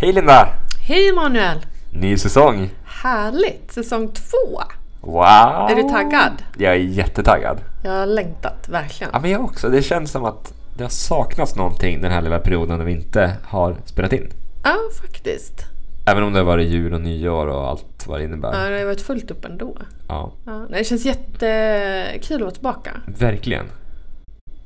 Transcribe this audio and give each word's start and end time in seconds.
Hej 0.00 0.12
Linda! 0.12 0.48
Hej 0.88 1.12
Manuel! 1.12 1.58
Ny 1.92 2.16
säsong! 2.18 2.70
Härligt! 2.84 3.72
Säsong 3.72 4.08
två! 4.08 4.62
Wow! 5.00 5.70
Är 5.70 5.74
du 5.76 5.82
taggad? 5.82 6.32
Jag 6.58 6.72
är 6.72 6.78
jättetaggad. 6.78 7.58
Jag 7.84 7.90
har 7.92 8.06
längtat, 8.06 8.68
verkligen. 8.68 9.10
Ja, 9.14 9.20
men 9.20 9.30
jag 9.30 9.44
också. 9.44 9.68
Det 9.68 9.82
känns 9.82 10.10
som 10.10 10.24
att 10.24 10.52
det 10.76 10.82
har 10.84 10.90
saknats 10.90 11.56
någonting 11.56 12.00
den 12.02 12.12
här 12.12 12.22
lilla 12.22 12.38
perioden 12.38 12.78
när 12.78 12.84
vi 12.84 12.92
inte 12.92 13.32
har 13.44 13.76
spelat 13.84 14.12
in. 14.12 14.30
Ja, 14.64 14.76
faktiskt. 15.02 15.64
Även 16.06 16.22
om 16.22 16.32
det 16.32 16.38
har 16.38 16.44
varit 16.46 16.68
jul 16.68 16.94
och 16.94 17.00
nyår 17.00 17.46
och 17.46 17.68
allt 17.68 18.06
vad 18.06 18.20
det 18.20 18.24
innebär. 18.24 18.64
Ja, 18.64 18.70
det 18.70 18.78
har 18.78 18.84
varit 18.86 19.00
fullt 19.02 19.30
upp 19.30 19.44
ändå. 19.44 19.76
Ja, 20.08 20.32
Ja, 20.46 20.66
det 20.70 20.84
känns 20.84 21.04
jättekul 21.04 22.36
att 22.36 22.40
vara 22.42 22.50
tillbaka. 22.50 22.90
verkligen. 23.06 23.66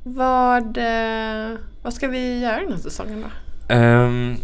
Vad, 0.03 0.77
eh, 0.77 1.57
vad 1.81 1.93
ska 1.93 2.07
vi 2.07 2.39
göra 2.39 2.59
den 2.59 2.71
här 2.71 2.79
säsongen 2.79 3.21
då? 3.67 3.73
Ehm, 3.75 4.35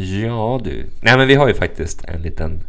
ja 0.00 0.60
du. 0.64 0.86
Nej 1.00 1.16
men 1.18 1.28
vi 1.28 1.34
har 1.34 1.48
ju 1.48 1.54
faktiskt 1.54 2.04
en 2.04 2.22
liten 2.22 2.60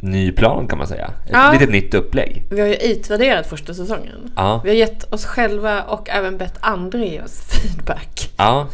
ny 0.00 0.32
plan 0.32 0.68
kan 0.68 0.78
man 0.78 0.86
säga. 0.86 1.06
Ett 1.24 1.30
Ja. 1.32 1.52
litet 1.52 1.70
nytt 1.70 1.94
upplägg. 1.94 2.42
Vi 2.50 2.60
har 2.60 2.68
ju 2.68 2.74
utvärderat 2.74 3.46
första 3.46 3.74
säsongen. 3.74 4.32
Ja. 4.36 4.60
Vi 4.64 4.70
har 4.70 4.76
gett 4.76 5.12
oss 5.12 5.24
själva 5.24 5.82
och 5.82 6.10
även 6.10 6.38
bett 6.38 6.54
andra 6.60 6.98
ge 6.98 7.22
oss 7.22 7.40
feedback. 7.40 8.30
Ja, 8.36 8.68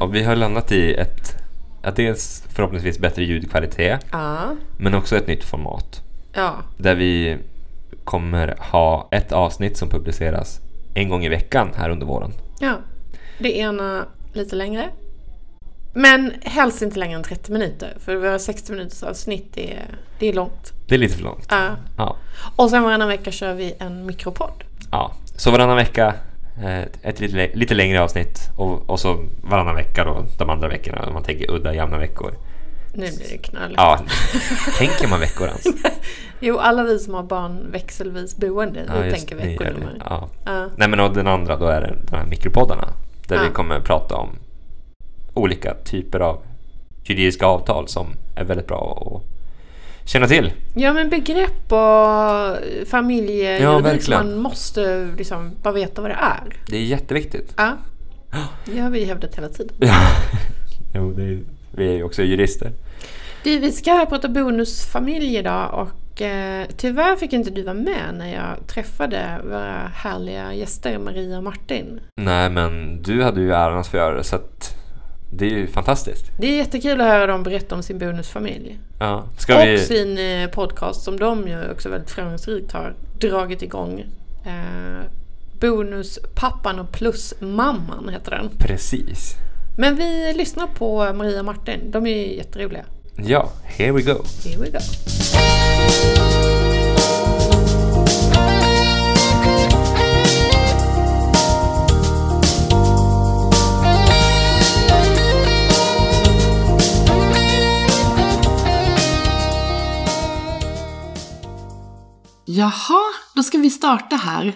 och 0.00 0.14
vi 0.14 0.22
har 0.22 0.36
landat 0.36 0.72
i 0.72 0.94
ett, 0.94 1.36
ja, 1.82 1.90
dels 1.90 2.44
förhoppningsvis 2.52 2.98
bättre 2.98 3.24
ljudkvalitet, 3.24 4.06
Ja. 4.12 4.56
men 4.78 4.94
också 4.94 5.16
ett 5.16 5.26
nytt 5.26 5.44
format. 5.44 6.02
Ja. 6.34 6.54
Där 6.76 6.94
vi 6.94 7.36
kommer 8.04 8.54
ha 8.58 9.08
ett 9.10 9.32
avsnitt 9.32 9.76
som 9.76 9.88
publiceras 9.88 10.60
en 10.94 11.08
gång 11.08 11.24
i 11.24 11.28
veckan 11.28 11.70
här 11.76 11.90
under 11.90 12.06
våren. 12.06 12.32
Ja. 12.60 12.74
Det 13.38 13.58
ena 13.58 14.04
lite 14.32 14.56
längre. 14.56 14.88
Men 15.94 16.32
helst 16.42 16.82
inte 16.82 16.98
längre 16.98 17.16
än 17.16 17.22
30 17.22 17.52
minuter. 17.52 17.96
För 18.04 18.16
våra 18.16 18.38
60 18.38 18.72
minuters 18.72 19.02
avsnitt, 19.02 19.46
det 19.54 19.72
är, 19.72 19.84
det 20.18 20.28
är 20.28 20.32
långt. 20.32 20.72
Det 20.86 20.94
är 20.94 20.98
lite 20.98 21.14
för 21.16 21.22
långt. 21.24 21.46
Ja. 21.50 21.70
Ja. 21.96 22.16
Och 22.56 22.70
sen 22.70 22.82
varannan 22.82 23.08
vecka 23.08 23.30
kör 23.30 23.54
vi 23.54 23.74
en 23.78 24.06
mikropodd. 24.06 24.64
ja. 24.90 25.12
Så 25.36 25.50
varannan 25.50 25.76
vecka 25.76 26.14
eh, 26.64 26.82
ett 27.02 27.20
lite, 27.20 27.50
lite 27.54 27.74
längre 27.74 28.02
avsnitt 28.02 28.38
och, 28.56 28.90
och 28.90 29.00
så 29.00 29.24
varannan 29.42 29.74
vecka 29.74 30.04
då 30.04 30.24
de 30.38 30.50
andra 30.50 30.68
veckorna 30.68 31.06
om 31.06 31.14
man 31.14 31.22
tänker 31.22 31.50
udda 31.50 31.74
jämna 31.74 31.98
veckor. 31.98 32.34
Nu 32.92 33.06
blir 33.06 33.28
det 33.30 33.38
knöligt. 33.38 33.74
Ja, 33.76 34.00
tänker 34.78 35.08
man 35.08 35.20
veckor 35.20 35.46
ens? 35.48 35.64
Jo, 36.40 36.58
alla 36.58 36.82
vi 36.82 36.98
som 36.98 37.14
har 37.14 37.22
barn 37.22 37.66
växelvis 37.72 38.36
boende, 38.36 38.80
vi 39.00 39.06
just 39.08 39.16
tänker 39.16 39.36
det. 39.36 39.48
veckonummer. 39.48 39.96
Ja. 40.04 40.28
Ja. 40.44 40.68
Nej 40.76 40.88
men 40.88 41.00
och 41.00 41.14
den 41.14 41.26
andra 41.26 41.56
då 41.56 41.66
är 41.66 41.80
det 41.80 41.94
de 42.10 42.16
här 42.16 42.24
mikropoddarna. 42.24 42.88
Där 43.28 43.36
Ja. 43.36 43.42
vi 43.42 43.48
kommer 43.50 43.80
prata 43.80 44.14
om 44.16 44.28
olika 45.34 45.74
typer 45.74 46.20
av 46.20 46.42
juridiska 47.04 47.46
avtal 47.46 47.88
som 47.88 48.06
är 48.36 48.44
väldigt 48.44 48.66
bra 48.66 49.12
att 49.16 49.34
känna 50.08 50.26
till. 50.26 50.52
Ja 50.74 50.92
men 50.92 51.10
begrepp 51.10 51.72
och 51.72 52.56
familjejuridik 52.86 53.62
som 53.62 53.82
verkligen. 53.82 54.26
man 54.26 54.38
måste 54.38 55.08
liksom 55.18 55.50
bara 55.62 55.74
veta 55.74 56.02
vad 56.02 56.10
det 56.10 56.18
är. 56.20 56.56
Det 56.66 56.76
är 56.76 56.82
jätteviktigt. 56.82 57.54
Ja. 57.56 57.76
Det 58.64 58.78
har 58.78 58.90
vi 58.90 59.04
hävdat 59.04 59.36
hela 59.38 59.48
tiden. 59.48 59.76
Ja. 59.80 60.00
jo, 60.94 61.10
är, 61.10 61.40
vi 61.70 61.88
är 61.88 61.92
ju 61.92 62.02
också 62.02 62.22
jurister. 62.22 62.72
Du, 63.42 63.58
vi 63.58 63.72
ska 63.72 64.06
prata 64.06 64.28
bonusfamilj 64.28 65.36
idag 65.36 65.74
och 65.74 66.22
eh, 66.22 66.66
tyvärr 66.76 67.16
fick 67.16 67.32
inte 67.32 67.50
du 67.50 67.62
vara 67.62 67.74
med 67.74 68.14
när 68.14 68.34
jag 68.34 68.66
träffade 68.66 69.40
våra 69.44 69.90
härliga 69.94 70.54
gäster 70.54 70.98
Maria 70.98 71.36
och 71.36 71.44
Martin. 71.44 72.00
Nej, 72.16 72.50
men 72.50 73.02
du 73.02 73.22
hade 73.22 73.40
ju 73.40 73.52
äran 73.52 73.78
att 73.78 73.86
få 73.86 73.96
göra 73.96 74.14
det 74.14 74.24
så 74.24 74.36
att 74.36 74.76
det 75.36 75.46
är 75.46 75.50
ju 75.50 75.66
fantastiskt. 75.66 76.24
Det 76.38 76.46
är 76.46 76.56
jättekul 76.56 77.00
att 77.00 77.06
höra 77.06 77.26
dem 77.26 77.42
berätta 77.42 77.74
om 77.74 77.82
sin 77.82 77.98
bonusfamilj. 77.98 78.78
Ja. 78.98 79.24
Ska 79.38 79.60
och 79.60 79.66
vi... 79.66 79.78
sin 79.78 80.18
eh, 80.18 80.50
podcast 80.50 81.02
som 81.02 81.18
de 81.18 81.48
ju 81.48 81.70
också 81.70 81.88
väldigt 81.88 82.10
framgångsrikt 82.10 82.72
har 82.72 82.94
dragit 83.20 83.62
igång. 83.62 84.04
Eh, 84.46 85.04
bonus 85.60 86.18
pappan 86.34 86.78
och 86.78 86.92
plus 86.92 87.34
mamman 87.40 88.08
heter 88.08 88.30
den. 88.30 88.50
Precis. 88.58 89.34
Men 89.76 89.96
vi 89.96 90.32
lyssnar 90.36 90.66
på 90.66 91.12
Maria 91.12 91.38
och 91.38 91.44
Martin. 91.44 91.90
De 91.90 92.06
är 92.06 92.36
jätteroliga. 92.36 92.84
Ja, 93.16 93.50
here 93.64 93.92
we 93.92 94.02
go. 94.02 94.24
Here 94.44 94.60
we 94.60 94.70
go. 94.70 94.78
Jaha, 112.58 113.00
då 113.34 113.42
ska 113.42 113.58
vi 113.58 113.70
starta 113.70 114.16
här. 114.16 114.52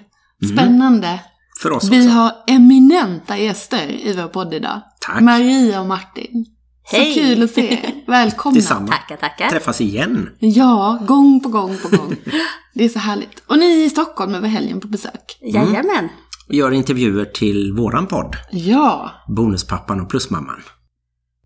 Spännande. 0.53 1.21
För 1.63 1.73
oss 1.73 1.89
Vi 1.89 1.99
också. 2.01 2.11
har 2.11 2.33
eminenta 2.47 3.37
gäster 3.39 4.07
i 4.07 4.15
vår 4.17 4.29
podd 4.29 4.55
idag. 4.55 4.81
Tack. 5.01 5.21
Maria 5.21 5.81
och 5.81 5.87
Martin. 5.87 6.47
Hej. 6.85 7.15
Så 7.15 7.21
kul 7.21 7.43
att 7.43 7.51
se 7.51 7.73
er. 7.73 7.93
Välkomna. 8.07 8.55
Tillsammans. 8.55 8.91
Tackar, 8.91 9.17
tackar. 9.17 9.49
Träffas 9.51 9.81
igen. 9.81 10.29
Ja, 10.39 10.99
gång 11.07 11.41
på 11.41 11.49
gång 11.49 11.79
på 11.79 11.89
gång. 11.97 12.17
Det 12.75 12.85
är 12.85 12.89
så 12.89 12.99
härligt. 12.99 13.43
Och 13.47 13.59
ni 13.59 13.81
är 13.83 13.87
i 13.87 13.91
Stockholm 13.91 14.35
över 14.35 14.49
helgen 14.49 14.81
på 14.81 14.89
besök. 14.89 15.39
Jajamän. 15.41 16.09
Och 16.49 16.55
gör 16.55 16.71
intervjuer 16.73 17.25
till 17.25 17.73
våran 17.73 18.07
podd. 18.07 18.37
Ja, 18.51 19.11
Bonuspappan 19.37 20.01
och 20.01 20.11
plusmamman. 20.11 20.63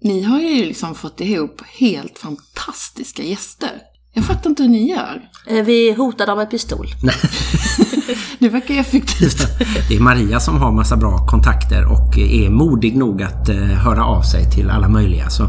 ni 0.00 0.22
har 0.22 0.40
ju 0.40 0.64
liksom 0.64 0.94
fått 0.94 1.20
ihop 1.20 1.62
helt 1.66 2.18
fantastiska 2.18 3.22
gäster. 3.22 3.70
Jag 4.14 4.24
fattar 4.24 4.50
inte 4.50 4.62
hur 4.62 4.70
ni 4.70 4.90
gör. 4.90 5.22
Eh, 5.46 5.64
Vi 5.64 5.92
hotar 5.92 6.26
dem 6.26 6.38
med 6.38 6.50
pistol. 6.50 6.86
Det 8.38 8.48
verkar 8.48 8.74
effektivt. 8.74 9.38
Det 9.88 9.96
är 9.96 10.00
Maria 10.00 10.40
som 10.40 10.56
har 10.60 10.72
massa 10.72 10.96
bra 10.96 11.26
kontakter 11.26 11.92
och 11.92 12.18
är 12.18 12.50
modig 12.50 12.96
nog 12.96 13.22
att 13.22 13.48
eh, 13.48 13.56
höra 13.56 14.04
av 14.04 14.22
sig 14.22 14.50
till 14.50 14.70
alla 14.70 14.88
möjliga. 14.88 15.30
Så 15.30 15.48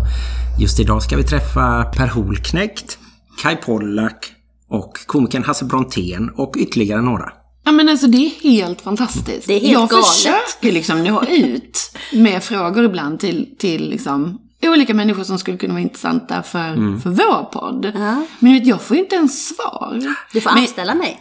just 0.59 0.79
idag 0.79 1.03
ska 1.03 1.17
vi 1.17 1.23
träffa 1.23 1.83
Per 1.83 2.07
Holknekt, 2.07 2.97
Kai 3.41 3.55
Pollak 3.55 4.31
och 4.69 4.93
komikern 5.07 5.43
Hasse 5.43 5.65
Brontén 5.65 6.29
och 6.37 6.55
ytterligare 6.57 7.01
några. 7.01 7.29
Ja 7.65 7.71
men 7.71 7.89
alltså 7.89 8.07
det 8.07 8.17
är 8.17 8.31
helt 8.43 8.81
fantastiskt. 8.81 9.47
Det 9.47 9.53
är 9.53 9.59
helt 9.59 9.71
jag 9.73 9.89
galet. 9.89 10.05
försöker 10.05 10.71
liksom 10.71 11.03
nå 11.03 11.23
ut 11.23 11.79
med 12.13 12.43
frågor 12.43 12.85
ibland 12.85 13.19
till, 13.19 13.47
till 13.59 13.89
liksom 13.89 14.37
olika 14.69 14.93
människor 14.93 15.23
som 15.23 15.37
skulle 15.39 15.57
kunna 15.57 15.73
vara 15.73 15.81
intressanta 15.81 16.43
för, 16.43 16.99
för 17.01 17.09
vår 17.09 17.43
podd. 17.51 17.91
Ja. 17.95 18.25
Men 18.39 18.53
vet, 18.53 18.65
jag 18.67 18.81
får 18.81 18.97
inte 18.97 19.15
ens 19.15 19.47
svar. 19.47 20.15
Du 20.33 20.41
får 20.41 20.49
Men- 20.51 20.59
anställa 20.59 20.95
mig. 20.95 21.19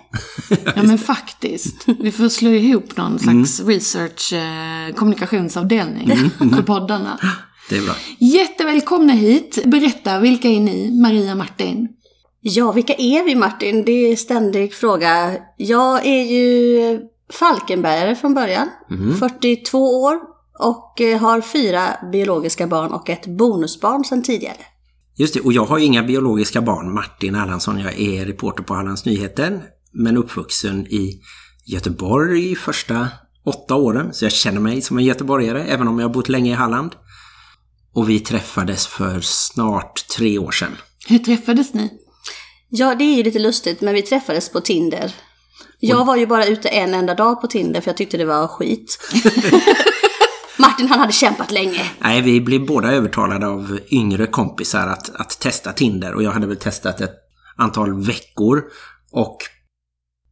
Ja 0.77 0.83
men 0.83 0.99
faktiskt. 0.99 1.85
Vi 2.01 2.13
får 2.13 2.29
slå 2.29 2.51
ihop 2.51 2.97
någon 2.97 3.19
slags 3.19 3.61
research 3.61 4.33
eh, 4.33 4.95
kommunikationsavdelning 4.95 6.31
för 6.39 6.63
poddarna. 6.63 7.19
Det 7.69 7.77
är 7.79 7.83
bra. 7.83 7.95
Jättevälkomna 8.19 9.13
hit. 9.13 9.59
Berätta, 9.65 10.19
vilka 10.19 10.49
är 10.49 10.61
ni? 10.61 11.01
Maria 11.03 11.35
Martin. 11.35 11.89
Ja, 12.41 12.73
vilka 12.73 12.95
är 12.95 13.25
vi 13.25 13.35
Martin? 13.35 13.85
Det 13.85 13.93
är 13.93 14.11
en 14.11 14.17
ständig 14.17 14.75
fråga. 14.75 15.33
Jag 15.57 16.07
är 16.07 16.23
ju 16.23 17.01
Falkenbergare 17.33 18.17
från 18.17 18.35
början. 18.35 18.69
42 19.19 20.03
år 20.03 20.19
och 20.59 21.01
eh, 21.01 21.21
har 21.21 21.41
fyra 21.41 21.97
biologiska 22.13 22.67
barn 22.67 22.93
och 22.93 23.11
ett 23.11 23.27
bonusbarn 23.27 24.05
sedan 24.05 24.23
tidigare. 24.23 24.57
Just 25.17 25.35
det, 25.35 25.41
och 25.41 25.53
jag 25.53 25.65
har 25.65 25.79
ju 25.79 25.85
inga 25.85 26.03
biologiska 26.03 26.63
barn. 26.63 26.95
Martin 26.95 27.35
Erlandsson, 27.35 27.79
jag 27.79 28.01
är 28.01 28.27
reporter 28.27 28.63
på 28.63 28.75
Hallands 28.75 29.05
Nyheter. 29.05 29.63
Men 29.93 30.17
uppvuxen 30.17 30.87
i 30.87 31.21
Göteborg 31.67 32.55
första 32.55 33.09
åtta 33.45 33.75
åren. 33.75 34.15
Så 34.15 34.25
jag 34.25 34.33
känner 34.33 34.61
mig 34.61 34.83
som 34.83 34.99
en 34.99 35.05
göteborgare, 35.05 35.65
även 35.65 35.89
om 35.89 35.99
jag 35.99 36.09
har 36.09 36.15
bott 36.15 36.29
länge 36.29 36.51
i 36.51 36.55
Halland. 36.55 36.93
Och 37.95 38.11
vi 38.11 38.21
träffades 38.21 38.87
för 38.87 39.21
snart 39.21 40.09
tre 40.17 40.39
år 40.39 40.51
sedan. 40.51 40.77
Hur 41.07 41.19
träffades 41.19 41.75
ni? 41.75 41.91
Ja, 42.69 42.95
det 42.95 43.05
är 43.05 43.17
ju 43.17 43.23
lite 43.23 43.39
lustigt, 43.39 43.81
men 43.81 43.95
vi 43.95 44.03
träffades 44.03 44.49
på 44.49 44.61
Tinder. 44.61 45.15
Jag 45.81 46.05
var 46.05 46.17
ju 46.17 46.27
bara 46.27 46.47
ute 46.47 46.69
en 46.69 46.95
enda 46.95 47.15
dag 47.15 47.41
på 47.41 47.47
Tinder 47.47 47.81
för 47.81 47.89
jag 47.89 47.97
tyckte 47.97 48.17
det 48.17 48.25
var 48.25 48.49
skit. 48.49 48.99
Martin 50.63 50.89
han 50.89 50.99
hade 51.01 51.13
kämpat 51.13 51.51
länge. 51.51 51.81
Nej, 51.99 52.21
vi 52.23 52.41
blev 52.41 52.67
båda 52.67 52.93
övertalade 52.93 53.47
av 53.47 53.79
yngre 53.91 54.27
kompisar 54.27 54.87
att, 54.87 55.11
att 55.17 55.41
testa 55.41 55.73
Tinder. 55.73 56.15
Och 56.15 56.23
jag 56.23 56.31
hade 56.31 56.47
väl 56.47 56.57
testat 56.57 57.01
ett 57.01 57.15
antal 57.57 58.05
veckor. 58.07 58.63
Och 59.13 59.37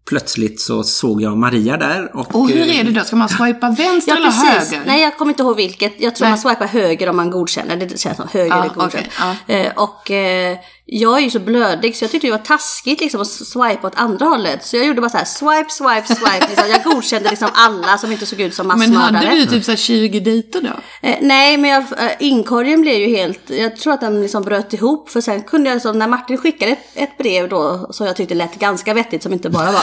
plötsligt 0.08 0.60
så 0.60 0.82
såg 0.84 1.22
jag 1.22 1.36
Maria 1.38 1.76
där. 1.76 2.16
Och, 2.16 2.34
Och 2.34 2.48
hur 2.48 2.68
eh, 2.68 2.80
är 2.80 2.84
det 2.84 2.90
då? 2.92 3.04
Ska 3.04 3.16
man 3.16 3.28
swipa 3.28 3.70
vänster 3.70 4.12
Ja, 4.12 4.16
eller 4.16 4.26
precis. 4.26 4.70
höger? 4.72 4.86
Nej, 4.86 5.02
jag 5.02 5.18
kommer 5.18 5.32
inte 5.32 5.42
ihåg 5.42 5.56
vilket. 5.56 6.00
Jag 6.00 6.14
tror 6.16 6.24
Nej. 6.26 6.30
man 6.32 6.38
swipar 6.38 6.66
höger 6.66 7.08
om 7.08 7.16
man 7.16 7.30
godkänner. 7.30 7.76
Det 7.76 8.00
känns 8.00 8.16
som 8.16 8.28
höger 8.32 8.48
Ja, 8.56 8.64
är 8.64 8.68
godkänt. 8.68 8.92
okej, 8.94 9.10
ja. 9.46 9.54
Eh, 9.54 9.72
och 9.76 10.10
eh, 10.10 10.58
jag 10.92 11.18
är 11.18 11.22
ju 11.22 11.30
så 11.30 11.38
blödig 11.38 11.96
så 11.96 12.04
jag 12.04 12.10
tyckte 12.10 12.26
det 12.26 12.30
var 12.30 12.38
taskigt 12.38 13.00
liksom 13.00 13.20
att 13.20 13.28
swipa 13.28 13.86
åt 13.86 13.92
andra 13.96 14.26
hållet. 14.26 14.64
Så 14.66 14.76
jag 14.76 14.86
gjorde 14.86 15.00
bara 15.00 15.10
så 15.10 15.16
här 15.16 15.24
swipe, 15.24 15.70
swipe, 15.70 16.06
swipe. 16.06 16.46
Liksom. 16.48 16.64
Jag 16.70 16.82
godkände 16.84 17.30
liksom 17.30 17.48
alla 17.54 17.98
som 17.98 18.12
inte 18.12 18.26
såg 18.26 18.40
ut 18.40 18.54
som 18.54 18.66
Men 18.66 18.78
massmördare. 18.78 19.26
hade 19.26 19.40
du 19.40 19.46
typ 19.46 19.64
så 19.64 19.70
här 19.70 19.76
20 19.76 20.20
dejter 20.20 20.60
då? 20.60 21.08
Eh, 21.08 21.16
nej, 21.20 21.56
men 21.56 21.70
jag, 21.70 21.82
eh, 21.82 22.10
inkorgen 22.18 22.80
blev 22.80 22.94
ju 22.94 23.16
helt... 23.16 23.50
Jag 23.50 23.76
tror 23.76 23.92
att 23.92 24.00
den 24.00 24.22
liksom 24.22 24.42
bröt 24.42 24.72
ihop. 24.72 25.10
För 25.10 25.20
sen 25.20 25.42
kunde 25.42 25.70
jag, 25.70 25.76
liksom, 25.76 25.98
när 25.98 26.08
Martin 26.08 26.38
skickade 26.38 26.72
ett, 26.72 26.78
ett 26.94 27.18
brev 27.18 27.48
då, 27.48 27.88
som 27.90 28.06
jag 28.06 28.16
tyckte 28.16 28.34
lät 28.34 28.58
ganska 28.58 28.94
vettigt, 28.94 29.22
som 29.22 29.32
inte 29.32 29.50
bara 29.50 29.72
var 29.72 29.82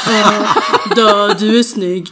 dö, 0.95 1.33
du 1.39 1.59
är 1.59 1.63
snygg. 1.63 2.07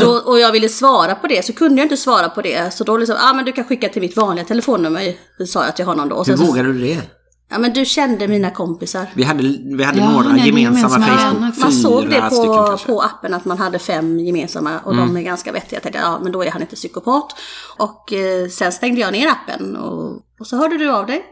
Då, 0.00 0.10
och 0.10 0.38
jag 0.40 0.52
ville 0.52 0.68
svara 0.68 1.14
på 1.14 1.26
det, 1.26 1.44
så 1.44 1.52
kunde 1.52 1.80
jag 1.80 1.84
inte 1.84 1.96
svara 1.96 2.28
på 2.28 2.42
det. 2.42 2.74
Så 2.74 2.84
då 2.84 2.96
liksom, 2.96 3.16
ja 3.20 3.30
ah, 3.30 3.34
men 3.34 3.44
du 3.44 3.52
kan 3.52 3.64
skicka 3.64 3.88
till 3.88 4.02
mitt 4.02 4.16
vanliga 4.16 4.44
telefonnummer, 4.44 5.14
sa 5.46 5.64
jag 5.64 5.76
till 5.76 5.84
honom 5.84 6.08
då. 6.08 6.16
Och 6.16 6.26
Hur 6.26 6.36
vågade 6.36 6.72
du 6.72 6.78
det? 6.80 7.17
Ja 7.50 7.58
men 7.58 7.72
du 7.72 7.84
kände 7.84 8.28
mina 8.28 8.50
kompisar. 8.50 9.06
Vi 9.14 9.22
hade, 9.22 9.42
vi 9.76 9.84
hade 9.84 9.98
Ja, 9.98 10.10
några 10.10 10.36
gemensamma 10.36 11.06
gemensamma 11.06 11.52
Facebook. 11.52 11.58
Man 11.58 11.72
såg 11.72 12.10
det 12.10 12.20
på, 12.20 12.78
på 12.86 13.02
appen 13.02 13.34
att 13.34 13.44
man 13.44 13.58
hade 13.58 13.78
fem 13.78 14.20
gemensamma 14.20 14.78
och 14.84 14.96
de 14.96 15.16
är 15.16 15.22
ganska 15.22 15.52
vettiga. 15.52 15.76
Jag 15.76 15.82
tänkte, 15.82 16.00
ja 16.00 16.20
men 16.22 16.32
då 16.32 16.44
är 16.44 16.50
han 16.50 16.60
inte 16.62 16.76
psykopat. 16.76 17.36
Och 17.78 18.12
eh, 18.12 18.48
sen 18.48 18.72
stängde 18.72 19.00
jag 19.00 19.12
ner 19.12 19.28
appen 19.28 19.76
och, 19.76 20.22
och 20.40 20.46
så 20.46 20.56
hörde 20.56 20.78
du 20.78 20.90
av 20.90 21.06
dig. 21.06 21.24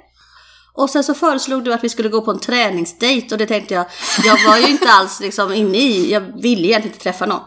Och 0.75 0.91
sen 0.91 1.05
så 1.05 1.15
föreslog 1.15 1.65
du 1.65 1.73
att 1.73 1.85
vi 1.85 1.89
skulle 1.89 2.09
gå 2.09 2.21
på 2.21 2.31
en 2.31 2.39
träningsdejt 2.39 3.33
och 3.33 3.39
det 3.39 3.47
tänkte 3.47 3.75
jag, 3.75 3.87
jag 4.25 4.49
var 4.51 4.59
ju 4.59 4.67
inte 4.67 4.91
alls 4.91 5.21
liksom 5.21 5.53
inne 5.53 5.79
i, 5.79 6.13
jag 6.13 6.21
ville 6.21 6.67
egentligen 6.67 6.87
inte 6.95 6.99
träffa 7.03 7.27
någon. 7.27 7.41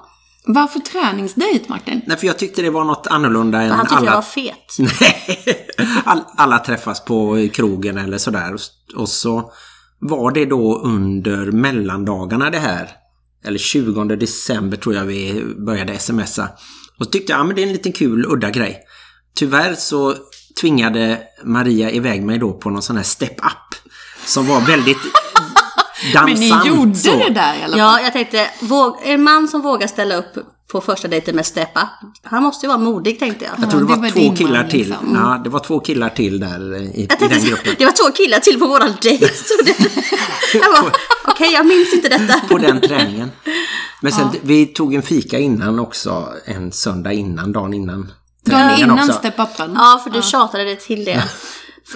Varför 0.53 0.79
träningsdejt 0.79 1.69
Martin? 1.69 2.01
Nej, 2.05 2.17
för 2.17 2.27
jag 2.27 2.39
tyckte 2.39 2.61
det 2.61 2.69
var 2.69 2.83
något 2.83 3.07
annorlunda 3.07 3.61
än 3.61 3.69
För 3.69 3.75
han 3.75 3.85
tyckte 3.85 4.05
jag 4.05 4.11
var 4.11 4.11
alla... 4.11 4.21
fet. 4.21 4.75
Nej, 4.79 5.67
All, 6.05 6.21
alla 6.37 6.59
träffas 6.59 7.05
på 7.05 7.47
krogen 7.53 7.97
eller 7.97 8.17
sådär. 8.17 8.55
Och 8.95 9.09
så 9.09 9.51
var 9.99 10.31
det 10.31 10.45
då 10.45 10.79
under 10.79 11.51
mellandagarna 11.51 12.49
det 12.49 12.59
här. 12.59 12.89
Eller 13.45 13.59
20 13.59 14.03
december 14.03 14.77
tror 14.77 14.95
jag 14.95 15.05
vi 15.05 15.43
började 15.57 15.99
smsa. 15.99 16.49
Och 16.97 17.05
så 17.05 17.11
tyckte 17.11 17.31
jag, 17.31 17.39
ja 17.39 17.43
men 17.43 17.55
det 17.55 17.61
är 17.61 17.67
en 17.67 17.73
liten 17.73 17.91
kul, 17.91 18.25
udda 18.29 18.49
grej. 18.49 18.79
Tyvärr 19.35 19.75
så 19.75 20.15
tvingade 20.61 21.21
Maria 21.43 21.91
iväg 21.91 22.23
mig 22.23 22.37
då 22.37 22.53
på 22.53 22.69
någon 22.69 22.81
sån 22.81 22.97
här 22.97 23.03
step-up. 23.03 23.75
Som 24.25 24.47
var 24.47 24.61
väldigt 24.61 24.97
dansant. 26.13 26.39
Men 26.39 26.59
ni 26.61 26.67
gjorde 26.67 26.95
så. 26.95 27.17
det 27.17 27.29
där 27.33 27.53
i 27.59 27.63
alla 27.63 27.77
fall? 27.77 27.79
Ja, 27.79 28.01
jag 28.01 28.13
tänkte, 28.13 28.49
våg, 28.59 28.97
en 29.03 29.23
man 29.23 29.47
som 29.47 29.61
vågar 29.61 29.87
ställa 29.87 30.15
upp 30.15 30.33
på 30.71 30.81
första 30.81 31.07
dejten 31.07 31.35
med 31.35 31.45
steppa, 31.45 31.89
han 32.23 32.43
måste 32.43 32.65
ju 32.65 32.67
vara 32.67 32.77
modig 32.77 33.19
tänkte 33.19 33.45
jag. 33.45 33.53
Jag 33.63 33.69
tror 33.71 33.81
det 33.81 33.93
Ja, 33.93 33.95
var, 33.95 34.07
det 34.07 34.13
var 34.13 34.29
två 34.29 34.35
killar 34.35 34.61
man, 34.61 34.69
till. 34.69 34.87
liksom. 34.89 35.15
Ja, 35.15 35.41
det 35.43 35.49
var 35.49 35.59
två 35.59 35.79
killar 35.79 36.09
till 36.09 36.39
där 36.39 36.75
i, 36.75 36.85
i 36.85 37.07
Jag 37.19 37.29
den 37.29 37.43
gruppen. 37.43 37.75
det 37.77 37.85
var 37.85 37.91
två 37.91 38.11
killar 38.15 38.39
till 38.39 38.59
på 38.59 38.67
våran 38.67 38.93
dejt. 39.01 39.27
Så 39.27 39.53
det- 39.65 39.77
jag 40.53 40.73
bara, 40.73 40.91
okej 41.27 41.51
jag 41.53 41.65
minns 41.65 41.93
inte 41.93 42.09
detta. 42.09 42.39
på 42.47 42.57
den 42.57 42.81
träningen. 42.81 43.31
Men 44.01 44.11
sen, 44.11 44.29
vi 44.41 44.65
tog 44.65 44.93
en 44.93 45.01
fika 45.01 45.39
innan 45.39 45.79
också, 45.79 46.27
en 46.45 46.71
söndag 46.71 47.13
innan, 47.13 47.51
dagen 47.51 47.73
innan. 47.73 48.11
Dagen 48.45 48.79
innan 48.79 48.99
också. 49.09 49.21
Ja, 49.57 50.01
för 50.03 50.09
du 50.09 50.21
tjatade 50.21 50.63
det 50.63 50.75
till 50.75 51.05
det. 51.05 51.23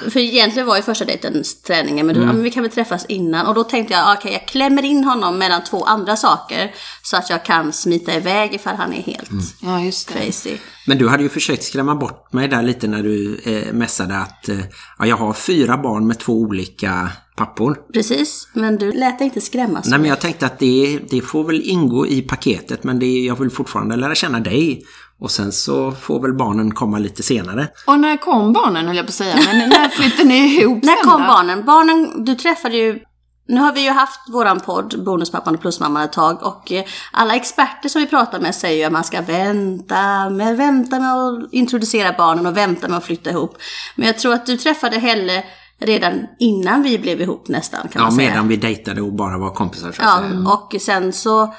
För- 0.09 0.17
egentligen 0.19 0.67
var 0.67 0.75
ju 0.75 0.81
första 0.81 1.05
dejten 1.05 1.43
träningen, 1.67 2.05
men 2.05 2.15
du, 2.15 2.21
ja, 2.21 2.27
men 2.27 2.43
vi 2.43 2.51
kan 2.51 2.63
väl 2.63 2.71
träffas 2.71 3.05
innan. 3.05 3.45
Och 3.47 3.53
då 3.55 3.63
tänkte 3.63 3.93
jag, 3.93 4.17
okej 4.17 4.31
jag 4.33 4.47
klämmer 4.47 4.85
in 4.85 5.03
honom 5.03 5.37
mellan 5.37 5.63
två 5.63 5.83
andra 5.83 6.15
saker. 6.15 6.71
Så 7.03 7.17
att 7.17 7.29
jag 7.29 7.45
kan 7.45 7.73
smita 7.73 8.13
iväg 8.15 8.53
ifall 8.53 8.75
han 8.75 8.93
är 8.93 9.01
helt 9.01 9.29
Ja, 9.61 9.81
just 9.81 10.07
det. 10.07 10.13
crazy. 10.13 10.57
Men 10.87 10.97
du 10.97 11.07
hade 11.09 11.23
ju 11.23 11.29
försökt 11.29 11.63
skrämma 11.63 11.95
bort 11.95 12.33
mig 12.33 12.47
där 12.47 12.61
lite 12.63 12.87
när 12.87 13.03
du 13.03 13.39
eh, 13.43 13.73
mässade 13.73 14.17
att 14.17 14.49
eh, 14.49 14.59
ja, 14.99 15.05
jag 15.05 15.17
har 15.17 15.33
fyra 15.33 15.77
barn 15.77 16.07
med 16.07 16.19
två 16.19 16.33
olika 16.33 17.09
pappor. 17.35 17.77
Precis, 17.93 18.47
men 18.53 18.77
du 18.77 18.91
lät 18.91 19.17
dig 19.19 19.25
inte 19.25 19.41
skrämmas. 19.41 19.87
Nej 19.87 19.99
men 19.99 20.09
jag 20.09 20.21
tänkte 20.21 20.45
att 20.45 20.59
det, 20.59 20.99
det 21.09 21.21
får 21.21 21.43
väl 21.43 21.61
ingå 21.61 22.07
i 22.07 22.21
paketet 22.21 22.83
men 22.83 22.99
det, 22.99 23.05
jag 23.25 23.39
vill 23.39 23.49
fortfarande 23.49 23.95
lära 23.95 24.15
känna 24.15 24.39
dig. 24.39 24.83
Och 25.23 25.31
sen 25.31 25.51
så 25.51 25.91
får 25.91 26.19
väl 26.19 26.33
barnen 26.33 26.71
komma 26.73 26.97
lite 26.97 27.23
senare. 27.23 27.67
Och 27.87 27.99
när 27.99 28.17
kom 28.17 28.53
barnen 28.53 28.87
höll 28.87 28.95
jag 28.95 29.05
på 29.05 29.09
att 29.09 29.13
säga, 29.13 29.35
men 29.47 29.69
när 29.69 29.89
flyttade 29.89 30.23
ni 30.29 30.35
ihop 30.61 30.83
När 30.83 30.95
sen 30.95 31.11
kom 31.11 31.21
då? 31.21 31.27
barnen? 31.27 31.65
Barnen, 31.65 32.25
du 32.25 32.35
träffade 32.35 32.77
ju 32.77 32.99
nu 33.47 33.59
har 33.61 33.73
vi 33.73 33.83
ju 33.83 33.89
haft 33.91 34.19
våran 34.29 34.59
podd, 34.59 35.03
Bonuspappan 35.05 35.55
och 35.55 35.61
Plusmamman 35.61 36.03
ett 36.03 36.11
tag 36.13 36.43
och 36.43 36.71
eh, 36.71 36.83
alla 37.11 37.35
experter 37.35 37.89
som 37.89 38.01
vi 38.01 38.07
pratar 38.07 38.39
med 38.39 38.55
säger 38.55 38.77
ju 38.77 38.83
att 38.83 38.91
man 38.91 39.03
ska 39.03 39.21
vänta 39.21 40.29
med, 40.29 40.57
vänta 40.57 40.99
med 40.99 41.13
att 41.13 41.53
introducera 41.53 42.13
barnen 42.17 42.45
och 42.45 42.57
vänta 42.57 42.87
med 42.87 42.97
att 42.97 43.03
flytta 43.05 43.29
ihop. 43.29 43.57
Men 43.95 44.07
jag 44.07 44.17
tror 44.17 44.33
att 44.33 44.45
du 44.45 44.57
träffade 44.57 44.99
Helle 44.99 45.43
redan 45.79 46.13
innan 46.39 46.83
vi 46.83 46.99
blev 46.99 47.21
ihop 47.21 47.47
nästan 47.47 47.81
kan 47.81 47.89
Ja, 47.93 48.01
man 48.01 48.11
säga. 48.11 48.29
medan 48.29 48.47
vi 48.47 48.55
dejtade 48.57 49.01
och 49.01 49.13
bara 49.13 49.37
var 49.37 49.49
kompisar 49.49 49.91
så 49.91 50.01
att 50.01 50.07
Ja, 50.23 50.29
säga. 50.29 50.49
och 50.49 50.81
sen 50.81 51.13
så 51.13 51.53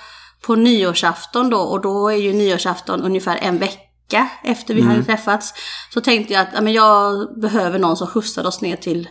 på 0.46 0.54
nyårsafton 0.54 1.50
då, 1.50 1.58
och 1.58 1.80
då 1.80 2.08
är 2.08 2.16
ju 2.16 2.32
nyårsafton 2.32 3.02
ungefär 3.02 3.38
en 3.42 3.58
vecka 3.58 4.28
efter 4.44 4.74
vi 4.74 4.80
Mm. 4.80 4.92
hade 4.92 5.04
träffats, 5.04 5.52
så 5.94 6.00
tänkte 6.00 6.32
jag 6.34 6.42
att 6.42 6.48
ja, 6.54 6.60
men 6.60 6.72
jag 6.72 7.28
behöver 7.40 7.78
någon 7.78 7.96
som 7.96 8.06
skjutsar 8.06 8.46
oss 8.46 8.60
ner 8.60 8.76
till, 8.76 9.08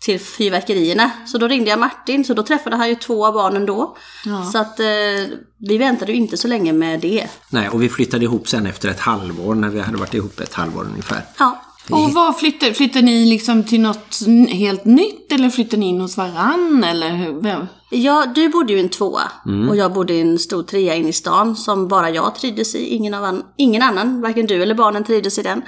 till 0.00 0.20
fyrverkerierna. 0.20 1.10
Så 1.26 1.38
då 1.38 1.48
ringde 1.48 1.70
jag 1.70 1.78
Martin, 1.78 2.24
så 2.24 2.34
då 2.34 2.42
träffade 2.42 2.76
han 2.76 2.88
ju 2.88 2.94
två 2.94 3.26
av 3.26 3.34
barnen 3.34 3.66
då. 3.66 3.96
Så 4.52 4.58
att 4.58 4.80
eh, 4.80 4.86
vi 5.68 5.78
väntade 5.78 6.12
ju 6.12 6.18
inte 6.18 6.36
så 6.36 6.48
länge 6.48 6.72
med 6.72 7.00
det. 7.00 7.26
Nej, 7.50 7.68
och 7.68 7.82
vi 7.82 7.88
flyttade 7.88 8.24
ihop 8.24 8.48
sen 8.48 8.66
efter 8.66 8.88
ett 8.88 9.00
halvår 9.00 9.54
när 9.54 9.68
vi 9.68 9.80
hade 9.80 9.98
varit 9.98 10.14
ihop 10.14 10.40
ett 10.40 10.54
halvår 10.54 10.84
ungefär. 10.84 11.22
Ja, 11.38 11.62
Och 11.90 12.12
vad 12.12 12.38
flyttar, 12.38 12.72
flyttar 12.72 13.02
ni 13.02 13.26
liksom 13.26 13.64
till 13.64 13.80
något 13.80 14.18
helt 14.48 14.84
nytt 14.84 15.32
eller 15.32 15.50
flyttar 15.50 15.78
ni 15.78 15.86
in 15.88 16.00
hos 16.00 16.16
varann 16.16 16.84
eller 16.84 17.10
hur? 17.10 17.66
Ja, 17.90 18.26
du 18.34 18.48
bodde 18.48 18.72
ju 18.72 18.78
i 18.78 18.82
en 18.82 18.88
tvåa 18.88 19.22
och 19.68 19.76
jag 19.76 19.92
bodde 19.92 20.14
i 20.14 20.20
en 20.20 20.38
stor 20.38 20.62
trea 20.62 20.94
inne 20.94 21.08
i 21.08 21.12
stan 21.12 21.56
som 21.56 21.88
bara 21.88 22.10
jag 22.10 22.34
trivdes 22.34 22.74
i. 22.74 22.84
Ingen, 22.94 23.14
an- 23.14 23.42
ingen 23.56 23.82
annan, 23.82 24.20
varken 24.20 24.46
du 24.46 24.62
eller 24.62 24.74
barnen 24.74 25.04
trivdes 25.04 25.38
i 25.38 25.42
den. 25.42 25.62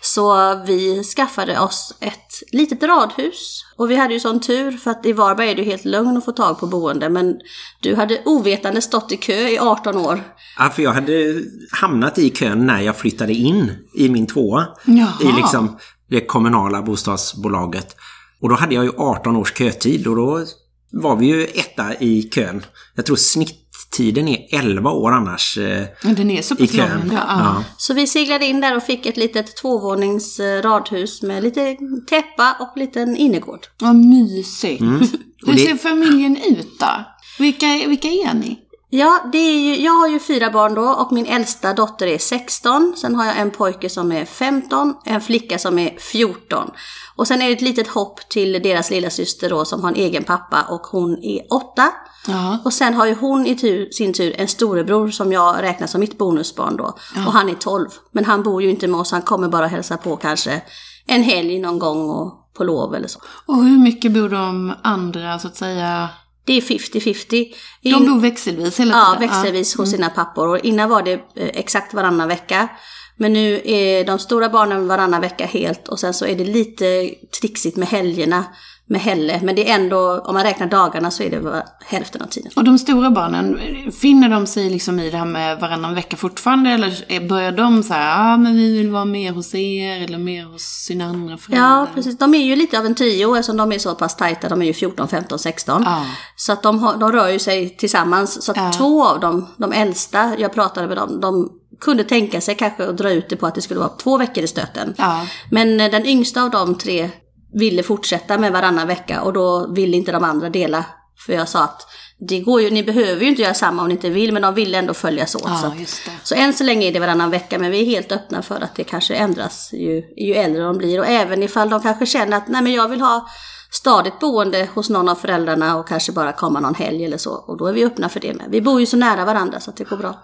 Så 0.00 0.54
vi 0.66 1.02
skaffade 1.04 1.60
oss 1.60 1.94
ett 2.00 2.52
litet 2.52 2.82
radhus. 2.82 3.64
Och 3.76 3.90
vi 3.90 3.96
hade 3.96 4.14
ju 4.14 4.20
sån 4.20 4.40
tur 4.40 4.72
för 4.72 4.90
att 4.90 5.06
i 5.06 5.12
Varberg 5.12 5.50
är 5.50 5.54
det 5.54 5.62
ju 5.62 5.70
helt 5.70 5.84
lugn 5.84 6.16
att 6.16 6.24
få 6.24 6.32
tag 6.32 6.60
på 6.60 6.66
boende. 6.66 7.08
Men 7.08 7.34
du 7.82 7.94
hade 7.96 8.22
ovetande 8.24 8.80
stått 8.82 9.12
i 9.12 9.16
kö 9.16 9.48
i 9.48 9.58
18 9.58 9.96
år. 9.96 10.22
Ja, 10.58 10.68
för 10.70 10.82
jag 10.82 10.92
hade 10.92 11.42
hamnat 11.70 12.18
i 12.18 12.30
kön 12.30 12.66
när 12.66 12.80
jag 12.80 12.96
flyttade 12.96 13.32
in 13.32 13.72
i 13.94 14.08
min 14.08 14.26
tvåa. 14.26 14.66
Jaha. 14.84 15.12
I 15.22 15.32
liksom 15.36 15.76
det 16.10 16.20
kommunala 16.20 16.82
bostadsbolaget. 16.82 17.96
Och 18.42 18.48
då 18.48 18.54
hade 18.54 18.74
jag 18.74 18.84
ju 18.84 18.92
18 18.98 19.36
års 19.36 19.54
kötid 19.58 20.06
och 20.06 20.16
då 20.16 20.44
var 20.92 21.16
vi 21.16 21.26
ju 21.26 21.44
etta 21.44 21.94
i 22.00 22.22
kön. 22.22 22.64
Jag 22.94 23.06
tror 23.06 23.16
snitttiden 23.16 24.28
är 24.28 24.46
11 24.50 24.90
år 24.90 25.12
annars 25.12 25.58
eh, 25.58 25.84
Den 26.02 26.30
är 26.30 26.42
så 26.42 26.54
i 26.54 26.58
pass 26.58 26.74
lång 26.74 26.86
kön. 26.88 27.00
ändå. 27.00 27.14
Ja. 27.14 27.24
Ja. 27.28 27.64
Så 27.76 27.94
vi 27.94 28.06
seglade 28.06 28.46
in 28.46 28.60
där 28.60 28.76
och 28.76 28.82
fick 28.82 29.06
ett 29.06 29.16
litet 29.16 29.56
tvåvånings 29.56 30.40
eh, 30.40 30.62
radhus 30.62 31.22
med 31.22 31.42
lite 31.42 31.76
täppa 32.08 32.56
och 32.60 32.72
liten 32.78 33.16
innergård. 33.16 33.66
Vad 33.80 33.96
mysigt. 33.96 34.80
Mm. 34.80 35.00
Hur 35.46 35.52
det- 35.52 35.58
ser 35.58 35.76
familjen 35.76 36.36
ut 36.36 36.78
då? 36.80 37.04
Vilka, 37.38 37.66
vilka 37.88 38.08
är 38.08 38.34
ni? 38.34 38.58
Ja, 38.94 39.20
det 39.32 39.38
är 39.38 39.60
ju, 39.60 39.82
jag 39.82 39.92
har 39.92 40.08
ju 40.08 40.18
fyra 40.18 40.50
barn 40.50 40.74
då 40.74 40.82
och 40.82 41.12
min 41.12 41.26
äldsta 41.26 41.72
dotter 41.74 42.06
är 42.06 42.18
16. 42.18 42.94
Sen 42.96 43.14
har 43.14 43.26
jag 43.26 43.38
en 43.38 43.50
pojke 43.50 43.88
som 43.88 44.12
är 44.12 44.24
15, 44.24 44.94
en 45.04 45.20
flicka 45.20 45.58
som 45.58 45.78
är 45.78 45.98
14. 45.98 46.70
Och 47.16 47.28
sen 47.28 47.42
är 47.42 47.46
det 47.46 47.52
ett 47.52 47.60
litet 47.60 47.88
hopp 47.88 48.28
till 48.28 48.52
deras 48.52 48.90
lilla 48.90 49.10
syster 49.10 49.50
då 49.50 49.64
som 49.64 49.82
har 49.82 49.88
en 49.88 49.96
egen 49.96 50.24
pappa 50.24 50.62
och 50.62 50.80
hon 50.80 51.24
är 51.24 51.52
8. 51.52 51.90
Ja. 52.26 52.58
Och 52.64 52.72
sen 52.72 52.94
har 52.94 53.06
ju 53.06 53.14
hon 53.14 53.46
i 53.46 53.56
tur, 53.56 53.90
sin 53.90 54.12
tur 54.12 54.40
en 54.40 54.48
storebror 54.48 55.10
som 55.10 55.32
jag 55.32 55.62
räknar 55.62 55.86
som 55.86 56.00
mitt 56.00 56.18
bonusbarn 56.18 56.76
då. 56.76 56.96
Och 57.26 57.32
han 57.32 57.48
är 57.48 57.54
12. 57.54 57.88
Men 58.10 58.24
han 58.24 58.42
bor 58.42 58.62
ju 58.62 58.70
inte 58.70 58.88
med 58.88 59.00
oss, 59.00 59.12
han 59.12 59.22
kommer 59.22 59.48
bara 59.48 59.66
hälsa 59.66 59.96
på 59.96 60.16
kanske 60.16 60.62
en 61.06 61.22
helg 61.22 61.58
någon 61.58 61.78
gång 61.78 62.10
och 62.10 62.52
på 62.54 62.64
lov 62.64 62.94
eller 62.94 63.08
så. 63.08 63.20
Och 63.46 63.56
hur 63.56 63.78
mycket 63.78 64.12
bor 64.12 64.28
de 64.28 64.74
andra 64.82 65.38
så 65.38 65.48
att 65.48 65.56
säga? 65.56 66.08
Det 66.44 66.52
är 66.56 66.60
50-50. 66.60 67.54
De 67.82 68.06
bor 68.06 68.20
växelvis 68.20 68.80
hela 68.80 68.94
Ja, 68.94 69.16
tiden? 69.18 69.28
växelvis 69.28 69.76
hos 69.76 69.90
sina 69.90 70.10
pappor. 70.10 70.48
Och 70.48 70.58
innan 70.58 70.90
var 70.90 71.02
det 71.02 71.12
eh, 71.12 71.20
exakt 71.34 71.94
varannan 71.94 72.28
vecka. 72.28 72.68
Men 73.16 73.32
nu 73.32 73.62
är 73.64 74.04
de 74.04 74.18
stora 74.18 74.48
barnen 74.48 74.88
varannan 74.88 75.20
vecka 75.20 75.46
helt 75.46 75.88
och 75.88 76.00
sen 76.00 76.14
så 76.14 76.26
är 76.26 76.36
det 76.36 76.44
lite 76.44 77.10
trixigt 77.40 77.76
med 77.76 77.88
helgerna 77.88 78.44
med 78.86 79.00
Helle. 79.00 79.40
Men 79.42 79.54
det 79.54 79.70
är 79.70 79.74
ändå, 79.74 80.18
om 80.18 80.34
man 80.34 80.42
räknar 80.42 80.66
dagarna 80.66 81.10
så 81.10 81.22
är 81.22 81.30
det 81.30 81.66
hälften 81.86 82.22
av 82.22 82.26
tiden. 82.26 82.52
Och 82.56 82.64
de 82.64 82.78
stora 82.78 83.10
barnen, 83.10 83.58
finner 84.00 84.28
de 84.28 84.46
sig 84.46 84.70
liksom 84.70 85.00
i 85.00 85.10
det 85.10 85.16
här 85.16 85.24
med 85.24 85.60
varannan 85.60 85.94
vecka 85.94 86.16
fortfarande? 86.16 86.70
Eller 86.70 87.28
börjar 87.28 87.52
de 87.52 87.82
så 87.82 87.94
här, 87.94 88.10
ja 88.10 88.34
ah, 88.34 88.36
men 88.36 88.56
vi 88.56 88.76
vill 88.78 88.90
vara 88.90 89.04
mer 89.04 89.32
hos 89.32 89.54
er 89.54 90.02
eller 90.04 90.18
mer 90.18 90.44
hos 90.44 90.62
sina 90.62 91.04
andra 91.04 91.38
föräldrar? 91.38 91.68
Ja, 91.68 91.86
precis. 91.94 92.18
De 92.18 92.34
är 92.34 92.44
ju 92.44 92.56
lite 92.56 92.78
av 92.78 92.86
en 92.86 92.94
trio 92.94 93.36
eftersom 93.36 93.56
de 93.56 93.72
är 93.72 93.78
så 93.78 93.94
pass 93.94 94.16
tajta. 94.16 94.48
De 94.48 94.62
är 94.62 94.66
ju 94.66 94.72
14, 94.72 95.08
15, 95.08 95.38
16. 95.38 95.82
Ja. 95.86 96.06
Så 96.36 96.52
att 96.52 96.62
de, 96.62 96.78
har, 96.78 96.96
de 96.96 97.12
rör 97.12 97.28
ju 97.28 97.38
sig 97.38 97.76
tillsammans. 97.76 98.42
Så 98.44 98.50
att 98.52 98.56
Ja. 98.58 98.72
två 98.72 99.04
av 99.04 99.20
dem, 99.20 99.46
de 99.56 99.72
äldsta, 99.72 100.32
jag 100.38 100.52
pratade 100.52 100.86
med 100.88 100.96
dem, 100.96 101.20
de 101.20 101.50
kunde 101.80 102.04
tänka 102.04 102.40
sig 102.40 102.54
kanske 102.54 102.88
att 102.88 102.98
dra 102.98 103.10
ut 103.10 103.28
det 103.28 103.36
på 103.36 103.46
att 103.46 103.54
det 103.54 103.62
skulle 103.62 103.80
vara 103.80 103.88
två 103.88 104.18
veckor 104.18 104.44
i 104.44 104.46
stöten. 104.46 104.94
Ja. 104.98 105.26
Men 105.50 105.80
eh, 105.80 105.90
den 105.90 106.06
yngsta 106.06 106.42
av 106.42 106.50
de 106.50 106.74
tre 106.74 107.10
ville 107.54 107.82
fortsätta 107.82 108.38
med 108.38 108.52
varannan 108.52 108.86
vecka 108.88 109.20
och 109.22 109.32
då 109.32 109.66
ville 109.72 109.96
inte 109.96 110.12
de 110.12 110.24
andra 110.24 110.50
dela. 110.50 110.84
För 111.26 111.32
jag 111.32 111.48
sa 111.48 111.64
att 111.64 111.86
det 112.28 112.40
går 112.40 112.60
ju, 112.62 112.70
ni 112.70 112.82
behöver 112.82 113.20
ju 113.22 113.28
inte 113.28 113.42
göra 113.42 113.54
samma 113.54 113.82
om 113.82 113.88
ni 113.88 113.94
inte 113.94 114.10
vill, 114.10 114.32
men 114.32 114.42
de 114.42 114.54
ville 114.54 114.78
ändå 114.78 114.94
följas 114.94 115.34
åt. 115.34 115.42
så, 115.42 115.48
Ja, 115.48 115.66
att- 115.66 115.80
just 115.80 116.04
det. 116.04 116.10
så 116.22 116.34
än 116.34 116.52
så 116.52 116.64
länge 116.64 116.86
är 116.86 116.92
det 116.92 117.00
varannan 117.00 117.30
vecka, 117.30 117.58
men 117.58 117.70
vi 117.70 117.80
är 117.82 117.84
helt 117.86 118.12
öppna 118.12 118.42
för 118.42 118.60
att 118.60 118.74
det 118.74 118.84
kanske 118.84 119.14
ändras 119.14 119.70
ju, 119.72 120.02
ju 120.16 120.34
äldre 120.34 120.62
de 120.62 120.78
blir. 120.78 120.98
Och 121.00 121.06
även 121.06 121.42
ifall 121.42 121.70
de 121.70 121.80
kanske 121.82 122.06
känner 122.06 122.36
att 122.36 122.48
nej 122.48 122.62
men 122.62 122.72
jag 122.72 122.88
vill 122.88 123.00
ha 123.00 123.26
stadigt 123.70 124.18
boende 124.20 124.68
hos 124.74 124.90
någon 124.90 125.08
av 125.08 125.14
föräldrarna 125.14 125.76
och 125.76 125.88
kanske 125.88 126.12
bara 126.12 126.32
komma 126.32 126.60
någon 126.60 126.74
helg 126.74 127.04
eller 127.04 127.18
så. 127.18 127.32
Och 127.32 127.58
då 127.58 127.66
är 127.66 127.72
vi 127.72 127.84
öppna 127.84 128.08
för 128.08 128.20
det 128.20 128.34
med. 128.34 128.46
Vi 128.50 128.60
bor 128.60 128.80
ju 128.80 128.86
så 128.86 128.96
nära 128.96 129.24
varandra 129.24 129.60
så 129.60 129.70
att 129.70 129.76
det 129.76 129.84
går 129.84 129.96
bra. 129.96 130.14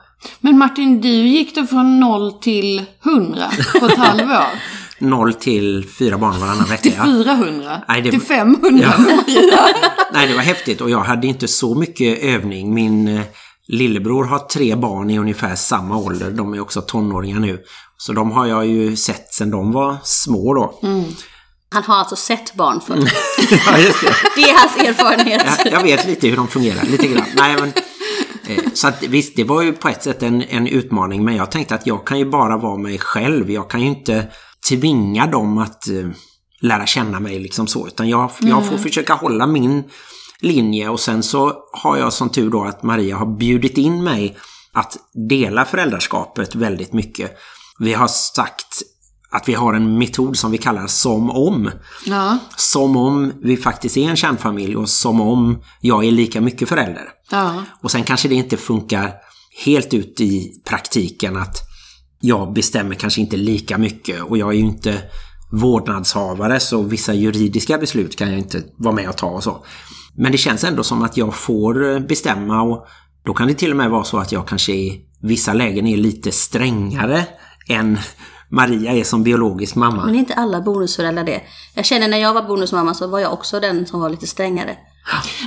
Men 0.40 0.58
Martin, 0.58 1.00
du 1.00 1.08
gick 1.08 1.54
då 1.54 1.66
från 1.66 2.00
noll 2.00 2.32
till 2.32 2.84
100 3.04 3.50
på 3.80 3.86
ett 3.86 3.96
halvår. 3.98 4.44
Noll 4.98 5.34
till 5.34 5.86
fyra 5.98 6.18
barn 6.18 6.40
varannan 6.40 6.64
vecka. 6.68 6.82
Till 6.82 6.94
ja. 6.96 7.04
400. 7.04 7.80
Nej, 7.88 8.02
det- 8.02 8.10
Till 8.10 8.20
500. 8.20 8.92
Ja. 9.02 9.08
Nej, 10.12 10.26
det 10.28 10.34
var 10.34 10.42
häftigt 10.42 10.80
och 10.80 10.90
jag 10.90 10.98
hade 11.00 11.26
inte 11.26 11.48
så 11.48 11.74
mycket 11.74 12.18
övning. 12.22 12.74
Min 12.74 13.08
eh, 13.08 13.20
lillebror 13.68 14.24
har 14.24 14.38
tre 14.38 14.74
barn 14.74 15.10
i 15.10 15.18
ungefär 15.18 15.54
samma 15.54 15.96
ålder. 15.96 16.30
De 16.30 16.54
är 16.54 16.60
också 16.60 16.80
tonåringar 16.80 17.40
nu. 17.40 17.58
Så 17.96 18.12
de 18.12 18.30
har 18.30 18.46
jag 18.46 18.66
ju 18.66 18.96
sett 18.96 19.34
sedan 19.34 19.50
de 19.50 19.72
var 19.72 19.96
små 20.04 20.54
då. 20.54 20.78
Han 21.70 21.82
har 21.82 21.96
alltså 21.96 22.16
sett 22.16 22.54
barn 22.54 22.80
förr. 22.80 22.96
ja, 23.66 23.78
just 23.78 24.00
det. 24.00 24.12
Det 24.36 24.42
är 24.50 24.56
hans 24.58 24.76
erfarenhet. 24.88 25.42
Jag, 25.64 25.72
jag 25.72 25.82
vet 25.82 26.06
lite 26.06 26.28
hur 26.28 26.36
de 26.36 26.48
fungerar, 26.48 26.84
lite 26.84 27.06
grann. 27.06 27.24
Nej, 27.36 27.56
men, 27.60 27.72
eh, 28.56 28.64
så 28.74 28.88
att, 28.88 29.02
visst, 29.02 29.36
det 29.36 29.44
var 29.44 29.62
ju 29.62 29.72
på 29.72 29.88
ett 29.88 30.02
sätt 30.02 30.22
en, 30.22 30.42
en 30.42 30.66
utmaning. 30.66 31.24
Men 31.24 31.36
jag 31.36 31.50
tänkte 31.50 31.74
att 31.74 31.86
jag 31.86 32.06
kan 32.06 32.18
ju 32.18 32.24
bara 32.30 32.56
vara 32.56 32.76
mig 32.76 32.98
själv. 32.98 33.50
Jag 33.50 33.70
kan 33.70 33.80
ju 33.80 33.86
inte 33.86 34.26
tvinga 34.68 35.26
dem 35.26 35.58
att 35.58 35.88
eh, 35.88 36.08
lära 36.60 36.86
känna 36.86 37.20
mig 37.20 37.38
liksom 37.38 37.66
så. 37.66 37.86
Utan 37.86 38.08
jag, 38.08 38.30
jag 38.40 38.66
får 38.66 38.76
försöka 38.76 39.14
hålla 39.14 39.46
min 39.46 39.84
linje. 40.40 40.88
Och 40.88 41.00
sen 41.00 41.22
så 41.22 41.52
har 41.72 41.96
jag 41.96 42.12
som 42.12 42.28
tur 42.30 42.50
då 42.50 42.64
att 42.64 42.82
Maria 42.82 43.16
har 43.16 43.26
bjudit 43.38 43.78
in 43.78 44.04
mig 44.04 44.36
att 44.72 44.96
dela 45.28 45.64
föräldraskapet 45.64 46.54
väldigt 46.54 46.92
mycket. 46.92 47.36
Vi 47.78 47.92
har 47.94 48.08
sagt 48.08 48.82
att 49.30 49.48
vi 49.48 49.54
har 49.54 49.74
en 49.74 49.98
metod 49.98 50.36
som 50.36 50.50
vi 50.50 50.58
kallar 50.58 50.86
som 50.86 51.30
om. 51.30 51.70
Ja, 52.04 52.38
Som 52.56 52.96
om 52.96 53.32
vi 53.42 53.56
faktiskt 53.56 53.96
är 53.96 54.10
en 54.10 54.16
kärnfamilj 54.16 54.76
och 54.76 54.88
som 54.88 55.20
om 55.20 55.62
jag 55.80 56.04
är 56.04 56.10
lika 56.10 56.40
mycket 56.40 56.68
förälder. 56.68 57.08
ja. 57.30 57.64
Och 57.82 57.90
sen 57.90 58.04
kanske 58.04 58.28
det 58.28 58.34
inte 58.34 58.56
funkar 58.56 59.12
helt 59.64 59.94
ut 59.94 60.20
i 60.20 60.62
praktiken 60.68 61.36
att 61.36 61.56
jag 62.20 62.52
bestämmer 62.52 62.94
kanske 62.94 63.20
inte 63.20 63.36
lika 63.36 63.78
mycket 63.78 64.22
och 64.22 64.38
jag 64.38 64.48
är 64.48 64.54
ju 64.54 64.60
inte 64.60 65.02
vårdnadshavare 65.52 66.60
så 66.60 66.82
vissa 66.82 67.14
juridiska 67.14 67.78
beslut 67.78 68.16
kan 68.16 68.30
jag 68.30 68.38
inte 68.38 68.62
vara 68.76 68.94
med 68.94 69.08
och 69.08 69.16
ta 69.16 69.26
och 69.26 69.44
så. 69.44 69.64
Men 70.14 70.32
det 70.32 70.38
känns 70.38 70.64
ändå 70.64 70.82
som 70.82 71.02
att 71.02 71.16
jag 71.16 71.34
får 71.34 71.92
eh, 71.92 72.00
bestämma 72.00 72.62
och 72.62 72.86
då 73.24 73.34
kan 73.34 73.48
det 73.48 73.54
till 73.54 73.70
och 73.70 73.76
med 73.76 73.90
vara 73.90 74.04
så 74.04 74.18
att 74.18 74.32
jag 74.32 74.48
kanske 74.48 74.72
i 74.72 75.00
vissa 75.22 75.52
lägen 75.52 75.86
är 75.86 75.96
lite 75.96 76.32
strängare 76.32 77.24
än 77.68 77.98
Maria 78.50 78.92
är 78.92 79.04
som 79.04 79.22
biologisk 79.22 79.74
mamma. 79.74 80.04
Men 80.04 80.14
är 80.14 80.18
inte 80.18 80.34
alla 80.34 80.60
bonusföräldrar 80.60 81.24
det? 81.24 81.40
Jag 81.74 81.84
känner 81.84 82.08
när 82.08 82.18
jag 82.18 82.34
var 82.34 82.42
bonusmamma 82.42 82.94
så 82.94 83.06
var 83.06 83.18
jag 83.18 83.32
också 83.32 83.60
den 83.60 83.86
som 83.86 84.00
var 84.00 84.10
lite 84.10 84.26
strängare. 84.26 84.76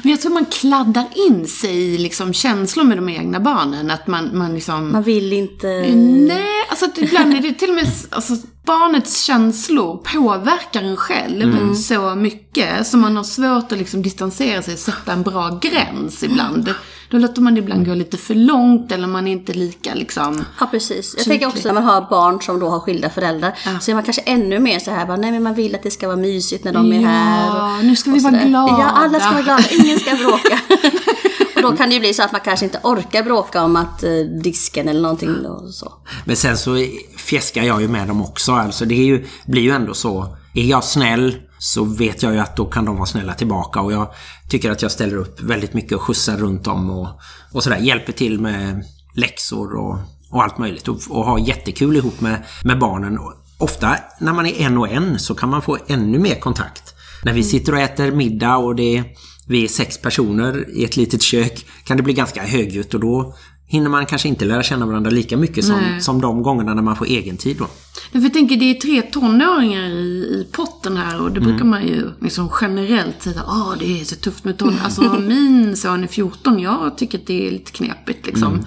Men 0.03 0.11
jag 0.11 0.21
tror 0.21 0.33
man 0.33 0.45
kladdar 0.45 1.07
in 1.29 1.47
sig 1.47 1.93
i 1.93 1.97
liksom 1.97 2.33
känslor 2.33 2.83
med 2.83 2.97
de 2.97 3.09
egna 3.09 3.39
barnen. 3.39 3.91
Att 3.91 4.07
man, 4.07 4.37
man 4.37 4.53
liksom... 4.53 4.91
Man 4.91 5.03
vill 5.03 5.33
inte... 5.33 5.67
Nej, 5.95 6.60
alltså 6.83 7.01
att 7.01 7.09
ibland 7.09 7.33
är 7.33 7.41
det 7.41 7.53
till 7.53 7.69
och 7.69 7.75
med 7.75 7.87
alltså, 8.09 8.33
barnets 8.65 9.23
känslor 9.23 9.97
påverkar 9.97 10.83
en 10.83 10.97
själv 10.97 11.73
så 11.75 12.15
mycket 12.15 12.87
så 12.87 12.97
man 12.97 13.17
har 13.17 13.23
svårt 13.23 13.71
att 13.71 13.77
liksom 13.77 14.01
distansera 14.01 14.61
sig 14.61 14.77
sätta 14.77 15.13
en 15.13 15.23
bra 15.23 15.59
gräns 15.61 16.23
ibland. 16.23 16.73
Då 17.09 17.17
låter 17.17 17.41
man 17.41 17.53
det 17.53 17.59
ibland 17.59 17.85
gå 17.85 17.93
lite 17.93 18.17
för 18.17 18.35
långt 18.35 18.91
eller 18.91 19.07
man 19.07 19.27
är 19.27 19.31
inte 19.31 19.53
lika 19.53 19.93
liksom... 19.93 20.45
Ja, 20.59 20.67
precis. 20.71 21.13
Jag 21.17 21.25
tänker 21.25 21.47
också 21.47 21.67
när 21.67 21.73
man 21.73 21.83
har 21.83 22.09
barn 22.09 22.41
som 22.41 22.59
då 22.59 22.69
har 22.69 22.79
skilda 22.79 23.09
föräldrar 23.09 23.79
så 23.81 23.91
är 23.91 23.95
man 23.95 24.03
kanske 24.03 24.21
ännu 24.21 24.59
mer 24.59 24.79
så 24.79 24.91
här, 24.91 25.05
bara, 25.05 25.17
nej 25.17 25.31
men 25.31 25.43
man 25.43 25.53
vill 25.53 25.75
att 25.75 25.83
det 25.83 25.91
ska 25.91 26.07
vara 26.07 26.17
mysigt 26.17 26.63
när 26.63 26.73
de 26.73 26.93
är 26.93 27.01
Ja, 27.01 27.07
här. 27.07 27.77
Och, 27.77 27.85
nu 27.85 27.95
ska 27.95 28.11
vi 28.11 28.19
vara 28.19 28.43
glada. 28.43 28.75
Ja, 28.79 28.89
alla 28.89 29.19
ska 29.19 29.31
vara 29.31 29.41
glada, 29.41 29.63
ingen 29.71 29.99
ska 29.99 30.15
bråka. 30.15 30.59
För 31.61 31.71
då 31.71 31.77
kan 31.77 31.89
det 31.89 31.93
ju 31.93 31.99
bli 31.99 32.13
så 32.13 32.23
att 32.23 32.31
man 32.31 32.41
kanske 32.41 32.65
inte 32.65 32.79
orkar 32.83 33.23
bråka 33.23 33.63
om 33.63 33.75
att 33.75 34.03
eh, 34.03 34.11
disken 34.43 34.87
eller 34.87 35.01
någonting 35.01 35.45
och 35.45 35.73
så. 35.73 35.93
Men 36.25 36.35
sen 36.35 36.57
så 36.57 36.85
fjäskar 37.17 37.63
jag 37.63 37.81
ju 37.81 37.87
med 37.87 38.07
dem 38.07 38.21
också. 38.21 38.51
Alltså 38.51 38.85
det 38.85 38.95
är 38.95 39.05
ju, 39.05 39.25
blir 39.45 39.61
ju 39.61 39.71
ändå 39.71 39.93
så. 39.93 40.37
Är 40.55 40.63
jag 40.63 40.83
snäll 40.83 41.35
så 41.59 41.83
vet 41.83 42.23
jag 42.23 42.33
ju 42.33 42.39
att 42.39 42.55
då 42.55 42.65
kan 42.65 42.85
de 42.85 42.95
vara 42.95 43.05
snälla 43.05 43.33
tillbaka. 43.33 43.81
Och 43.81 43.91
jag 43.91 44.07
tycker 44.49 44.71
att 44.71 44.81
jag 44.81 44.91
ställer 44.91 45.17
upp 45.17 45.41
väldigt 45.41 45.73
mycket 45.73 45.91
och 45.91 46.01
skjutsar 46.01 46.37
runt 46.37 46.63
dem 46.63 46.89
och, 46.89 47.07
och 47.53 47.63
sådär. 47.63 47.77
Hjälper 47.77 48.13
till 48.13 48.39
med 48.39 48.85
läxor 49.15 49.73
och, 49.73 49.97
och 50.31 50.43
allt 50.43 50.57
möjligt. 50.57 50.87
Och, 50.87 50.99
och 51.09 51.25
har 51.25 51.39
jättekul 51.39 51.95
ihop 51.95 52.21
med, 52.21 52.43
med 52.63 52.79
barnen. 52.79 53.17
Och 53.19 53.33
Ofta 53.61 53.95
när 54.19 54.33
man 54.33 54.45
är 54.45 54.61
en 54.61 54.77
och 54.77 54.89
en 54.89 55.19
så 55.19 55.35
kan 55.35 55.49
man 55.49 55.61
få 55.61 55.77
ännu 55.87 56.19
mer 56.19 56.35
kontakt. 56.35 56.93
När 57.23 57.33
vi 57.33 57.43
sitter 57.43 57.73
och 57.73 57.79
äter 57.79 58.11
middag 58.11 58.57
och 58.57 58.75
det 58.75 58.97
är, 58.97 59.03
vi 59.51 59.63
är 59.63 59.67
sex 59.67 59.97
personer 59.97 60.65
i 60.77 60.83
ett 60.83 60.97
litet 60.97 61.21
kök 61.21 61.65
kan 61.83 61.97
det 61.97 62.03
bli 62.03 62.13
ganska 62.13 62.43
högljutt 62.43 62.93
och 62.93 62.99
då 62.99 63.35
hinner 63.67 63.89
man 63.89 64.05
kanske 64.05 64.27
inte 64.27 64.45
lära 64.45 64.63
känna 64.63 64.85
varandra 64.85 65.11
lika 65.11 65.37
mycket 65.37 65.65
som, 65.65 65.81
som 66.01 66.21
de 66.21 66.43
gångerna 66.43 66.73
när 66.73 66.81
man 66.81 66.95
får 66.95 67.05
egen 67.05 67.37
tid 67.37 67.57
då. 67.57 67.67
För 68.11 68.19
jag 68.19 68.33
tänker, 68.33 68.57
det 68.57 68.65
är 68.65 68.73
tre 68.73 69.01
tonåringar 69.01 69.89
i, 69.89 70.01
i 70.09 70.47
potten 70.51 70.97
här 70.97 71.21
och 71.21 71.31
det 71.31 71.39
brukar 71.39 71.65
man 71.65 71.87
ju 71.87 72.09
liksom 72.21 72.51
generellt 72.61 73.21
säga 73.21 73.43
åh 73.47 73.73
det 73.79 74.01
är 74.01 74.05
så 74.05 74.15
tufft 74.15 74.43
med 74.43 74.57
tonåringar. 74.57 74.83
Alltså 74.83 75.01
min 75.19 75.77
son 75.77 76.03
är 76.03 76.07
14, 76.07 76.59
jag 76.59 76.97
tycker 76.97 77.17
att 77.17 77.27
det 77.27 77.47
är 77.47 77.51
lite 77.51 77.71
knepigt 77.71 78.25
liksom. 78.25 78.65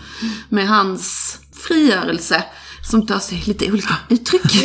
Med 0.49 0.69
hans 0.69 1.39
frigörelse 1.53 2.45
som 2.91 3.07
tar 3.07 3.19
sig 3.19 3.43
lite 3.47 3.73
olika 3.73 3.97
uttryck. 4.09 4.65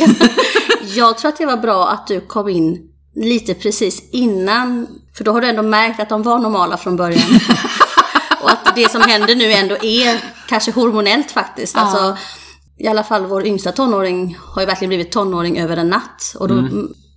Jag 0.94 1.18
tror 1.18 1.28
att 1.28 1.38
det 1.38 1.46
var 1.46 1.56
bra 1.56 1.88
att 1.88 2.06
du 2.06 2.20
kom 2.20 2.48
in 2.48 2.89
lite 3.14 3.54
precis 3.54 4.02
innan, 4.12 4.86
för 5.16 5.24
då 5.24 5.32
har 5.32 5.40
du 5.40 5.48
ändå 5.48 5.62
märkt 5.62 6.00
att 6.00 6.08
de 6.08 6.22
var 6.22 6.38
normala 6.38 6.76
från 6.76 6.96
början. 6.96 7.40
och 8.42 8.50
att 8.50 8.76
det 8.76 8.90
som 8.90 9.02
händer 9.02 9.34
nu 9.34 9.52
ändå 9.52 9.76
är 9.82 10.24
kanske 10.48 10.72
hormonellt 10.72 11.30
faktiskt. 11.30 11.76
Alltså, 11.76 12.16
I 12.78 12.88
alla 12.88 13.04
fall 13.04 13.26
vår 13.26 13.46
yngsta 13.46 13.72
tonåring 13.72 14.38
har 14.40 14.62
ju 14.62 14.66
verkligen 14.66 14.88
blivit 14.88 15.12
tonåring 15.12 15.58
över 15.58 15.76
en 15.76 15.88
natt. 15.88 16.34
Och 16.38 16.48
då, 16.48 16.68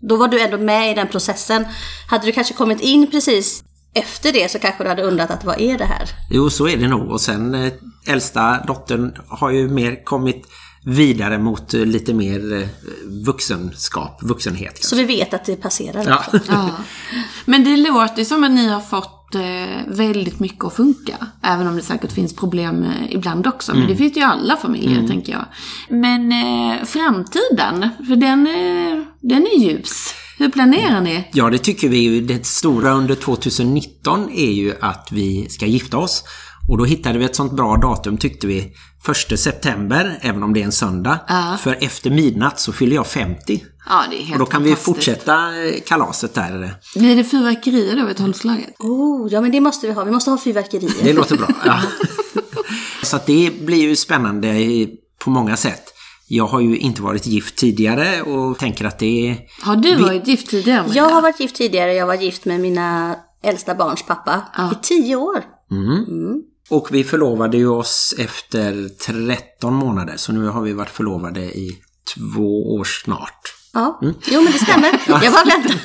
då 0.02 0.16
var 0.16 0.28
du 0.28 0.42
ändå 0.42 0.58
med 0.58 0.92
i 0.92 0.94
den 0.94 1.08
processen. 1.08 1.66
Hade 2.10 2.26
du 2.26 2.32
kanske 2.32 2.54
kommit 2.54 2.82
in 2.82 3.12
precis 3.12 3.64
efter 3.94 4.32
det 4.32 4.52
så 4.52 4.60
kanske 4.60 4.84
du 4.84 4.90
hade 4.90 5.04
undrat 5.04 5.32
att 5.32 5.44
vad 5.44 5.62
är 5.62 5.78
det 5.78 5.86
här? 5.86 6.10
Jo, 6.30 6.50
så 6.50 6.68
är 6.68 6.78
det 6.78 6.88
nog. 6.88 7.12
Och 7.12 7.22
sen 7.22 7.56
eh, 7.56 7.74
äldsta 8.08 8.64
dottern 8.68 9.18
har 9.28 9.50
ju 9.50 9.70
mer 9.70 10.04
kommit 10.04 10.48
vidare 10.86 11.38
mot 11.40 11.74
eh, 11.74 11.86
lite 11.86 12.14
mer 12.14 12.54
eh, 12.62 12.68
vuxenskap, 13.26 14.20
vuxenhet. 14.24 14.68
Kanske. 14.74 14.86
Så 14.88 14.96
vi 14.96 15.04
vet 15.04 15.34
att 15.34 15.46
det 15.46 15.56
passerar 15.56 16.04
Ja. 16.08 16.18
också. 16.18 16.40
Ja. 16.52 16.70
Men 17.46 17.64
det 17.64 17.78
låter 17.78 18.24
som 18.24 18.44
att 18.44 18.52
ni 18.52 18.68
har 18.68 18.82
fått 18.82 19.36
eh, 19.36 19.88
väldigt 19.96 20.40
mycket 20.40 20.64
att 20.66 20.74
funka. 20.74 21.18
Även 21.44 21.68
om 21.68 21.76
det 21.76 21.82
säkert 21.82 22.12
finns 22.12 22.36
problem 22.36 22.86
ibland 23.10 23.48
också. 23.48 23.74
Men 23.76 23.88
det 23.88 23.96
finns 23.96 24.18
ju 24.18 24.22
i 24.22 24.24
alla 24.24 24.58
familjer, 24.58 25.08
tänker 25.08 25.32
jag. 25.34 25.46
Men 25.90 26.32
eh, 26.32 26.84
framtiden, 26.86 27.90
för 28.08 28.16
den, 28.16 28.44
den 29.22 29.48
är 29.48 29.60
ljus. 29.60 30.14
Hur 30.38 30.50
planerar 30.50 31.02
ni? 31.02 31.28
Ja, 31.34 31.50
det 31.50 31.58
tycker 31.58 31.90
vi 31.90 31.98
ju. 31.98 32.22
Det 32.22 32.46
stora 32.46 32.92
under 32.92 33.16
2019 33.16 34.30
är 34.32 34.52
ju 34.52 34.74
att 34.82 35.08
vi 35.12 35.50
ska 35.50 35.66
gifta 35.66 35.98
oss. 35.98 36.24
Och 36.70 36.78
då 36.78 36.86
hittade 36.86 37.20
vi 37.20 37.26
ett 37.26 37.36
sånt 37.36 37.54
bra 37.54 37.78
datum 37.78 38.18
tyckte 38.18 38.48
vi. 38.48 38.74
1 39.10 39.40
september, 39.40 40.20
även 40.22 40.44
om 40.44 40.54
det 40.54 40.62
är 40.62 40.66
en 40.66 40.72
söndag. 40.72 41.20
Ja. 41.28 41.58
För 41.62 41.78
efter 41.82 42.10
midnatt 42.10 42.60
så 42.60 42.74
fyller 42.74 42.96
jag 42.96 43.08
50. 43.08 43.64
Ja, 43.90 44.04
det 44.10 44.16
är 44.16 44.26
helt 44.26 44.34
Och 44.34 44.40
då 44.40 44.46
kan 44.46 44.64
vi 44.64 44.76
fortsätta 44.76 45.64
eh, 45.64 45.82
kalaset 45.86 46.34
där. 46.34 46.76
Blir 46.96 47.16
det 47.16 47.24
fyrverkerier 47.24 47.96
då 47.96 48.06
vid 48.06 48.18
tolvslaget? 48.18 48.76
Oh, 48.80 49.34
ja 49.34 49.42
men 49.42 49.52
det 49.52 49.62
måste 49.62 49.88
vi 49.88 49.94
ha. 49.94 50.04
Vi 50.04 50.12
måste 50.12 50.30
ha 50.30 50.38
fyrverkerier. 50.38 51.04
Det 51.04 51.14
låter 51.14 51.38
bra. 51.38 51.48
Ja. 51.66 51.82
Så 53.04 53.16
att 53.16 53.26
det 53.26 53.52
blir 53.62 53.82
ju 53.82 53.96
spännande 53.96 54.88
på 55.24 55.30
många 55.30 55.58
sätt. 55.58 55.94
Jag 56.28 56.48
har 56.48 56.60
ju 56.60 56.78
inte 56.78 57.02
varit 57.02 57.26
gift 57.26 57.56
tidigare 57.56 58.22
och 58.22 58.58
tänker 58.58 58.86
att 58.86 59.00
det 59.00 59.30
är... 59.30 59.38
Har 59.62 59.76
du 59.76 59.96
varit 59.96 60.28
gift 60.28 60.50
tidigare? 60.50 60.82
Maria? 60.82 60.96
Jag 60.96 61.10
har 61.10 61.22
varit 61.22 61.40
gift 61.40 61.56
tidigare. 61.56 61.94
Jag 61.94 62.08
var 62.08 62.16
gift 62.16 62.46
med 62.46 62.60
mina 62.60 63.16
äldsta 63.44 63.76
barns 63.76 64.04
pappa 64.06 64.42
i 64.72 64.76
tio 64.82 65.16
år. 65.16 65.44
Och 66.70 66.88
vi 66.92 67.04
förlovade 67.04 67.58
ju 67.58 67.68
oss 67.68 68.16
efter 68.18 68.90
13 68.90 69.74
månader. 69.74 70.18
Så 70.18 70.32
nu 70.32 70.48
har 70.48 70.62
vi 70.62 70.74
varit 70.74 70.90
förlovade 70.90 71.42
i 71.42 71.78
två 72.16 72.76
år 72.76 72.84
snart. 72.84 73.54
Ja, 73.74 74.00
jo 74.02 74.42
men 74.42 74.52
det 74.52 74.60
stämmer. 74.60 75.02
Jag 75.08 75.34
bara 75.34 75.44
väntar. 75.44 75.76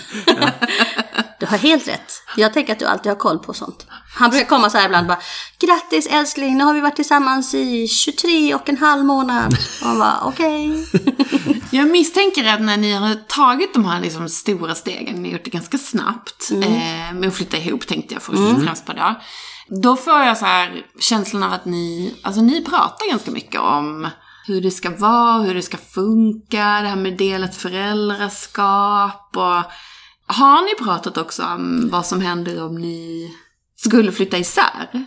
Du 1.41 1.47
har 1.47 1.59
helt 1.59 1.89
rätt. 1.89 2.23
Jag 2.37 2.53
tänker 2.53 2.73
att 2.73 2.79
du 2.79 2.85
alltid 2.85 3.13
har 3.13 3.17
koll 3.17 3.39
på 3.39 3.55
sånt. 3.55 3.87
Han 4.15 4.31
brukar 4.31 4.47
komma 4.47 4.71
så 4.71 4.79
här 4.79 4.85
ibland 4.85 5.07
bara 5.07 5.19
Grattis 5.59 6.07
älskling, 6.07 6.59
nu 6.59 6.65
har 6.65 6.75
vi 6.75 6.81
varit 6.81 6.97
tillsammans 6.97 7.55
i 7.55 7.89
23 7.89 8.55
och 8.55 8.69
en 8.69 8.77
halv 8.77 9.05
månad. 9.05 9.57
Och 9.81 9.87
man 9.87 9.99
bara 9.99 10.21
okej. 10.25 10.87
Jag 11.71 11.91
misstänker 11.91 12.45
att 12.55 12.61
när 12.61 12.77
ni 12.77 12.93
har 12.93 13.15
tagit 13.15 13.75
de 13.75 13.85
här 13.85 14.01
liksom 14.01 14.29
stora 14.29 14.75
stegen, 14.75 15.23
ni 15.23 15.29
har 15.29 15.33
gjort 15.33 15.45
det 15.45 15.51
ganska 15.51 15.79
snabbt, 15.79 16.51
Mm. 16.51 16.63
eh, 16.73 17.15
med 17.21 17.29
att 17.29 17.35
flytta 17.35 17.57
ihop 17.57 17.87
tänkte 17.87 18.15
jag 18.15 18.23
först 18.23 18.39
och 18.39 18.63
främst 18.63 18.87
på 18.87 18.93
det. 18.93 19.15
Då 19.83 19.97
får 19.97 20.19
jag 20.23 20.39
så 20.39 20.45
här 20.45 20.83
känslan 21.01 21.43
av 21.43 21.53
att 21.53 21.65
ni, 21.65 22.15
alltså 22.23 22.41
ni 22.43 22.65
pratar 22.65 23.11
ganska 23.11 23.31
mycket 23.31 23.61
om 23.61 24.09
hur 24.47 24.61
det 24.61 24.71
ska 24.71 24.91
vara, 24.91 25.43
hur 25.43 25.55
det 25.55 25.63
ska 25.63 25.77
funka, 25.77 26.57
det 26.81 26.89
här 26.89 26.97
med 26.97 27.17
delat 27.17 27.57
föräldraskap 27.57 29.37
och 29.37 29.63
har 30.37 30.63
ni 30.63 30.85
pratat 30.85 31.17
också 31.19 31.43
om 31.45 31.89
vad 31.93 32.07
som 32.07 32.21
händer 32.21 32.65
om 32.65 32.75
ni 32.79 33.31
skulle 33.77 34.13
flytta 34.13 34.39
isär? 34.39 35.07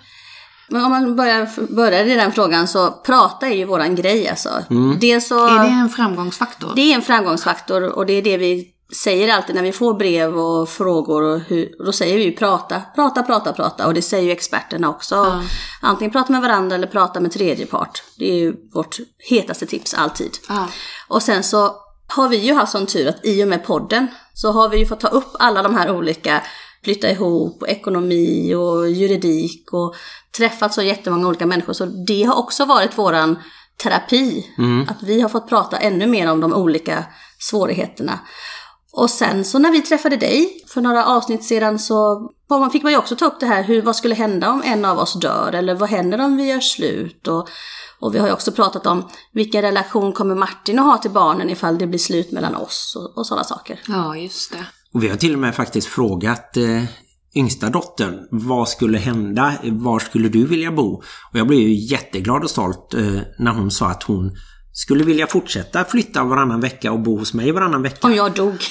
Men 0.72 0.86
om 0.86 0.92
man 0.92 1.16
börjar, 1.16 1.74
börjar 1.76 2.06
i 2.06 2.16
den 2.16 2.32
frågan 2.32 2.68
så 2.68 2.92
prata 2.92 3.48
är 3.48 3.56
ju 3.56 3.66
våran 3.66 3.96
grej 3.96 4.30
alltså. 4.30 4.50
Dels 5.02 5.28
så... 5.28 5.48
Är 5.48 5.64
det 5.64 5.70
en 5.70 5.90
framgångsfaktor? 5.90 6.72
Det 6.76 6.82
är 6.92 6.96
en 6.96 7.02
framgångsfaktor 7.02 7.84
och 7.84 8.06
det 8.06 8.14
är 8.14 8.22
det 8.22 8.38
vi 8.38 8.68
säger 8.96 9.34
alltid 9.34 9.56
när 9.56 9.64
vi 9.64 9.72
får 9.72 9.94
brev 9.94 10.40
och 10.40 10.70
frågor. 10.70 11.22
Och 11.22 11.40
hur, 11.40 11.86
då 11.86 11.92
säger 11.92 12.18
vi 12.18 12.24
ju 12.24 12.32
prata, 12.32 12.82
prata, 12.96 13.24
prata, 13.24 13.54
prata. 13.54 13.88
Och 13.88 13.94
det 13.94 14.02
säger 14.02 14.24
ju 14.24 14.32
experterna 14.32 14.90
också. 14.90 15.42
Antingen 15.82 16.12
prata 16.12 16.32
med 16.32 16.42
varandra 16.42 16.76
eller 16.76 16.88
prata 16.88 17.20
med 17.20 17.32
tredje 17.32 17.66
part. 17.66 18.04
Det 18.18 18.30
är 18.30 18.36
ju 18.36 18.56
vårt 18.74 18.98
hetaste 19.30 19.66
tips 19.66 19.94
alltid. 19.94 20.32
Ja. 20.50 20.68
Och 21.08 21.24
sen 21.24 21.44
så 21.44 21.76
har 22.08 22.30
vi 22.30 22.38
ju 22.38 22.54
haft 22.54 22.72
sån 22.72 22.86
tur 22.86 23.08
att 23.08 23.26
i 23.26 23.44
och 23.44 23.48
med 23.48 23.66
podden 23.66 24.08
så 24.34 24.52
har 24.52 24.70
vi 24.70 24.78
ju 24.78 24.86
fått 24.86 25.00
ta 25.00 25.08
upp 25.08 25.36
alla 25.40 25.64
de 25.64 25.76
här 25.76 25.92
olika 25.92 26.42
flytta 26.84 27.10
ihop 27.10 27.62
och 27.62 27.70
ekonomi 27.70 28.56
och 28.56 28.90
juridik 28.90 29.74
och 29.74 29.96
träffat 30.38 30.74
så 30.74 30.82
jättemånga 30.82 31.28
olika 31.28 31.46
människor. 31.46 31.74
Så 31.74 31.86
det 31.86 32.24
har 32.24 32.36
också 32.36 32.66
varit 32.66 32.98
våran 32.98 33.40
terapi. 33.84 34.46
Att 34.88 35.04
vi 35.04 35.22
har 35.22 35.30
fått 35.30 35.50
prata 35.50 35.78
ännu 35.78 36.08
mer 36.08 36.32
om 36.32 36.42
de 36.42 36.54
olika 36.54 37.06
svårigheterna. 37.40 38.20
Och 38.94 39.10
sen 39.10 39.46
så 39.46 39.60
när 39.60 39.72
vi 39.72 39.82
träffade 39.82 40.18
dig 40.18 40.64
för 40.68 40.82
några 40.82 41.06
avsnitt 41.06 41.44
sedan 41.44 41.80
så 41.80 42.30
var 42.48 42.60
man, 42.60 42.72
fick 42.72 42.84
man 42.84 42.92
ju 42.92 42.98
också 42.98 43.16
ta 43.16 43.26
upp 43.26 43.40
det 43.40 43.46
här, 43.46 43.64
hur, 43.64 43.82
vad 43.82 43.96
skulle 43.96 44.16
hända 44.16 44.50
om 44.50 44.62
en 44.66 44.86
av 44.86 44.98
oss 44.98 45.20
dör? 45.20 45.54
Eller 45.54 45.76
vad 45.76 45.90
händer 45.90 46.22
om 46.22 46.38
vi 46.38 46.50
gör 46.50 46.60
slut? 46.60 47.28
Och, 47.28 47.50
och 48.00 48.16
vi 48.16 48.20
har 48.20 48.28
ju 48.28 48.34
också 48.34 48.52
pratat 48.52 48.86
om 48.86 49.10
vilken 49.32 49.62
relation 49.62 50.14
kommer 50.14 50.36
Martin 50.36 50.80
att 50.80 50.86
ha 50.86 50.98
till 50.98 51.12
barnen 51.12 51.50
ifall 51.50 51.78
det 51.78 51.88
blir 51.88 52.00
slut 52.00 52.32
mellan 52.32 52.56
oss 52.56 52.98
och, 53.00 53.18
och 53.18 53.28
sådana 53.28 53.44
saker. 53.44 53.80
ja, 53.88 54.18
just 54.18 54.52
det. 54.52 54.66
Och 54.94 55.04
vi 55.04 55.08
har 55.08 55.18
till 55.18 55.34
och 55.34 55.40
med 55.40 55.56
faktiskt 55.56 55.88
frågat 55.88 56.58
eh, 56.58 56.84
yngsta 57.36 57.70
dottern 57.70 58.28
vad 58.32 58.70
skulle 58.70 58.98
hända? 58.98 59.54
Var 59.64 60.00
skulle 60.00 60.30
du 60.30 60.46
vilja 60.46 60.72
bo? 60.72 60.94
Och 61.32 61.40
jag 61.40 61.48
blev 61.48 61.60
ju 61.60 61.74
jätteglad 61.74 62.44
och 62.44 62.50
stolt 62.50 62.94
eh, 62.94 63.20
när 63.38 63.52
hon 63.52 63.72
sa 63.72 63.90
att 63.90 64.04
hon 64.04 64.32
skulle 64.74 65.04
vilja 65.04 65.28
fortsätta 65.28 65.84
flytta 65.86 66.24
varannan 66.24 66.62
vecka 66.62 66.92
och 66.92 67.00
bo 67.00 67.18
hos 67.18 67.34
mig 67.34 67.52
varannan 67.52 67.82
vecka. 67.82 68.08
Om 68.08 68.16
jag 68.16 68.32
dog. 68.32 68.64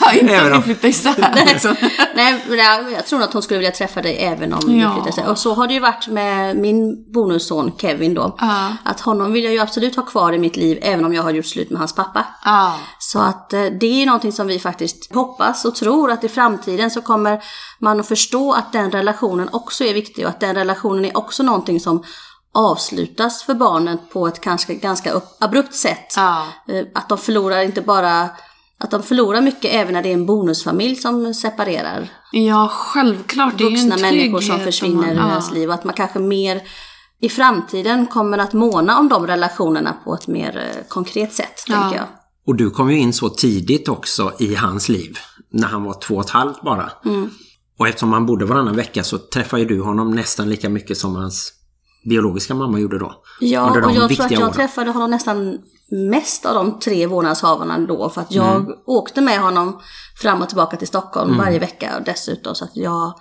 Ja, 0.00 0.12
inte 0.20 0.34
Även 0.34 0.52
om 0.52 0.58
ni 0.58 0.64
flyttar 0.64 0.88
isär. 0.88 1.46
liksom. 1.52 1.76
Nej, 2.14 2.44
men 2.48 2.58
jag, 2.58 2.92
jag 2.92 3.06
tror 3.06 3.22
att 3.22 3.32
hon 3.32 3.42
skulle 3.42 3.58
vilja 3.58 3.70
träffa 3.72 4.02
dig 4.02 4.16
även 4.18 4.52
om 4.52 4.60
vi 4.66 4.80
Ja. 4.80 4.94
flyttar 4.94 5.10
sig. 5.10 5.26
Och 5.30 5.38
så 5.38 5.54
har 5.54 5.66
det 5.66 5.74
ju 5.74 5.80
varit 5.80 6.06
med 6.08 6.56
min 6.56 7.12
bonusson 7.12 7.72
Kevin 7.78 8.14
då. 8.14 8.36
Ja. 8.40 8.76
Att 8.84 9.00
honom 9.00 9.32
vill 9.32 9.44
jag 9.44 9.52
ju 9.52 9.58
absolut 9.60 9.96
ha 9.96 10.02
kvar 10.02 10.32
i 10.32 10.38
mitt 10.38 10.56
liv 10.56 10.78
även 10.82 11.04
om 11.04 11.14
jag 11.14 11.22
har 11.22 11.30
gjort 11.30 11.46
slut 11.46 11.70
med 11.70 11.78
hans 11.78 11.94
pappa. 11.94 12.24
Ja. 12.44 12.74
Så 12.98 13.18
att 13.18 13.52
eh, 13.52 13.64
det 13.80 14.02
är 14.02 14.06
någonting 14.06 14.32
som 14.32 14.46
vi 14.46 14.58
faktiskt 14.58 15.14
hoppas 15.14 15.64
och 15.64 15.74
tror 15.74 16.10
att 16.10 16.24
i 16.24 16.28
framtiden 16.28 16.90
så 16.90 17.00
kommer 17.00 17.42
man 17.78 18.00
att 18.00 18.08
förstå 18.08 18.52
att 18.52 18.72
den 18.72 18.90
relationen 18.90 19.48
också 19.52 19.84
är 19.84 19.94
viktig 19.94 20.24
och 20.24 20.30
att 20.30 20.40
den 20.40 20.54
relationen 20.54 21.04
är 21.04 21.16
också 21.16 21.42
någonting 21.42 21.80
som 21.80 22.02
avslutas 22.54 23.42
för 23.42 23.54
barnen 23.54 23.98
på 24.12 24.26
ett 24.26 24.40
kanske 24.40 24.74
ganska 24.74 25.10
upp- 25.10 25.36
abrupt 25.40 25.74
sätt. 25.74 26.14
Ja. 26.16 26.46
Eh, 26.68 26.84
Att 26.94 27.08
de 27.08 27.18
förlorar 27.18 27.62
inte 27.62 27.80
bara, 27.82 28.28
att 28.78 28.90
de 28.90 29.02
förlorar 29.02 29.40
mycket 29.40 29.74
även 29.74 29.92
när 29.92 30.02
det 30.02 30.08
är 30.08 30.14
en 30.14 30.26
bonusfamilj 30.26 30.96
som 30.96 31.34
separerar. 31.34 32.08
Ja, 32.32 32.68
självklart. 32.72 33.58
Det 33.58 33.64
är 33.64 33.70
Vuxna 33.70 33.94
en 33.94 34.00
människor 34.00 34.40
som 34.40 34.58
försvinner 34.60 35.14
man- 35.14 35.28
deras 35.28 35.52
liv 35.52 35.68
och 35.68 35.74
att 35.74 35.84
man 35.84 35.94
kanske 35.94 36.18
mer 36.18 36.62
i 37.20 37.28
framtiden 37.28 38.06
kommer 38.06 38.38
att 38.38 38.52
måna 38.52 38.98
om 38.98 39.08
de 39.08 39.26
relationerna 39.26 39.96
på 40.04 40.14
ett 40.14 40.26
mer 40.26 40.56
eh, 40.76 40.88
konkret 40.88 41.32
sätt, 41.32 41.64
Ja. 41.66 41.80
tänker 41.80 41.96
jag. 41.98 42.06
Och 42.46 42.56
du 42.56 42.70
kom 42.70 42.90
ju 42.90 42.98
in 42.98 43.12
så 43.12 43.28
tidigt 43.28 43.88
också 43.88 44.32
i 44.38 44.54
hans 44.54 44.88
liv. 44.88 45.18
När 45.52 45.68
han 45.68 45.84
var 45.84 46.00
två 46.00 46.14
och 46.14 46.24
ett 46.24 46.30
halvt 46.30 46.62
bara. 46.62 46.90
Och 47.78 47.88
eftersom 47.88 48.12
han 48.12 48.26
bodde 48.26 48.44
varannan 48.44 48.76
vecka 48.76 49.04
så 49.04 49.18
träffade 49.18 49.62
ju 49.62 49.68
du 49.68 49.80
honom 49.82 50.10
nästan 50.10 50.50
lika 50.50 50.68
mycket 50.68 50.98
som 50.98 51.14
hans 51.16 51.52
biologiska 52.04 52.54
mamma 52.54 52.78
gjorde 52.80 52.98
då. 52.98 53.22
Ja, 53.40 53.70
och 53.70 53.76
jag 53.76 53.82
tror 53.84 54.24
att 54.24 54.30
jag 54.30 54.40
åren. 54.42 54.52
träffade 54.52 54.90
honom 54.90 55.10
nästan 55.10 55.58
mest 56.10 56.46
av 56.46 56.54
de 56.54 56.78
tre 56.78 57.06
vårdnadshavarna 57.06 57.78
då. 57.78 58.10
För 58.10 58.20
att 58.20 58.32
jag 58.32 58.56
Mm. 58.56 58.72
åkte 58.86 59.20
med 59.20 59.40
honom 59.40 59.80
fram 60.22 60.42
och 60.42 60.48
tillbaka 60.48 60.76
till 60.76 60.88
Stockholm 60.88 61.36
varje 61.38 61.58
vecka 61.58 61.96
och 61.98 62.04
dessutom. 62.04 62.54
Så 62.54 62.64
att 62.64 62.70
jag 62.76 63.12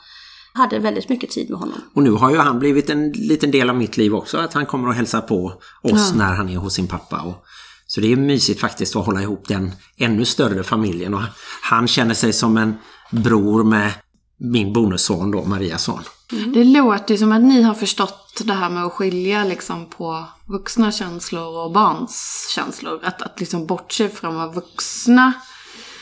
hade 0.53 0.79
väldigt 0.79 1.09
mycket 1.09 1.29
tid 1.29 1.49
med 1.49 1.59
honom. 1.59 1.81
Och 1.95 2.03
nu 2.03 2.11
har 2.11 2.31
ju 2.31 2.37
han 2.37 2.59
blivit 2.59 2.89
en 2.89 3.11
liten 3.11 3.51
del 3.51 3.69
av 3.69 3.75
mitt 3.75 3.97
liv 3.97 4.15
också. 4.15 4.37
Att 4.37 4.53
han 4.53 4.65
kommer 4.65 4.87
och 4.87 4.93
hälsar 4.93 5.21
på 5.21 5.53
oss 5.83 6.13
när 6.15 6.33
han 6.35 6.49
är 6.49 6.57
hos 6.57 6.73
sin 6.73 6.87
pappa. 6.87 7.21
Och, 7.21 7.43
så 7.87 8.01
det 8.01 8.11
är 8.11 8.15
mysigt 8.15 8.59
faktiskt 8.61 8.95
att 8.95 9.05
hålla 9.05 9.21
ihop 9.21 9.47
den 9.47 9.71
ännu 9.97 10.25
större 10.25 10.63
familjen. 10.63 11.13
Och 11.13 11.21
han 11.61 11.87
känner 11.87 12.13
sig 12.13 12.33
som 12.33 12.57
en 12.57 12.75
bror 13.11 13.63
med 13.63 13.91
min 14.37 14.73
bonusson 14.73 15.31
då, 15.31 15.43
Marias 15.43 15.83
son. 15.83 16.03
Mm. 16.31 16.53
Det 16.53 16.63
låter 16.63 17.13
ju 17.13 17.17
som 17.17 17.31
att 17.31 17.41
ni 17.41 17.61
har 17.61 17.73
förstått 17.73 18.41
det 18.45 18.53
här 18.53 18.69
med 18.69 18.83
att 18.85 18.93
skilja 18.93 19.43
liksom 19.43 19.85
på 19.85 20.25
vuxna 20.45 20.91
känslor 20.91 21.65
och 21.65 21.71
barns 21.71 22.47
känslor. 22.55 22.99
Att, 23.03 23.21
att 23.21 23.39
liksom 23.39 23.65
bortse 23.65 24.09
från 24.09 24.35
vad 24.35 24.55
vuxna 24.55 25.33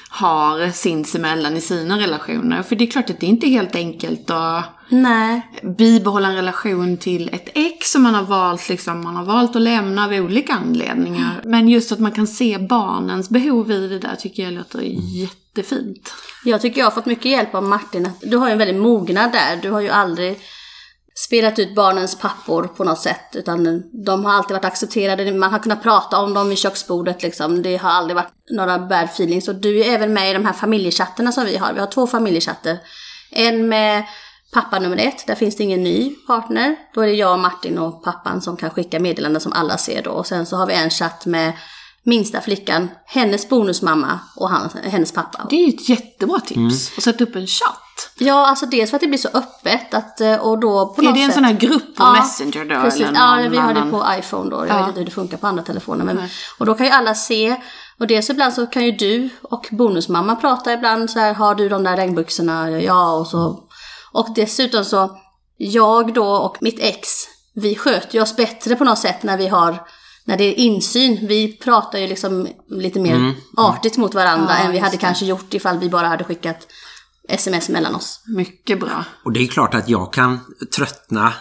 har 0.10 0.72
sinsemellan 0.72 1.58
i 1.58 1.62
sina 1.62 2.00
relationer. 2.00 2.64
För 2.64 2.76
det 2.76 2.84
är 2.84 2.92
klart 2.92 3.10
att 3.10 3.20
det 3.20 3.26
inte 3.26 3.48
är 3.48 3.50
helt 3.50 3.76
enkelt 3.76 4.30
att 4.30 4.64
Nej, 4.90 5.52
bibehålla 5.78 6.28
en 6.28 6.36
relation 6.36 6.98
till 6.98 7.30
ett 7.34 7.50
ex 7.54 7.92
som 7.92 8.04
man 8.04 8.16
har 8.16 8.24
valt, 8.24 8.70
liksom, 8.70 9.04
man 9.04 9.16
har 9.16 9.26
valt 9.26 9.56
att 9.56 9.62
lämna 9.62 10.06
av 10.06 10.12
olika 10.12 10.54
anledningar. 10.54 11.42
Men 11.44 11.70
just 11.70 11.92
att 11.92 12.00
man 12.00 12.12
kan 12.12 12.28
se 12.28 12.58
barnens 12.58 13.30
behov 13.30 13.72
i 13.72 13.88
det 13.88 14.00
där 14.00 14.16
tycker 14.16 14.44
jag 14.44 14.54
låter 14.54 14.82
jättefint. 14.82 16.14
jag 16.46 16.62
tycker 16.62 16.80
jag 16.80 16.86
har 16.86 16.92
fått 16.92 17.06
mycket 17.06 17.32
hjälp 17.32 17.56
av 17.56 17.64
Martin. 17.64 18.10
Du 18.22 18.38
har 18.38 18.48
ju 18.48 18.52
en 18.52 18.58
väldigt 18.58 18.82
mognad 18.82 19.32
där. 19.32 19.60
Du 19.62 19.72
har 19.72 19.82
ju 19.82 19.90
aldrig 19.90 20.40
spelat 21.18 21.60
ut 21.60 21.76
barnens 21.76 22.20
pappor 22.20 22.64
på 22.64 22.84
något 22.84 23.00
sätt. 23.00 23.36
Utan 23.36 23.84
de 24.06 24.26
har 24.26 24.34
alltid 24.34 24.56
varit 24.56 24.66
accepterade. 24.66 25.34
Man 25.34 25.52
har 25.52 25.60
kunnat 25.60 25.84
prata 25.84 26.18
om 26.18 26.34
dem 26.34 26.50
vid 26.50 26.58
köksbordet 26.58 27.24
liksom. 27.24 27.62
Det 27.62 27.78
har 27.78 27.90
aldrig 27.90 28.16
varit 28.16 28.34
några 28.50 28.80
bad 28.80 29.04
feelings. 29.04 29.48
Och 29.48 29.56
du 29.56 29.80
är 29.80 29.94
även 29.94 30.14
med 30.14 30.30
i 30.30 30.34
de 30.34 30.46
här 30.46 30.54
familjechatterna 30.54 31.32
som 31.32 31.46
vi 31.46 31.58
har. 31.58 31.74
Vi 31.74 31.80
har 31.80 31.88
två 31.88 32.08
familjechatter. 32.08 32.78
En 33.32 33.70
med 33.70 34.04
pappa 34.56 34.80
nummer 34.80 34.98
ett. 34.98 35.28
Där 35.28 35.36
finns 35.36 35.56
det 35.56 35.64
ingen 35.64 35.84
ny 35.84 36.16
partner. 36.28 36.76
Då 36.94 37.02
är 37.02 37.08
det 37.08 37.14
jag, 37.14 37.40
Martin 37.40 37.78
och 37.78 38.04
pappan 38.04 38.42
som 38.42 38.58
kan 38.58 38.70
skicka 38.70 39.00
meddelanden 39.00 39.42
som 39.42 39.54
alla 39.54 39.78
ser 39.78 40.04
då. 40.04 40.12
Och 40.12 40.28
sen 40.28 40.46
så 40.46 40.56
har 40.58 40.68
vi 40.68 40.74
en 40.74 40.90
chatt 40.90 41.26
med 41.26 41.54
minsta 42.04 42.42
flickan, 42.42 42.90
hennes 43.06 43.50
bonusmamma 43.50 44.20
och 44.36 44.50
han, 44.50 44.70
hennes 44.84 45.12
pappa. 45.12 45.48
Det 45.50 45.56
är 45.56 45.68
ju 45.68 45.74
ett 45.74 45.90
jättebra 45.90 46.40
tips. 46.40 46.98
Att 46.98 47.04
sätta 47.04 47.24
upp 47.24 47.36
en 47.36 47.48
chatt. 47.48 47.82
Ja, 48.18 48.48
alltså 48.48 48.66
dels 48.66 48.90
för 48.90 48.98
att 48.98 49.02
det 49.02 49.08
blir 49.08 49.18
så 49.20 49.28
öppet 49.34 49.94
att, 49.94 50.22
eh, 50.22 50.36
och 50.36 50.60
då 50.60 50.94
på 50.96 51.02
Är 51.02 51.06
något 51.06 51.16
det 51.16 51.22
en 51.22 51.26
sätt... 51.28 51.36
sån 51.36 51.44
här 51.44 51.54
grupp 51.54 51.96
på 51.96 52.04
Ja, 52.04 52.12
Messenger 52.14 52.66
då? 52.66 52.82
Precis. 52.82 53.02
Eller 53.02 53.20
Ja, 53.20 53.36
någon 53.42 53.52
vi 53.52 53.58
har 53.58 53.74
det 53.74 53.80
annan? 53.80 53.92
på 53.92 54.06
iPhone 54.20 54.50
då. 54.50 54.58
Jag 54.58 54.70
Ja. 54.70 54.78
vet 54.78 54.88
inte 54.88 55.00
hur 55.00 55.06
det 55.06 55.12
funkar 55.12 55.38
på 55.38 55.48
andra 55.48 55.64
telefoner. 55.64 56.06
Men, 56.06 56.20
och 56.60 56.66
då 56.66 56.74
kan 56.74 56.86
ju 56.86 56.92
alla 56.92 57.16
se. 57.16 57.56
Och 58.00 58.08
dels 58.08 58.30
ibland 58.30 58.54
så 58.54 58.68
kan 58.68 58.86
ju 58.86 58.92
du 58.92 59.30
och 59.44 59.68
bonusmamma 59.72 60.36
prata 60.36 60.74
ibland 60.74 61.10
så 61.10 61.20
här, 61.20 61.34
har 61.34 61.56
du 61.56 61.70
de 61.70 61.84
där 61.84 61.96
regnbyxorna? 61.98 62.70
Ja, 62.72 63.12
och 63.14 63.28
så. 63.28 63.64
Och 64.16 64.28
dessutom 64.36 64.86
så, 64.86 65.18
jag 65.58 66.14
då 66.14 66.26
och 66.26 66.58
mitt 66.62 66.80
ex, 66.80 67.10
vi 67.54 67.76
sköter 67.76 68.16
ju 68.16 68.22
oss 68.22 68.36
bättre 68.36 68.76
på 68.76 68.84
något 68.84 69.00
sätt 69.00 69.24
när 69.24 69.38
vi 69.38 69.48
har 69.48 69.88
när 70.26 70.38
det 70.38 70.44
är 70.44 70.54
insyn, 70.54 71.28
vi 71.28 71.58
pratar 71.58 72.00
ju 72.00 72.08
liksom 72.08 72.48
lite 72.70 73.00
mer 73.00 73.34
artigt 73.58 73.98
mot 73.98 74.14
varandra 74.14 74.54
Ja, 74.60 74.66
än 74.66 74.72
vi 74.72 74.80
hade 74.80 74.98
kanske 74.98 75.26
gjort 75.26 75.54
ifall 75.54 75.80
vi 75.80 75.90
bara 75.90 76.08
hade 76.08 76.24
skickat 76.24 76.68
sms 77.30 77.70
mellan 77.70 77.96
oss. 77.96 78.22
Mycket 78.26 78.80
bra. 78.80 79.06
Och 79.26 79.32
det 79.32 79.40
är 79.40 79.48
klart 79.48 79.74
att 79.74 79.90
jag 79.90 80.14
kan 80.14 80.40
tröttna 80.76 81.34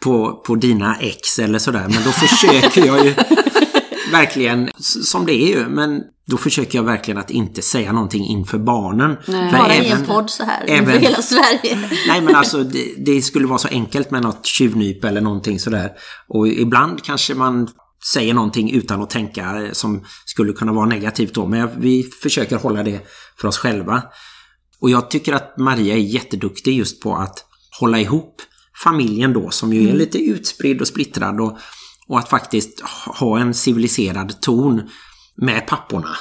på, 0.00 0.42
på 0.46 0.54
dina 0.54 0.96
ex 1.00 1.38
eller 1.38 1.58
sådär. 1.58 1.88
Men 1.88 2.04
då 2.04 2.10
försöker 2.10 2.86
jag 2.86 3.04
ju 3.04 3.14
verkligen, 4.12 4.70
som 5.04 5.26
det 5.26 5.32
är 5.32 5.48
ju, 5.48 5.68
men 5.68 6.02
då 6.26 6.36
försöker 6.36 6.78
jag 6.78 6.84
verkligen 6.84 7.18
att 7.18 7.30
inte 7.30 7.62
säga 7.62 7.92
någonting 7.92 8.24
inför 8.24 8.58
barnen. 8.58 9.16
Nej. 9.28 9.50
För 9.50 9.58
Bara 9.58 9.74
i 9.74 9.90
en 9.90 10.04
podd 10.04 10.30
så 10.30 10.44
här, 10.44 10.60
inför 10.70 10.92
även- 10.92 11.00
hela 11.02 11.22
Sverige. 11.22 11.90
Nej 12.08 12.20
men 12.20 12.34
alltså 12.34 12.64
det, 12.64 12.94
det 12.98 13.22
skulle 13.22 13.46
vara 13.46 13.58
så 13.58 13.68
enkelt 13.68 14.10
med 14.10 14.22
något 14.22 14.46
tjuvnyp 14.46 15.04
eller 15.04 15.20
någonting 15.20 15.58
sådär. 15.60 15.90
Och 16.28 16.48
ibland 16.48 17.02
kanske 17.02 17.34
man 17.34 17.68
säger 18.12 18.34
någonting 18.34 18.70
utan 18.72 19.02
att 19.02 19.10
tänka 19.10 19.62
eh, 19.62 19.72
som 19.72 20.04
skulle 20.24 20.52
kunna 20.52 20.72
vara 20.72 20.86
negativt 20.86 21.34
då. 21.34 21.46
Men 21.46 21.80
vi 21.80 22.02
försöker 22.22 22.56
hålla 22.56 22.82
det 22.82 23.00
för 23.40 23.48
oss 23.48 23.58
själva. 23.58 24.02
Och 24.80 24.90
jag 24.90 25.10
tycker 25.10 25.32
att 25.32 25.58
Maria 25.58 25.94
är 25.94 25.98
jätteduktig 25.98 26.76
just 26.78 27.00
på 27.00 27.16
att 27.16 27.44
hålla 27.80 28.00
ihop 28.00 28.42
familjen 28.84 29.32
då 29.32 29.50
som 29.50 29.72
ju 29.72 29.88
är 29.88 29.94
lite 29.94 30.18
utspridd 30.18 30.80
och 30.80 30.86
splittrad. 30.88 31.40
Och, 31.40 31.58
och 32.08 32.18
att 32.18 32.28
faktiskt 32.28 32.80
ha 33.18 33.38
en 33.38 33.54
civiliserad 33.54 34.40
ton 34.40 34.82
med 35.36 35.66
papporna. 35.66 36.16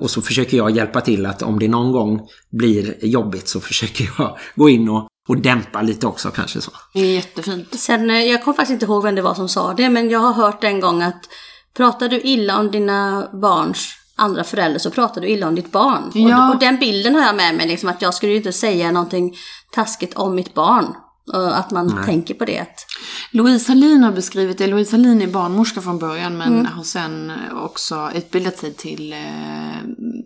Och 0.00 0.10
så 0.10 0.22
försöker 0.22 0.56
jag 0.56 0.70
hjälpa 0.70 1.00
till 1.00 1.26
att 1.26 1.42
om 1.42 1.58
det 1.58 1.68
någon 1.68 1.92
gång 1.92 2.20
blir 2.50 3.04
jobbigt 3.04 3.48
så 3.48 3.60
försöker 3.60 4.10
jag 4.18 4.38
gå 4.54 4.68
in 4.68 4.88
och, 4.88 5.08
och 5.28 5.36
dämpa 5.36 5.82
lite 5.82 6.06
också 6.06 6.30
kanske 6.30 6.60
så. 6.60 6.70
Det 6.94 7.00
är 7.00 7.14
jättefint. 7.14 7.80
Sen, 7.80 8.10
eh, 8.10 8.16
jag 8.16 8.44
kommer 8.44 8.56
faktiskt 8.56 8.72
inte 8.72 8.84
ihåg 8.84 9.02
vem 9.02 9.14
det 9.14 9.22
var 9.22 9.34
som 9.34 9.48
sa 9.48 9.74
det, 9.74 9.88
men 9.88 10.10
jag 10.10 10.18
har 10.18 10.32
hört 10.32 10.64
en 10.64 10.80
gång 10.80 11.02
att 11.02 11.28
pratar 11.76 12.08
du 12.08 12.20
illa 12.20 12.58
om 12.58 12.70
dina 12.70 13.28
barns 13.32 13.94
andra 14.16 14.44
förälder 14.44 14.78
så 14.78 14.90
pratar 14.90 15.20
du 15.20 15.28
illa 15.28 15.48
om 15.48 15.54
ditt 15.54 15.72
barn. 15.72 16.10
Ja. 16.14 16.48
Och, 16.48 16.54
och 16.54 16.60
den 16.60 16.78
bilden 16.78 17.14
har 17.14 17.22
jag 17.22 17.36
med 17.36 17.54
mig, 17.54 17.68
liksom, 17.68 17.88
att 17.88 18.02
jag 18.02 18.14
skulle 18.14 18.32
ju 18.32 18.38
inte 18.38 18.52
säga 18.52 18.92
någonting 18.92 19.36
taskigt 19.72 20.14
om 20.14 20.34
mitt 20.34 20.54
barn. 20.54 20.94
Att 21.32 21.70
man 21.70 22.04
tänker 22.04 22.34
på 22.34 22.44
det. 22.44 22.66
Louise 23.30 23.72
Hallin 23.72 24.02
har 24.02 24.12
beskrivit 24.12 24.58
det. 24.58 24.66
Louise 24.66 24.96
Hallin 24.96 25.22
är 25.22 25.26
barnmorska 25.26 25.80
från 25.80 25.98
början 25.98 26.36
men 26.36 26.66
har 26.66 26.82
sen 26.82 27.32
också 27.54 28.10
utbildat 28.14 28.58
sig 28.58 28.74
till 28.74 29.12
eh, 29.12 29.18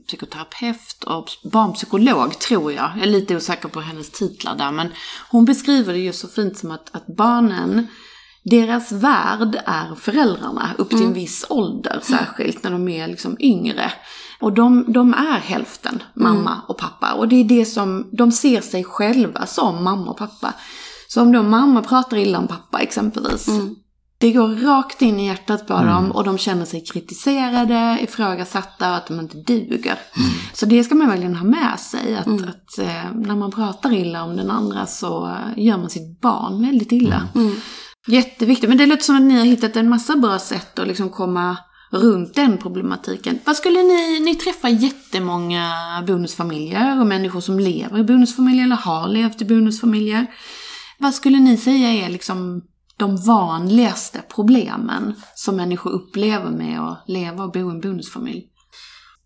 psykoterapeut 0.06 1.04
och 1.06 1.28
barnpsykolog 1.52 2.38
tror 2.38 2.72
jag. 2.72 2.90
Jag 2.96 3.02
är 3.02 3.10
lite 3.10 3.36
osäker 3.36 3.68
på 3.68 3.80
hennes 3.80 4.10
titlar 4.10 4.56
där 4.56 4.70
men 4.70 4.88
hon 5.30 5.44
beskriver 5.44 5.92
det 5.92 5.98
ju 5.98 6.12
så 6.12 6.28
fint 6.28 6.58
som 6.58 6.70
att, 6.70 6.94
att 6.94 7.06
barnen 7.06 7.86
deras 8.44 8.92
värld 8.92 9.62
är 9.66 9.94
föräldrarna 9.94 10.70
upp 10.78 10.90
till 10.90 11.02
en 11.02 11.12
viss 11.12 11.46
ålder, 11.48 12.00
särskilt 12.02 12.64
när 12.64 12.70
de 12.70 12.88
är 12.88 13.08
liksom 13.08 13.36
yngre. 13.40 13.92
Och 14.40 14.52
de, 14.52 14.92
de 14.92 15.14
är 15.14 15.38
hälften 15.38 16.02
mamma 16.14 16.60
och 16.68 16.78
pappa. 16.78 17.12
Och 17.12 17.28
det 17.28 17.36
är 17.36 17.44
det 17.44 17.64
som, 17.64 18.08
de 18.12 18.32
ser 18.32 18.60
sig 18.60 18.84
själva 18.84 19.46
som 19.46 19.84
mamma 19.84 20.10
och 20.10 20.16
pappa. 20.16 20.54
Så 21.14 21.20
om 21.20 21.32
då 21.32 21.42
mamma 21.42 21.82
pratar 21.82 22.16
illa 22.16 22.38
om 22.38 22.48
pappa 22.48 22.80
exempelvis, 22.80 23.48
det 24.18 24.32
går 24.32 24.48
rakt 24.48 25.02
in 25.02 25.20
i 25.20 25.26
hjärtat 25.26 25.66
på 25.66 25.74
dem 25.74 26.10
och 26.12 26.24
de 26.24 26.38
känner 26.38 26.64
sig 26.64 26.84
kritiserade, 26.84 27.98
ifrågasatta 28.02 28.90
och 28.90 28.96
att 28.96 29.06
de 29.06 29.20
inte 29.20 29.36
duger. 29.36 29.98
Så 30.52 30.66
det 30.66 30.84
ska 30.84 30.94
man 30.94 31.08
verkligen 31.08 31.36
ha 31.36 31.44
med 31.44 31.80
sig, 31.80 32.16
att, 32.16 32.26
att 32.26 32.78
eh, 32.78 33.12
när 33.14 33.36
man 33.36 33.50
pratar 33.50 33.92
illa 33.92 34.24
om 34.24 34.36
den 34.36 34.50
andra 34.50 34.86
så 34.86 35.36
gör 35.56 35.78
man 35.78 35.90
sitt 35.90 36.20
barn 36.20 36.66
väldigt 36.66 36.92
illa. 36.92 37.28
Jätteviktigt, 38.06 38.68
men 38.68 38.78
det 38.78 38.86
låter 38.86 39.02
som 39.02 39.16
att 39.16 39.22
ni 39.22 39.38
har 39.38 39.44
hittat 39.44 39.76
en 39.76 39.88
massa 39.88 40.16
bra 40.16 40.38
sätt 40.38 40.78
att 40.78 40.88
liksom 40.88 41.10
komma 41.10 41.56
runt 41.90 42.34
den 42.34 42.58
problematiken. 42.58 43.38
Vad 43.44 43.56
skulle 43.56 43.82
ni, 43.82 44.20
ni 44.20 44.34
träffar 44.34 44.68
jättemånga 44.68 45.70
bonusfamiljer 46.06 47.00
och 47.00 47.06
människor 47.06 47.40
som 47.40 47.58
lever 47.58 47.98
i 47.98 48.04
bonusfamiljer 48.04 48.64
eller 48.64 48.76
har 48.76 49.08
levt 49.08 49.42
i 49.42 49.44
bonusfamiljer. 49.44 50.26
Vad 51.02 51.14
skulle 51.14 51.38
ni 51.38 51.56
säga 51.56 51.88
är 52.06 52.08
liksom 52.08 52.62
de 52.96 53.16
vanligaste 53.16 54.22
problemen 54.34 55.14
som 55.34 55.56
människor 55.56 55.90
upplever 55.90 56.50
med 56.50 56.80
att 56.80 57.04
leva 57.06 57.44
och 57.44 57.52
bo 57.52 57.58
i 57.58 57.74
en 57.74 57.80
bonusfamilj? 57.80 58.48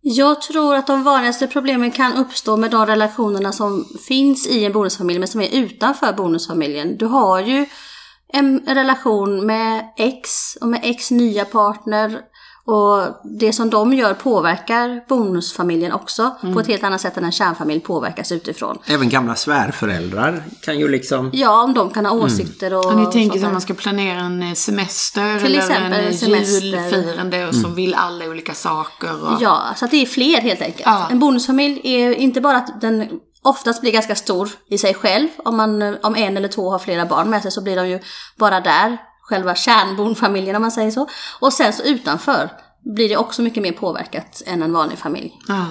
jag 0.08 0.42
tror 0.42 0.74
att 0.74 0.86
de 0.86 1.02
vanligaste 1.02 1.46
problemen 1.46 1.90
kan 1.90 2.12
uppstå 2.12 2.56
med 2.56 2.70
de 2.70 2.86
relationerna 2.86 3.52
som 3.52 3.84
finns 4.08 4.46
i 4.46 4.64
en 4.64 4.72
bonusfamilj 4.72 5.18
men 5.18 5.28
som 5.28 5.40
är 5.40 5.54
utanför 5.54 6.12
bonusfamiljen. 6.12 6.96
Du 6.96 7.06
har 7.06 7.40
ju 7.40 7.66
en 8.32 8.60
relation 8.66 9.46
med 9.46 9.84
ex 9.96 10.56
och 10.60 10.68
med 10.68 10.80
ex 10.82 11.10
nya 11.10 11.44
partner 11.44 12.20
och 12.66 13.20
det 13.24 13.52
som 13.52 13.70
de 13.70 13.92
gör 13.92 14.14
påverkar 14.14 15.08
bonusfamiljen 15.08 15.92
också 15.92 16.36
på 16.54 16.60
ett 16.60 16.66
helt 16.66 16.84
annat 16.84 17.00
sätt 17.00 17.16
än 17.16 17.24
en 17.24 17.32
kärnfamilj 17.32 17.80
påverkas 17.80 18.32
utifrån. 18.32 18.78
Även 18.86 19.08
gamla 19.08 19.34
svärföräldrar 19.34 20.42
kan 20.62 20.78
ju 20.78 20.88
liksom... 20.88 21.30
Ja, 21.32 21.62
om 21.62 21.74
de 21.74 21.90
kan 21.90 22.06
ha 22.06 22.12
åsikter 22.12 22.74
och... 22.74 22.86
Om 22.86 23.04
ni 23.04 23.12
tänker 23.12 23.46
att 23.46 23.52
man 23.52 23.60
ska 23.60 23.74
planera 23.74 24.20
en 24.20 24.42
eh, 24.42 24.52
semester 24.52 25.38
Till 25.38 25.46
eller 25.46 25.58
exempel 25.58 25.92
en 25.92 26.00
en 26.00 26.06
eh, 26.06 26.12
semester. 26.12 26.66
julfirande 26.66 27.48
och 27.48 27.54
så 27.54 27.68
vill 27.68 27.94
alla 27.94 28.24
olika 28.24 28.54
saker. 28.54 29.24
Och... 29.24 29.38
Ja, 29.40 29.62
så 29.76 29.84
att 29.84 29.90
det 29.90 30.02
är 30.02 30.06
fler 30.06 30.40
helt 30.40 30.62
enkelt. 30.62 30.82
Ja. 30.84 31.08
En 31.10 31.18
bonusfamilj 31.18 31.80
är 31.84 32.14
inte 32.14 32.40
bara 32.40 32.56
att 32.56 32.80
den 32.80 33.08
oftast 33.42 33.80
blir 33.80 33.92
ganska 33.92 34.14
stor 34.14 34.50
i 34.68 34.78
sig 34.78 34.94
själv. 34.94 35.28
Om, 35.38 35.56
man, 35.56 35.96
om 36.02 36.16
en 36.16 36.36
eller 36.36 36.48
två 36.48 36.70
har 36.70 36.78
flera 36.78 37.06
barn 37.06 37.30
med 37.30 37.42
sig 37.42 37.50
så 37.50 37.62
blir 37.62 37.76
de 37.76 37.88
ju 37.88 38.00
bara 38.36 38.60
där, 38.60 38.98
själva 39.28 39.54
kärnbonfamiljen 39.54 40.56
om 40.56 40.62
man 40.62 40.72
säger 40.72 40.90
så. 40.90 41.08
Och 41.40 41.52
sen 41.52 41.72
så 41.72 41.82
utanför 41.82 42.50
blir 42.94 43.08
det 43.08 43.16
också 43.16 43.42
mycket 43.42 43.62
mer 43.62 43.72
påverkat 43.72 44.42
än 44.46 44.62
en 44.62 44.72
vanlig 44.72 44.98
familj. 44.98 45.32
Ja. 45.48 45.66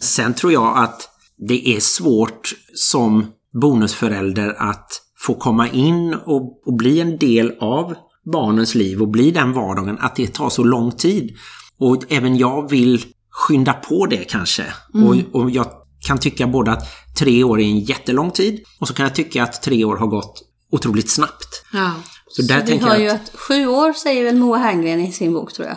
Sen 0.00 0.34
tror 0.34 0.52
jag 0.52 0.78
att 0.78 1.08
det 1.48 1.68
är 1.68 1.80
svårt 1.80 2.52
som 2.74 3.26
bonusförälder 3.60 4.56
att 4.58 4.90
få 5.26 5.34
komma 5.34 5.68
in 5.68 6.14
och, 6.14 6.66
och 6.66 6.76
bli 6.76 7.00
en 7.00 7.18
del 7.18 7.52
av 7.60 7.94
barnens 8.32 8.74
liv 8.74 9.02
och 9.02 9.08
bli 9.08 9.30
den 9.30 9.52
vardagen, 9.52 9.98
att 10.00 10.16
det 10.16 10.34
tar 10.34 10.50
så 10.50 10.64
lång 10.64 10.92
tid. 10.92 11.36
Och 11.78 12.04
även 12.08 12.36
jag 12.36 12.70
vill 12.70 13.04
skynda 13.30 13.72
på 13.72 14.06
det 14.06 14.24
kanske. 14.24 14.64
Och, 14.94 15.40
och 15.40 15.50
jag 15.50 15.66
kan 16.06 16.18
tycka 16.18 16.46
både 16.46 16.72
att 16.72 16.86
tre 17.18 17.44
år 17.44 17.60
är 17.60 17.64
en 17.64 17.80
jättelång 17.80 18.30
tid 18.30 18.64
och 18.80 18.88
så 18.88 18.94
kan 18.94 19.04
jag 19.04 19.14
tycka 19.14 19.42
att 19.42 19.62
tre 19.62 19.84
år 19.84 19.96
har 19.96 20.06
gått 20.06 20.42
otroligt 20.72 21.10
snabbt. 21.10 21.64
Ja. 21.72 21.92
Så 22.30 22.42
där 22.42 22.58
Så 22.58 22.64
vi 22.64 22.70
tänker 22.70 22.86
har 22.86 22.94
jag 22.94 23.02
ju 23.02 23.08
att, 23.08 23.32
sju 23.34 23.66
år 23.66 23.92
säger 23.92 24.24
väl 24.24 24.36
Moa 24.36 24.58
Herngren 24.58 25.00
i 25.00 25.12
sin 25.12 25.32
bok 25.32 25.52
tror 25.52 25.68
jag. 25.68 25.76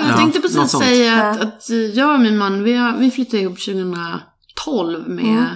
Jag 0.00 0.10
Ja, 0.10 0.16
tänkte 0.16 0.40
precis 0.40 0.70
säga 0.70 1.24
att, 1.24 1.40
att 1.40 1.68
jag 1.94 2.14
och 2.14 2.20
min 2.20 2.38
man, 2.38 2.64
vi, 2.64 2.74
har, 2.74 2.96
vi 2.98 3.10
flyttade 3.10 3.42
ihop 3.42 3.58
2012 3.58 5.08
med 5.08 5.46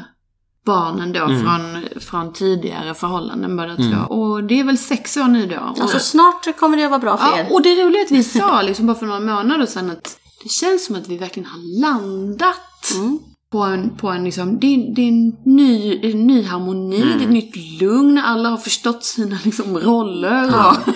barnen 0.67 1.13
då 1.13 1.27
från, 1.27 1.89
från 2.01 2.33
tidigare 2.33 2.95
förhållanden 2.95 3.57
båda 3.57 3.77
två. 3.77 4.15
Och 4.15 4.45
det 4.45 4.61
är 4.61 4.65
väl 4.65 4.79
sex 4.79 5.17
år 5.17 5.25
nu 5.29 5.47
då. 5.47 5.57
Och, 5.57 5.81
Alltså 5.81 5.99
snart 5.99 6.57
kommer 6.59 6.77
det 6.77 6.85
att 6.85 6.91
vara 6.91 7.01
bra 7.01 7.17
för 7.17 7.27
ja, 7.27 7.39
er. 7.39 7.53
och 7.53 7.63
det 7.63 7.85
roliga 7.85 8.01
är 8.01 8.05
att 8.05 8.11
vi 8.11 8.25
sa 8.25 8.63
liksom 8.63 8.87
bara 8.87 8.97
för 8.97 9.07
några 9.07 9.21
månader 9.21 9.67
sedan 9.67 9.91
att 9.91 10.17
det 10.43 10.49
känns 10.49 10.87
som 10.87 10.97
att 10.97 11.09
vi 11.09 11.17
verkligen 11.19 11.49
har 11.49 11.81
landat 11.81 12.59
Mm. 12.95 13.19
På 13.53 13.63
en, 13.63 13.97
på 13.97 14.09
en 14.09 14.25
liksom, 14.25 14.61
det 14.61 14.67
är, 14.67 14.95
det 14.95 15.03
är 15.03 15.09
en 15.09 15.37
ny, 15.45 16.01
en 16.03 16.27
ny 16.27 16.43
harmoni, 16.45 17.01
det 17.01 17.13
är 17.13 17.27
ett 17.27 17.31
nytt 17.31 17.81
lugn, 17.81 18.19
alla 18.19 18.49
har 18.49 18.57
förstått 18.57 19.05
sina 19.05 19.39
liksom 19.45 19.79
roller. 19.79 20.47
Och, 20.47 20.77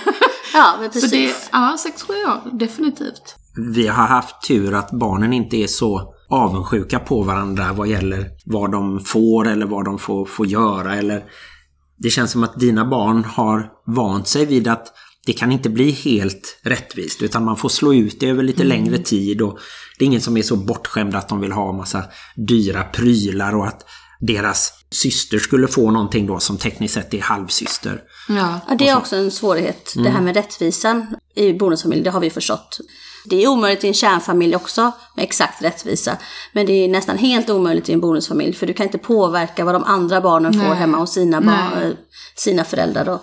Ja, 0.55 0.75
men 0.81 0.92
så 0.92 1.01
precis. 1.01 1.11
det, 1.11 1.49
ja, 1.53 1.77
sex, 1.79 2.03
sju 2.03 2.12
år, 2.12 2.59
definitivt. 2.59 3.37
vi 3.75 3.87
har 3.87 4.07
haft 4.07 4.42
tur 4.49 4.75
att 4.75 4.90
barnen 4.90 5.33
inte 5.33 5.57
är 5.57 5.66
så 5.66 6.14
avundsjuka 6.29 6.99
på 6.99 7.23
varandra 7.23 7.73
vad 7.73 7.88
gäller 7.88 8.31
vad 8.45 8.73
de 8.73 9.01
får 9.01 9.49
eller 9.49 9.66
vad 9.66 9.85
de 9.85 9.99
får, 9.99 10.27
får 10.27 10.47
göra 10.47 10.95
eller 10.95 11.25
det 11.99 12.11
känns 12.11 12.31
som 12.33 12.45
att 12.45 12.61
dina 12.61 12.85
barn 12.85 13.25
har 13.25 13.71
vant 13.87 14.29
sig 14.29 14.47
vid 14.47 14.69
att 14.69 14.87
det 15.26 15.32
kan 15.32 15.52
inte 15.52 15.68
bli 15.68 15.90
helt 15.90 16.58
rättvist 16.62 17.22
utan 17.22 17.44
man 17.44 17.56
får 17.56 17.68
slå 17.68 17.94
ut 17.94 18.20
det 18.20 18.28
över 18.28 18.42
lite 18.42 18.64
längre 18.64 18.98
tid 18.98 19.42
och 19.42 19.58
det 19.98 20.04
är 20.04 20.06
ingen 20.06 20.20
som 20.20 20.36
är 20.36 20.42
så 20.42 20.56
bortskämd 20.56 21.14
att 21.14 21.28
de 21.28 21.40
vill 21.40 21.52
ha 21.52 21.72
massa 21.72 22.04
dyra 22.36 22.82
prylar 22.82 23.56
och 23.56 23.66
att 23.66 23.84
deras 24.20 24.72
syster 24.90 25.38
skulle 25.38 25.68
få 25.68 25.90
någonting 25.90 26.26
då 26.26 26.38
som 26.38 26.58
tekniskt 26.58 26.94
sett 26.94 27.14
är 27.14 27.20
halvsyster. 27.20 28.02
Ja. 28.28 28.60
Ja, 28.68 28.74
det 28.74 28.88
är 28.88 28.96
också 28.96 29.16
en 29.16 29.30
svårighet, 29.30 29.92
det 29.94 30.10
här 30.10 30.20
med 30.20 30.36
rättvisan 30.36 31.16
i 31.34 31.52
bonusfamilj, 31.52 32.02
det 32.02 32.10
har 32.10 32.20
vi 32.20 32.30
förstått. 32.30 32.78
Det 33.24 33.44
är 33.44 33.48
omöjligt 33.48 33.84
i 33.84 33.88
en 33.88 33.94
kärnfamilj 33.94 34.56
också 34.56 34.92
med 35.16 35.22
exakt 35.24 35.62
rättvisa. 35.62 36.16
Men 36.52 36.66
det 36.66 36.72
är 36.72 36.88
nästan 36.88 37.18
helt 37.18 37.50
omöjligt 37.50 37.88
i 37.88 37.92
en 37.92 38.00
bonusfamilj 38.00 38.52
för 38.52 38.66
du 38.66 38.72
kan 38.72 38.86
inte 38.86 38.98
påverka 38.98 39.64
vad 39.64 39.74
de 39.74 39.84
andra 39.84 40.20
barnen 40.20 40.52
får 40.52 40.68
Nej. 40.68 40.76
hemma 40.76 40.98
hos 40.98 41.12
sina, 41.12 41.38
eh, 41.82 41.90
sina 42.36 42.64
föräldrar. 42.64 43.04
Då. 43.04 43.20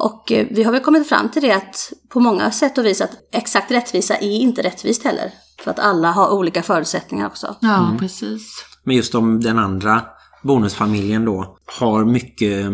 Och 0.00 0.32
eh, 0.32 0.46
vi 0.50 0.62
har 0.62 0.72
väl 0.72 0.80
kommit 0.80 1.08
fram 1.08 1.28
till 1.28 1.42
det 1.42 1.52
att 1.52 1.92
på 2.08 2.20
många 2.20 2.50
sätt 2.50 2.78
och 2.78 2.84
vis 2.84 3.00
att 3.00 3.10
exakt 3.32 3.70
rättvisa 3.70 4.16
är 4.16 4.30
inte 4.30 4.62
rättvist 4.62 5.04
heller. 5.04 5.32
För 5.64 5.70
att 5.70 5.78
alla 5.78 6.10
har 6.10 6.30
olika 6.30 6.62
förutsättningar 6.62 7.26
också. 7.26 7.56
Ja, 7.60 7.96
precis. 7.98 8.64
Men 8.84 8.96
just 8.96 9.14
om 9.14 9.40
den 9.40 9.58
andra 9.58 10.02
bonusfamiljen 10.42 11.24
då 11.24 11.56
har 11.78 12.04
mycket 12.04 12.66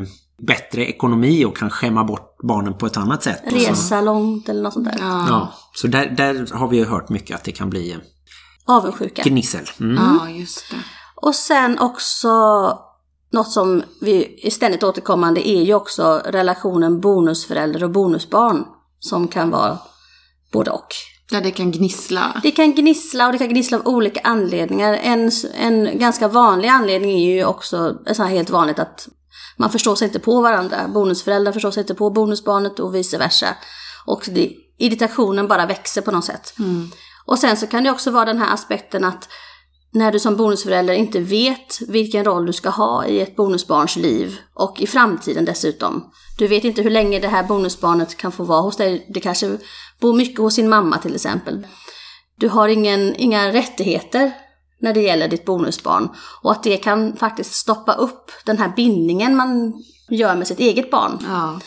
bättre 0.42 0.86
ekonomi 0.86 1.44
och 1.44 1.56
kan 1.56 1.70
skämma 1.70 2.04
bort 2.04 2.36
barnen 2.42 2.74
på 2.78 2.86
ett 2.86 2.96
annat 2.96 3.22
sätt. 3.22 3.42
Resa 3.44 4.00
långt 4.00 4.48
eller 4.48 4.62
något 4.62 4.72
sånt 4.72 4.84
där. 4.84 4.96
Ja. 5.00 5.26
Ja, 5.28 5.52
så 5.74 5.86
där, 5.86 6.06
där 6.06 6.54
har 6.54 6.68
vi 6.68 6.76
ju 6.76 6.84
hört 6.84 7.08
mycket 7.08 7.36
att 7.36 7.44
det 7.44 7.52
kan 7.52 7.70
bli 7.70 7.96
Avundsjuka. 8.64 9.22
gnissel. 9.22 9.64
Mm. 9.80 9.96
ja, 10.04 10.30
just 10.30 10.70
det. 10.70 10.76
Och 11.14 11.34
sen 11.34 11.78
också 11.78 12.28
något 13.36 13.52
som 13.52 13.82
vi 14.00 14.40
är 14.42 14.50
ständigt 14.50 14.82
återkommande 14.82 15.48
är 15.48 15.62
ju 15.62 15.74
också 15.74 16.22
relationen 16.24 17.00
bonusförälder 17.00 17.84
och 17.84 17.90
bonusbarn. 17.90 18.64
Som 19.00 19.28
kan 19.28 19.50
vara 19.50 19.78
både 20.52 20.70
och. 20.70 20.86
Där 21.30 21.40
det 21.40 21.50
kan 21.50 21.70
gnissla. 21.70 22.40
Det 22.42 22.50
kan 22.50 22.74
gnissla 22.74 23.26
och 23.26 23.32
det 23.32 23.38
kan 23.38 23.48
gnissla 23.48 23.78
av 23.78 23.86
olika 23.86 24.20
anledningar. 24.24 24.92
En, 24.94 25.30
en 25.54 25.98
ganska 25.98 26.28
vanlig 26.28 26.68
anledning 26.68 27.10
är 27.10 27.34
ju 27.34 27.44
också 27.44 27.98
så 28.12 28.22
här 28.22 28.30
helt 28.30 28.50
vanligt 28.50 28.78
att 28.78 29.08
man 29.56 29.70
förstår 29.70 29.94
sig 29.94 30.06
inte 30.06 30.18
på 30.18 30.40
varandra. 30.40 30.88
Bonusföräldrar 30.88 31.52
förstår 31.52 31.70
sig 31.70 31.80
inte 31.80 31.94
på 31.94 32.10
bonusbarnet 32.10 32.80
och 32.80 32.94
vice 32.94 33.18
versa. 33.18 33.48
Och 34.06 34.28
det, 34.28 34.52
irritationen 34.78 35.48
bara 35.48 35.66
växer 35.66 36.02
på 36.02 36.10
något 36.10 36.24
sätt. 36.24 36.54
Och 37.24 37.38
sen 37.38 37.56
så 37.56 37.66
kan 37.66 37.84
det 37.84 37.90
också 37.90 38.10
vara 38.10 38.24
den 38.24 38.38
här 38.38 38.54
aspekten 38.54 39.04
att 39.04 39.28
när 39.96 40.12
du 40.12 40.18
som 40.18 40.36
bonusförälder 40.36 40.94
inte 40.94 41.20
vet 41.20 41.80
vilken 41.88 42.24
roll 42.24 42.46
du 42.46 42.52
ska 42.52 42.68
ha 42.68 43.06
i 43.06 43.20
ett 43.20 43.36
bonusbarns 43.36 43.96
liv 43.96 44.38
och 44.54 44.80
i 44.80 44.86
framtiden 44.86 45.44
dessutom. 45.44 46.10
Du 46.38 46.46
vet 46.46 46.64
inte 46.64 46.82
hur 46.82 46.90
länge 46.90 47.18
det 47.18 47.28
här 47.28 47.42
bonusbarnet 47.42 48.16
kan 48.16 48.32
få 48.32 48.44
vara 48.44 48.60
hos 48.60 48.76
dig. 48.76 49.06
Det 49.14 49.20
kanske 49.20 49.58
bor 50.00 50.14
mycket 50.14 50.40
hos 50.40 50.54
sin 50.54 50.68
mamma 50.68 50.98
till 50.98 51.14
exempel. 51.14 51.66
Du 52.38 52.48
har 52.48 52.68
ingen, 52.68 53.16
inga 53.16 53.52
rättigheter 53.52 54.32
när 54.80 54.94
det 54.94 55.00
gäller 55.00 55.28
ditt 55.28 55.44
bonusbarn. 55.44 56.08
Och 56.42 56.52
att 56.52 56.62
det 56.62 56.76
kan 56.76 57.16
faktiskt 57.16 57.52
stoppa 57.52 57.92
upp 57.92 58.30
den 58.44 58.58
här 58.58 58.72
bindningen 58.76 59.36
man 59.36 59.82
gör 60.10 60.36
med 60.36 60.46
sitt 60.46 60.60
eget 60.60 60.90
barn. 60.90 61.18
Ja. 61.28 61.60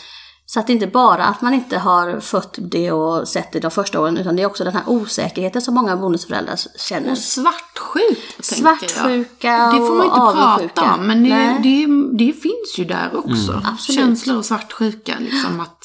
Så 0.52 0.60
att 0.60 0.66
det 0.66 0.72
inte 0.72 0.86
bara 0.86 1.24
att 1.24 1.42
man 1.42 1.54
inte 1.54 1.78
har 1.78 2.20
fött 2.20 2.58
det 2.58 2.92
och 2.92 3.28
sett 3.28 3.52
det 3.52 3.60
de 3.60 3.70
första 3.70 4.00
åren, 4.00 4.18
utan 4.18 4.36
det 4.36 4.42
är 4.42 4.46
också 4.46 4.64
den 4.64 4.72
här 4.72 4.82
osäkerheten 4.86 5.62
som 5.62 5.74
många 5.74 5.96
bonusföräldrar 5.96 6.56
känner. 6.78 7.10
Och 7.10 7.18
svartsjuk, 7.18 8.36
Svartsjuka 8.40 9.48
jag. 9.48 9.74
Det 9.74 9.78
får 9.78 9.94
man 9.94 10.06
inte 10.06 10.20
och 10.20 10.28
avundsjuka. 10.28 10.74
prata 10.74 10.94
om, 10.94 11.06
men 11.06 11.22
det, 11.22 11.60
det, 11.62 11.86
det 12.24 12.32
finns 12.32 12.74
ju 12.78 12.84
där 12.84 13.10
också. 13.16 13.62
Absolut. 13.64 14.00
Känslor 14.00 14.38
och 14.38 14.44
svartsjuka, 14.44 15.14
liksom 15.18 15.60
att 15.60 15.84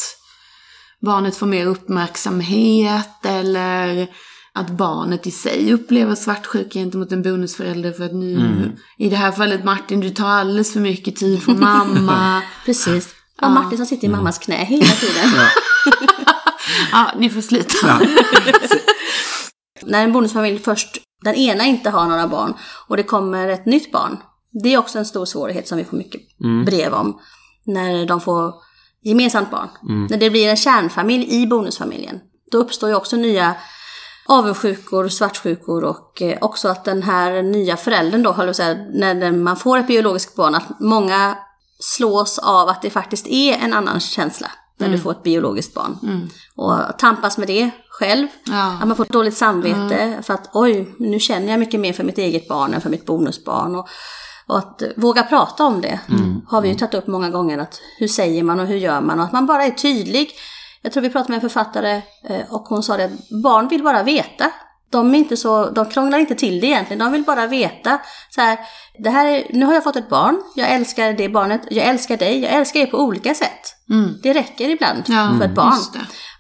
barnet 1.02 1.38
får 1.38 1.48
mer 1.48 1.66
uppmärksamhet 1.66 3.26
eller 3.26 4.08
att 4.54 4.70
barnet 4.70 5.28
i 5.28 5.32
sig 5.32 5.74
upplever 5.74 6.16
svartsjuka 6.16 6.80
gentemot 6.80 7.12
en 7.12 7.22
bonusförälder 7.22 7.92
för 7.92 8.06
att 8.06 8.14
nu, 8.14 8.72
i 8.98 9.10
det 9.10 9.16
här 9.16 9.32
fallet 9.32 9.64
Martin, 9.64 10.00
du 10.00 10.10
tar 10.10 10.30
alldeles 10.30 10.74
för 10.74 10.80
mycket 10.80 11.16
tid 11.16 11.44
från 11.44 11.60
mamma. 11.60 12.42
Precis. 12.66 13.15
Och 13.42 13.52
Martin 13.52 13.78
som 13.78 13.86
sitter 13.86 14.08
i 14.08 14.12
mammas 14.12 14.40
knä 14.40 14.56
hela 14.56 14.86
tiden. 14.86 15.30
ja, 16.92 17.12
ni 17.18 17.30
får 17.30 17.42
slita. 17.42 17.74
Ja. 17.84 18.00
När 19.84 20.04
en 20.04 20.14
bonusfamilj 20.14 20.60
först, 20.60 20.98
den 21.24 21.36
ena 21.36 21.64
inte 21.66 21.90
har 21.90 22.06
några 22.06 22.28
barn 22.28 22.54
och 22.88 22.98
det 22.98 23.04
kommer 23.04 23.48
ett 23.48 23.66
nytt 23.66 23.92
barn. 23.92 24.18
Det 24.64 24.74
är 24.74 24.78
också 24.78 25.00
en 25.00 25.06
stor 25.06 25.26
svårighet 25.26 25.68
som 25.68 25.78
vi 25.78 25.86
får 25.86 25.98
mycket 25.98 26.22
brev 26.66 26.94
om. 26.94 27.20
När 27.66 28.06
de 28.06 28.22
får 28.22 28.54
gemensamt 29.04 29.52
barn. 29.52 29.70
När 30.10 30.18
det 30.18 30.30
blir 30.30 30.50
en 30.50 30.58
kärnfamilj 30.58 31.42
i 31.42 31.48
bonusfamiljen. 31.48 32.20
Då 32.52 32.58
uppstår 32.58 32.90
ju 32.90 32.96
också 32.96 33.16
nya 33.16 33.56
avundsjukor, 34.26 35.08
svartsjukor 35.08 35.84
och 35.84 36.22
eh, 36.22 36.38
också 36.42 36.68
att 36.68 36.86
den 36.86 37.04
här 37.04 37.42
nya 37.42 37.78
föräldern 37.78 38.24
då, 38.24 38.32
höll 38.32 38.48
jag 38.48 38.56
säga, 38.56 38.74
när 38.94 39.32
man 39.32 39.58
får 39.58 39.78
ett 39.78 39.88
biologiskt 39.88 40.36
barn, 40.36 40.56
att 40.56 40.80
många 40.80 41.38
slås 41.80 42.38
av 42.38 42.70
att 42.70 42.82
det 42.82 42.90
faktiskt 42.90 43.28
är 43.28 43.54
en 43.54 43.74
annan 43.74 44.00
känsla 44.00 44.52
när 44.78 44.90
du 44.90 44.98
får 44.98 45.12
ett 45.12 45.24
biologiskt 45.24 45.74
barn. 45.74 46.30
Och 46.56 46.98
tampas 46.98 47.38
med 47.38 47.48
det 47.48 47.70
själv. 47.90 48.28
Ja. 48.46 48.78
Att 48.82 48.88
man 48.88 48.98
får 48.98 49.04
ett 49.04 49.12
dåligt 49.12 49.38
samvete 49.38 50.20
för 50.24 50.34
att 50.34 50.50
oj, 50.54 50.96
nu 51.00 51.20
känner 51.20 51.52
jag 51.52 51.60
mycket 51.60 51.80
mer 51.80 51.94
för 51.94 52.04
mitt 52.04 52.18
eget 52.18 52.48
barn 52.48 52.74
än 52.74 52.82
för 52.82 52.90
mitt 52.90 53.06
bonusbarn. 53.06 53.76
Och, 53.76 53.88
och 54.48 54.58
att 54.58 54.82
våga 54.96 55.24
prata 55.24 55.66
om 55.66 55.82
det 55.82 56.00
har 56.48 56.62
vi 56.62 56.70
ju 56.70 56.76
tagit 56.76 56.94
upp 56.94 57.08
många 57.08 57.30
gånger. 57.30 57.58
Att 57.58 57.82
hur 58.00 58.08
säger 58.08 58.44
man 58.44 58.60
och 58.60 58.68
hur 58.68 58.78
gör 58.78 59.02
man? 59.02 59.20
Och 59.20 59.26
att 59.26 59.32
man 59.32 59.46
bara 59.46 59.64
är 59.64 59.72
tydlig. 59.72 60.32
Jag 60.82 60.94
tror 60.94 61.04
vi 61.04 61.10
pratade 61.10 61.30
med 61.30 61.36
en 61.44 61.50
författare 61.50 62.02
eh, 62.30 62.42
och 62.50 62.62
hon 62.62 62.84
sa 62.84 62.98
det 62.98 63.06
att 63.06 63.30
barn 63.44 63.68
vill 63.68 63.84
bara 63.84 64.04
veta. 64.04 64.52
De, 64.90 65.14
är 65.14 65.18
inte 65.18 65.38
så, 65.38 65.70
de 65.70 65.86
krånglar 65.86 66.18
inte 66.18 66.36
till 66.36 66.60
det 66.60 66.68
egentligen, 66.68 67.00
de 67.00 67.12
vill 67.12 67.24
bara 67.24 67.48
veta. 67.48 68.00
Så 68.30 68.42
här, 68.42 68.58
det 69.00 69.10
här 69.10 69.26
är, 69.26 69.48
nu 69.50 69.66
har 69.66 69.74
jag 69.74 69.84
fått 69.84 69.96
ett 69.96 70.10
barn, 70.10 70.42
jag 70.56 70.70
älskar 70.72 71.14
det 71.14 71.30
barnet, 71.30 71.62
jag 71.70 71.86
älskar 71.86 72.18
dig, 72.18 72.40
jag 72.40 72.52
älskar 72.54 72.80
er 72.80 72.86
på 72.86 72.98
olika 72.98 73.34
sätt. 73.34 73.76
Det 74.24 74.34
räcker 74.34 74.70
ibland 74.70 75.04
Ja, 75.08 75.36
för 75.40 75.46
ett 75.46 75.56
barn. 75.56 75.74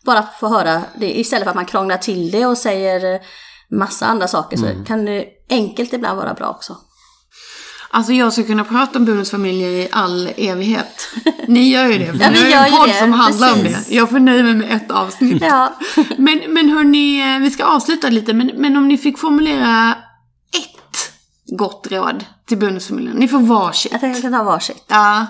Bara 0.05 0.23
få 0.39 0.47
höra 0.47 0.81
det 0.95 1.19
istället 1.19 1.43
för 1.43 1.49
att 1.49 1.55
man 1.55 1.65
krånglar 1.65 1.97
till 1.97 2.31
det 2.31 2.45
och 2.45 2.57
säger 2.57 3.21
massa 3.71 4.05
andra 4.05 4.27
saker 4.27 4.57
så 4.57 4.65
kan 4.87 5.05
det 5.05 5.25
enkelt 5.49 5.93
ibland 5.93 6.17
vara 6.17 6.33
bra 6.33 6.49
också. 6.49 6.77
Alltså 7.95 8.13
jag 8.13 8.31
skulle 8.33 8.47
kunna 8.47 8.63
prata 8.63 8.99
om 8.99 9.05
bonusfamiljer 9.05 9.69
i 9.69 9.87
all 9.91 10.29
evighet. 10.37 11.07
Ni 11.47 11.69
gör 11.69 11.87
ju 11.87 11.97
det, 11.97 12.05
för 12.05 12.19
Ja, 12.19 12.29
ni 12.29 12.43
vi 12.43 12.53
har 12.53 12.67
gör 12.67 12.67
ju 12.67 12.73
en 12.73 12.79
podd 12.79 12.89
det, 12.89 12.93
som 12.99 13.11
handlar 13.13 13.53
om 13.53 13.57
det. 13.63 13.69
precis. 13.69 13.91
Jag 13.91 14.09
får 14.09 14.19
nöja 14.19 14.43
mig 14.43 14.53
med 14.55 14.71
ett 14.75 14.91
avsnitt. 14.91 15.41
Ja, 15.41 15.75
Men, 16.17 16.41
men 16.47 16.69
hörni, 16.69 17.39
vi 17.39 17.51
ska 17.51 17.63
avsluta 17.65 18.09
lite, 18.09 18.33
men, 18.33 18.51
men 18.55 18.77
om 18.77 18.87
ni 18.87 18.97
fick 18.97 19.17
formulera 19.19 19.95
ett 20.57 21.11
gott 21.57 21.87
råd 21.91 22.25
till 22.47 22.57
bonusfamiljen. 22.57 23.15
Ni 23.17 23.27
får 23.27 23.39
varsitt. 23.39 23.91
jag 23.91 24.01
tänkte 24.01 24.17
jag 24.17 24.31
kan 24.33 24.39
ta 24.39 24.51
varsitt. 24.51 24.83
Ja. 24.87 25.27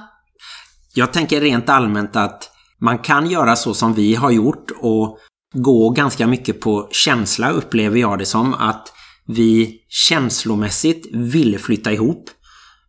Jag 0.93 1.13
tänker 1.13 1.41
rent 1.41 1.69
allmänt 1.69 2.15
att 2.15 2.49
man 2.81 2.99
kan 2.99 3.29
göra 3.29 3.55
så 3.55 3.73
som 3.73 3.93
vi 3.93 4.15
har 4.15 4.31
gjort 4.31 4.71
och 4.81 5.17
gå 5.53 5.89
ganska 5.89 6.27
mycket 6.27 6.59
på 6.61 6.87
känsla 6.91 7.49
upplever 7.49 7.99
jag 7.99 8.19
det 8.19 8.25
som 8.25 8.53
att 8.53 8.91
vi 9.27 9.79
känslomässigt 9.89 11.05
ville 11.13 11.57
flytta 11.57 11.91
ihop 11.91 12.29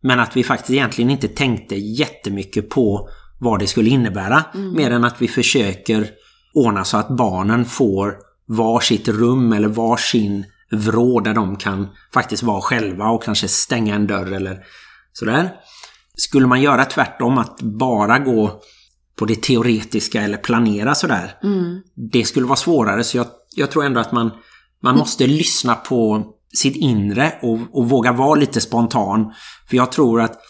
men 0.01 0.21
att 0.21 0.37
vi 0.37 0.45
faktiskt 0.45 0.71
egentligen 0.71 1.11
inte 1.11 1.29
tänkte 1.29 1.77
jättemycket 1.77 2.71
på 2.71 3.09
vad 3.39 3.59
det 3.59 3.67
skulle 3.67 3.91
innebära 3.91 4.45
mer 4.55 4.91
än 4.91 5.05
att 5.05 5.23
vi 5.23 5.29
försöker 5.29 6.11
ordna 6.55 6.85
så 6.85 6.97
att 6.97 7.09
barnen 7.09 7.65
får 7.65 8.15
var 8.47 8.81
sitt 8.81 9.09
rum 9.09 9.53
eller 9.53 9.69
var 9.69 9.97
sin 9.97 10.45
vrå 10.71 11.21
där 11.21 11.35
de 11.35 11.57
kan 11.57 11.89
faktiskt 12.15 12.43
vara 12.43 12.61
själva 12.61 13.09
och 13.09 13.23
kanske 13.23 13.49
stänga 13.49 13.95
en 13.95 14.07
dörr 14.07 14.33
eller 14.33 14.65
sådär. 15.13 15.55
Skulle 16.15 16.47
man 16.47 16.63
göra 16.63 16.85
tvärtom, 16.85 17.39
att 17.39 17.63
bara 17.63 18.19
gå 18.19 18.61
på 19.19 19.25
det 19.25 19.43
teoretiska 19.43 20.23
eller 20.23 20.39
planera 20.39 20.95
sådär, 20.95 21.39
det 22.13 22.25
skulle 22.25 22.47
vara 22.47 22.57
svårare. 22.57 23.05
Så 23.05 23.17
jag, 23.17 23.27
jag 23.55 23.71
tror 23.71 23.85
ändå 23.85 24.01
att 24.01 24.13
man, 24.13 24.31
man 24.83 24.97
måste 24.97 25.27
lyssna 25.27 25.75
på 25.75 26.27
sitt 26.57 26.77
inre 26.77 27.33
och, 27.43 27.59
och 27.73 27.89
våga 27.89 28.13
vara 28.13 28.35
lite 28.35 28.61
spontan. 28.61 29.33
För 29.69 29.77
jag 29.77 29.93
tror 29.93 30.21
att 30.21 30.41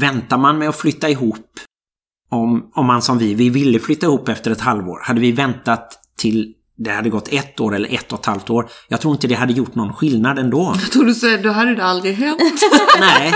väntar 0.00 0.38
man 0.38 0.58
med 0.58 0.68
att 0.68 0.76
flytta 0.76 1.08
ihop, 1.08 1.60
om, 2.30 2.70
om 2.74 2.86
man 2.86 3.02
som 3.02 3.18
vi, 3.18 3.34
vi 3.34 3.50
ville 3.50 3.78
flytta 3.78 4.06
ihop 4.06 4.28
efter 4.28 4.50
ett 4.50 4.60
halvår, 4.60 5.00
hade 5.02 5.20
vi 5.20 5.32
väntat 5.32 5.98
till 6.18 6.54
det 6.78 6.90
hade 6.90 7.10
gått 7.10 7.28
ett 7.32 7.60
år 7.60 7.74
eller 7.74 7.94
ett 7.94 8.12
och 8.12 8.18
ett 8.18 8.26
halvt 8.26 8.50
år, 8.50 8.70
jag 8.88 9.00
tror 9.00 9.14
inte 9.14 9.26
det 9.26 9.34
hade 9.34 9.52
gjort 9.52 9.74
någon 9.74 9.92
skillnad 9.92 10.38
ändå. 10.38 10.74
Jag 10.82 10.92
trodde 10.92 11.08
du 11.08 11.14
sa, 11.14 11.36
då 11.36 11.50
hade 11.50 11.74
det 11.74 11.84
aldrig 11.84 12.14
hänt. 12.14 12.40
Nej, 13.00 13.32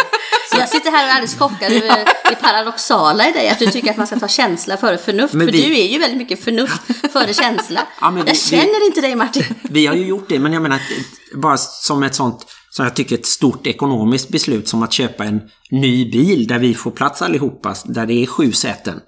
Så 0.53 0.59
jag 0.59 0.69
sitter 0.69 0.91
här 0.91 1.05
och 1.05 1.11
är 1.11 1.15
alldeles 1.15 1.39
chockad 1.39 1.73
över 1.73 2.05
det 2.31 2.37
paradoxala 2.41 3.29
i 3.29 3.33
dig, 3.33 3.49
att 3.49 3.59
du 3.59 3.67
tycker 3.67 3.91
att 3.91 3.97
man 3.97 4.07
ska 4.07 4.19
ta 4.19 4.29
känsla 4.29 4.77
före 4.77 4.99
förnuft. 4.99 5.35
Men 5.35 5.47
för 5.47 5.53
vi- 5.53 5.63
du 5.69 5.79
är 5.79 5.87
ju 5.87 5.99
väldigt 5.99 6.19
mycket 6.19 6.45
förnuft 6.45 6.81
före 7.13 7.35
känsla. 7.35 7.81
Ja, 8.01 8.11
vi- 8.11 8.23
jag 8.27 8.37
känner 8.37 8.87
inte 8.87 9.01
dig 9.01 9.15
Martin. 9.17 9.45
Vi 9.63 9.87
har 9.87 9.95
ju 9.95 10.07
gjort 10.07 10.29
det, 10.29 10.39
men 10.39 10.53
jag 10.53 10.63
menar 10.63 10.77
att 10.77 11.37
bara 11.43 11.57
som 11.59 12.03
ett 12.03 12.15
sånt, 12.15 12.47
som 12.71 12.85
jag 12.85 12.97
tycker 12.97 13.15
ett 13.19 13.27
stort 13.27 13.67
ekonomiskt 13.67 14.29
beslut 14.29 14.69
som 14.69 14.83
att 14.83 14.93
köpa 14.93 15.25
en 15.25 15.41
ny 15.71 16.11
bil 16.11 16.47
där 16.47 16.59
vi 16.59 16.75
får 16.75 16.91
plats 16.91 17.23
allihopa, 17.23 17.75
där 17.85 18.07
det 18.07 18.23
är 18.23 18.27
sju 18.27 18.53
säten. 18.53 19.01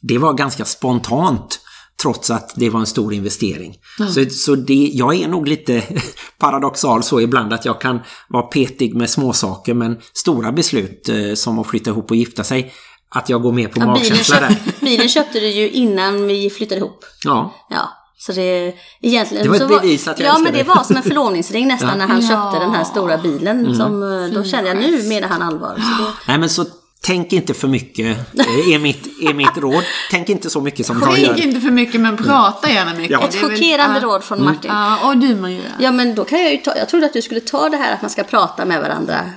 Det 0.00 0.18
var 0.18 0.32
ganska 0.32 0.64
spontant, 0.64 1.60
trots 2.02 2.30
att 2.30 2.52
det 2.56 2.70
var 2.70 2.80
en 2.80 2.86
stor 2.86 3.12
investering. 3.14 3.74
Så, 4.14 4.24
så 4.30 4.54
det, 4.54 4.90
jag 4.94 5.14
är 5.14 5.28
nog 5.28 5.48
lite 5.48 5.82
paradoxal 6.38 7.02
så 7.02 7.20
ibland 7.20 7.52
att 7.52 7.64
jag 7.64 7.80
kan 7.80 8.00
vara 8.28 8.42
petig 8.42 8.94
med 8.96 9.10
småsaker, 9.10 9.74
men 9.74 9.96
stora 10.12 10.52
beslut 10.52 11.08
eh, 11.08 11.34
som 11.34 11.58
att 11.58 11.66
flytta 11.66 11.90
ihop 11.90 12.10
och 12.10 12.16
gifta 12.16 12.44
sig, 12.44 12.72
att 13.14 13.28
jag 13.28 13.42
går 13.42 13.52
med 13.52 13.72
på 13.72 13.80
Ja, 13.80 13.84
bilen, 13.84 13.92
magkänsla 14.10 14.40
där. 14.40 14.48
köp, 14.48 14.80
bilen 14.80 15.08
köpte 15.08 15.40
du 15.40 15.48
ju 15.48 15.70
innan 15.70 16.26
vi 16.26 16.50
flyttade 16.50 16.78
ihop. 16.80 17.04
Ja. 17.24 17.54
Ja, 17.70 17.88
så 18.18 18.32
det 18.32 18.74
egentligen... 19.02 19.42
Det 19.44 19.48
var 19.48 19.56
ett 19.56 19.62
så 19.62 19.68
bevis 19.68 20.08
att 20.08 20.20
jag 20.20 20.28
Ja, 20.28 20.38
men 20.38 20.52
det 20.52 20.62
var 20.62 20.82
som 20.82 20.96
en 20.96 21.02
förlovningsring 21.02 21.68
nästan 21.74 21.98
när 21.98 22.06
han 22.06 22.20
Ja. 22.22 22.28
köpte 22.28 22.58
den 22.64 22.70
här 22.74 22.84
stora 22.84 23.18
bilen. 23.18 23.76
Som, 23.76 24.02
eh, 24.02 24.34
då 24.34 24.44
kände 24.44 24.68
jag 24.70 24.76
nu 24.78 25.02
menar 25.08 25.28
han 25.28 25.42
allvar. 25.42 25.74
Så 25.74 26.02
det, 26.04 26.10
Nej 26.28 26.38
men 26.38 26.48
så 26.48 26.64
tänk 27.02 27.32
inte 27.32 27.54
för 27.54 27.68
mycket, 27.68 28.06
eh, 28.38 28.74
är 28.74 28.78
mitt, 28.78 29.06
är 29.22 29.34
mitt 29.34 29.56
råd. 29.56 29.84
Tänk 30.10 30.28
inte 30.28 30.50
så 30.50 30.60
mycket 30.60 30.86
som 30.86 31.00
Tänk 31.00 31.18
gör. 31.18 31.40
inte 31.40 31.60
för 31.60 31.70
mycket, 31.70 32.00
men 32.00 32.16
prata 32.16 32.70
gärna 32.70 32.94
mycket. 32.94 33.10
Ja. 33.10 33.28
ett 33.28 33.34
väl- 33.34 33.50
chockerande 33.50 34.00
ja. 34.00 34.06
råd 34.06 34.24
från 34.24 34.44
Martin. 34.44 34.70
Ja, 34.70 35.08
och 35.08 35.16
du 35.16 35.34
Maria. 35.34 35.60
Ja 35.78 35.92
men 35.92 36.14
då 36.14 36.24
kan 36.24 36.40
jag 36.40 36.52
ju 36.52 36.56
ta, 36.56 36.76
jag 36.76 36.88
trodde 36.88 37.06
att 37.06 37.12
du 37.12 37.22
skulle 37.22 37.40
ta 37.40 37.68
det 37.68 37.76
här 37.76 37.94
att 37.94 38.02
man 38.02 38.10
ska 38.10 38.24
prata 38.24 38.64
med 38.64 38.80
varandra. 38.80 39.30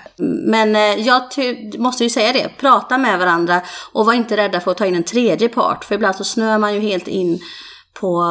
Men 0.45 0.75
eh, 0.75 0.81
jag 0.81 1.31
ty, 1.31 1.71
måste 1.77 2.03
ju 2.03 2.09
säga 2.09 2.33
det, 2.33 2.49
prata 2.59 2.97
med 2.97 3.19
varandra 3.19 3.61
och 3.91 4.05
var 4.05 4.13
inte 4.13 4.37
rädda 4.37 4.59
för 4.59 4.71
att 4.71 4.77
ta 4.77 4.85
in 4.85 4.95
en 4.95 5.03
tredje 5.03 5.49
part. 5.49 5.85
För 5.85 5.95
ibland 5.95 6.15
så 6.15 6.23
snöar 6.23 6.57
man 6.57 6.73
ju 6.73 6.79
helt 6.79 7.07
in 7.07 7.39
på 7.93 8.23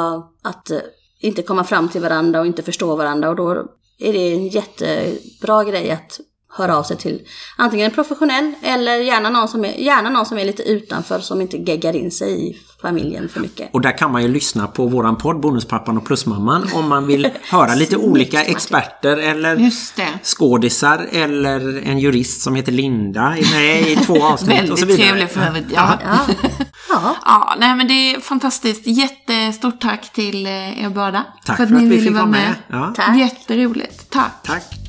att 0.43 0.71
eh, 0.71 0.79
inte 1.21 1.43
komma 1.43 1.65
fram 1.65 1.89
till 1.89 2.01
varandra 2.01 2.41
och 2.41 2.47
inte 2.47 2.63
förstå 2.63 2.97
varandra 2.97 3.29
och 3.29 3.37
då 3.37 3.65
är 3.99 4.13
det 4.13 4.33
en 4.33 4.49
jättebra 4.49 5.65
grej 5.65 5.91
att 5.91 6.21
höra 6.55 6.77
av 6.77 6.83
sig 6.83 6.97
till 6.97 7.21
antingen 7.57 7.87
en 7.87 7.93
professionell 7.95 8.53
eller 8.63 8.97
gärna 8.97 9.31
någon 9.31 9.49
som 9.49 9.65
är, 9.65 9.73
gärna 9.73 10.11
någon 10.11 10.27
som 10.27 10.39
är 10.39 10.45
lite 10.45 10.63
utanför 10.63 11.19
som 11.19 11.41
inte 11.41 11.57
geggar 11.57 11.97
in 11.97 12.11
sig 12.11 12.49
i 12.49 12.57
familjen 12.83 13.29
för 13.29 13.41
mycket. 13.41 13.69
Och 13.73 13.81
där 13.81 13.99
kan 13.99 14.13
man 14.13 14.23
ju 14.23 14.29
lyssna 14.29 14.67
på 14.67 14.87
våran 14.87 15.17
podd 15.17 15.41
Bonuspappan 15.41 15.99
och 15.99 16.05
Plusmamman 16.07 16.69
om 16.75 16.89
man 16.89 17.07
vill 17.07 17.29
höra 17.51 17.75
lite 17.75 17.97
olika 18.09 18.45
experter 18.45 19.17
eller 19.17 19.57
Just 19.57 19.97
det. 19.97 20.09
skådisar 20.23 21.07
eller 21.13 21.83
en 21.87 21.99
jurist 21.99 22.43
som 22.43 22.55
heter 22.55 22.73
Linda 22.73 23.21
är 23.23 23.53
med 23.55 23.89
i 23.89 23.97
två 23.97 24.23
avsnitt 24.25 24.71
och 24.71 24.79
så 24.79 24.87
Väldigt 24.87 24.99
vidare. 25.01 25.09
trevlig 25.09 25.31
för 25.31 25.41
övrigt. 25.41 25.67
Ja. 25.75 25.99
Ja, 26.05 26.19
ja. 26.89 27.17
Ja, 27.25 27.55
nej 27.59 27.77
men 27.77 27.89
det 27.89 27.95
är 28.15 28.21
fantastiskt. 28.21 28.87
Jättestort 28.87 29.81
tack 29.81 30.13
till 30.13 30.47
eh, 30.47 30.85
er 30.85 30.89
båda. 30.89 31.25
Tack 31.45 31.57
för 31.57 31.63
att 31.65 31.69
för 31.71 31.77
att 31.77 31.83
ni 31.83 31.89
vi 31.89 31.97
ville 31.97 32.11
vara 32.11 32.27
med. 32.27 32.55
med. 32.69 32.81
Ja. 32.81 32.93
Tack. 32.97 33.19
Jätteroligt. 33.19 34.11
Tack. 34.11 34.33
Tack. 34.43 34.82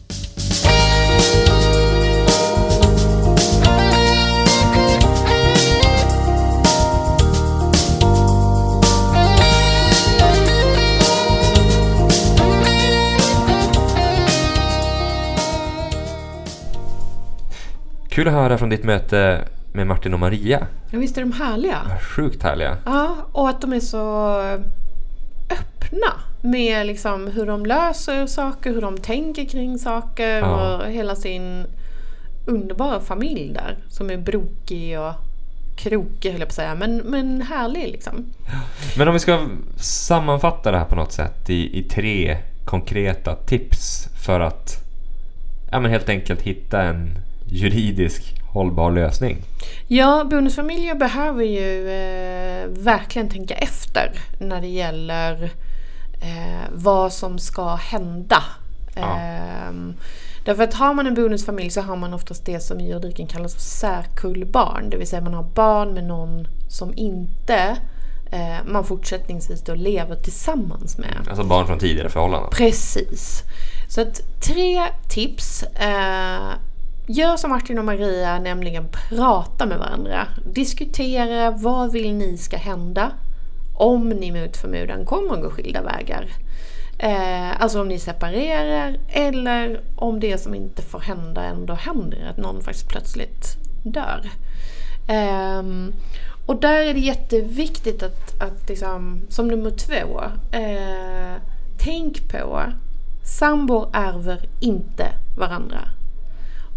Kul 18.14 18.28
att 18.28 18.34
höra 18.34 18.58
från 18.58 18.70
ditt 18.70 18.84
möte 18.84 19.42
med 19.72 19.88
Martin 19.88 20.14
och 20.14 20.20
Maria. 20.20 20.68
Ja, 20.92 21.00
visst 21.00 21.18
är 21.18 21.22
de 21.22 21.32
härliga? 21.32 21.78
Sjukt 22.02 22.44
härliga. 22.44 22.78
Ja, 22.86 23.16
och 23.32 23.50
att 23.50 23.62
de 23.62 23.74
är 23.74 23.80
så 23.80 24.38
öppna 25.50 26.14
med 26.42 26.88
liksom 26.88 27.28
hur 27.28 27.46
de 27.46 27.66
löser 27.66 28.28
saker, 28.28 28.74
hur 28.74 28.82
de 28.82 28.98
tänker 28.98 29.46
kring 29.46 29.78
saker 29.80 30.38
Ja. 30.38 30.78
och 30.78 30.92
hela 30.92 31.16
sin 31.16 31.66
underbara 32.46 33.00
familj 33.00 33.54
där 33.54 33.78
som 33.90 34.10
är 34.10 34.18
brokig 34.18 35.00
och 35.00 35.14
krokig 35.78 36.32
höll 36.32 36.40
jag 36.40 36.50
på 36.50 36.52
att 36.52 36.56
säga, 36.56 36.76
men, 36.76 36.98
men 36.98 37.42
härlig 37.42 37.92
liksom. 37.92 38.26
Men 38.98 39.08
om 39.08 39.14
vi 39.14 39.20
ska 39.20 39.48
sammanfatta 39.78 40.72
det 40.72 40.78
här 40.78 40.86
på 40.86 40.96
något 40.96 41.12
sätt 41.14 41.50
i, 41.50 41.80
i 41.80 41.84
tre 41.84 42.38
konkreta 42.66 43.36
tips 43.36 44.08
för 44.26 44.40
att 44.40 44.84
ja, 45.72 45.80
men 45.80 45.92
helt 45.92 46.10
enkelt 46.10 46.42
hitta 46.42 46.82
en 46.82 47.18
juridisk 47.46 48.36
hållbar 48.54 48.92
lösning. 48.92 49.38
Ja, 49.88 50.28
bonusfamiljer 50.30 50.96
behöver 50.96 51.44
ju 51.44 51.90
eh, 51.90 52.68
verkligen 52.68 53.30
tänka 53.30 53.54
efter 53.54 54.12
när 54.40 54.62
det 54.62 54.68
gäller 54.68 55.44
eh, 56.22 56.70
vad 56.72 57.14
som 57.14 57.40
ska 57.40 57.76
hända. 57.76 58.44
Ja. 58.96 59.20
Ehm, 59.20 59.94
därför 60.46 60.64
att 60.64 60.74
har 60.74 60.94
man 60.94 61.08
en 61.08 61.14
bonusfamilj 61.14 61.70
så 61.70 61.82
har 61.82 61.96
man 61.96 62.14
oftast 62.14 62.46
det 62.46 62.60
som 62.60 62.80
i 62.80 62.90
juridiken 62.90 63.28
kallas 63.28 63.54
för 63.54 63.62
särkullbarn. 63.62 64.90
Det 64.90 64.98
vill 64.98 65.08
säga 65.08 65.22
man 65.22 65.34
har 65.34 65.44
barn 65.44 65.94
med 65.94 66.04
någon 66.04 66.48
som 66.70 66.94
inte 66.98 67.78
eh, 68.32 68.66
man 68.66 68.84
fortsättningsvis 68.84 69.62
då 69.62 69.76
lever 69.76 70.16
tillsammans 70.16 70.98
med. 70.98 71.28
Alltså 71.30 71.44
barn 71.44 71.68
från 71.68 71.80
tidigare 71.80 72.10
förhållanden. 72.10 72.50
Precis. 72.52 73.44
Så 73.88 74.02
att 74.02 74.42
tre 74.42 74.82
tips. 75.10 75.64
Eh, 75.64 76.54
gör 77.08 77.38
som 77.38 77.50
Martin 77.50 77.80
och 77.80 77.86
Maria, 77.86 78.40
nämligen 78.40 78.88
prata 79.10 79.66
med 79.66 79.80
varandra. 79.80 80.28
Diskutera 80.46 81.52
vad 81.52 81.92
vill 81.92 82.14
ni 82.14 82.38
ska 82.38 82.58
hända 82.58 83.12
om 83.74 84.10
ni 84.10 84.32
mot 84.32 84.58
förmodan 84.58 85.06
kommer 85.06 85.34
att 85.34 85.42
gå 85.42 85.50
skilda 85.50 85.82
vägar. 85.82 86.28
Eh, 86.98 87.62
alltså 87.62 87.82
om 87.82 87.88
ni 87.88 88.00
separerar 88.00 88.98
eller 89.10 89.82
om 89.96 90.20
det 90.20 90.38
som 90.38 90.56
inte 90.56 90.82
får 90.82 91.00
hända 91.00 91.44
ändå 91.44 91.74
händer, 91.74 92.28
att 92.30 92.38
någon 92.38 92.62
faktiskt 92.62 92.90
plötsligt 92.90 93.58
dör. 93.84 94.30
Eh, 95.08 95.64
och 96.46 96.56
där 96.56 96.84
är 96.84 96.94
det 96.94 97.00
jätteviktigt 97.00 98.04
att, 98.04 98.42
att 98.42 98.70
liksom, 98.70 99.22
som 99.30 99.48
nummer 99.48 99.72
två, 99.72 100.24
eh, 100.58 101.42
tänk 101.78 102.32
på 102.32 102.64
sambor 103.24 103.90
ärver 103.94 104.40
inte 104.60 105.08
varandra. 105.38 105.80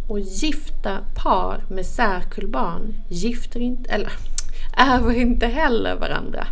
Och 0.08 0.20
gifta 0.20 0.98
par 1.14 1.64
med 1.68 1.86
särkullbarn 1.86 2.94
gifter 3.08 3.60
inte, 3.60 3.90
eller 3.90 4.12
ärver 4.76 5.12
inte 5.12 5.46
heller 5.46 5.94
varandra. 5.94 6.46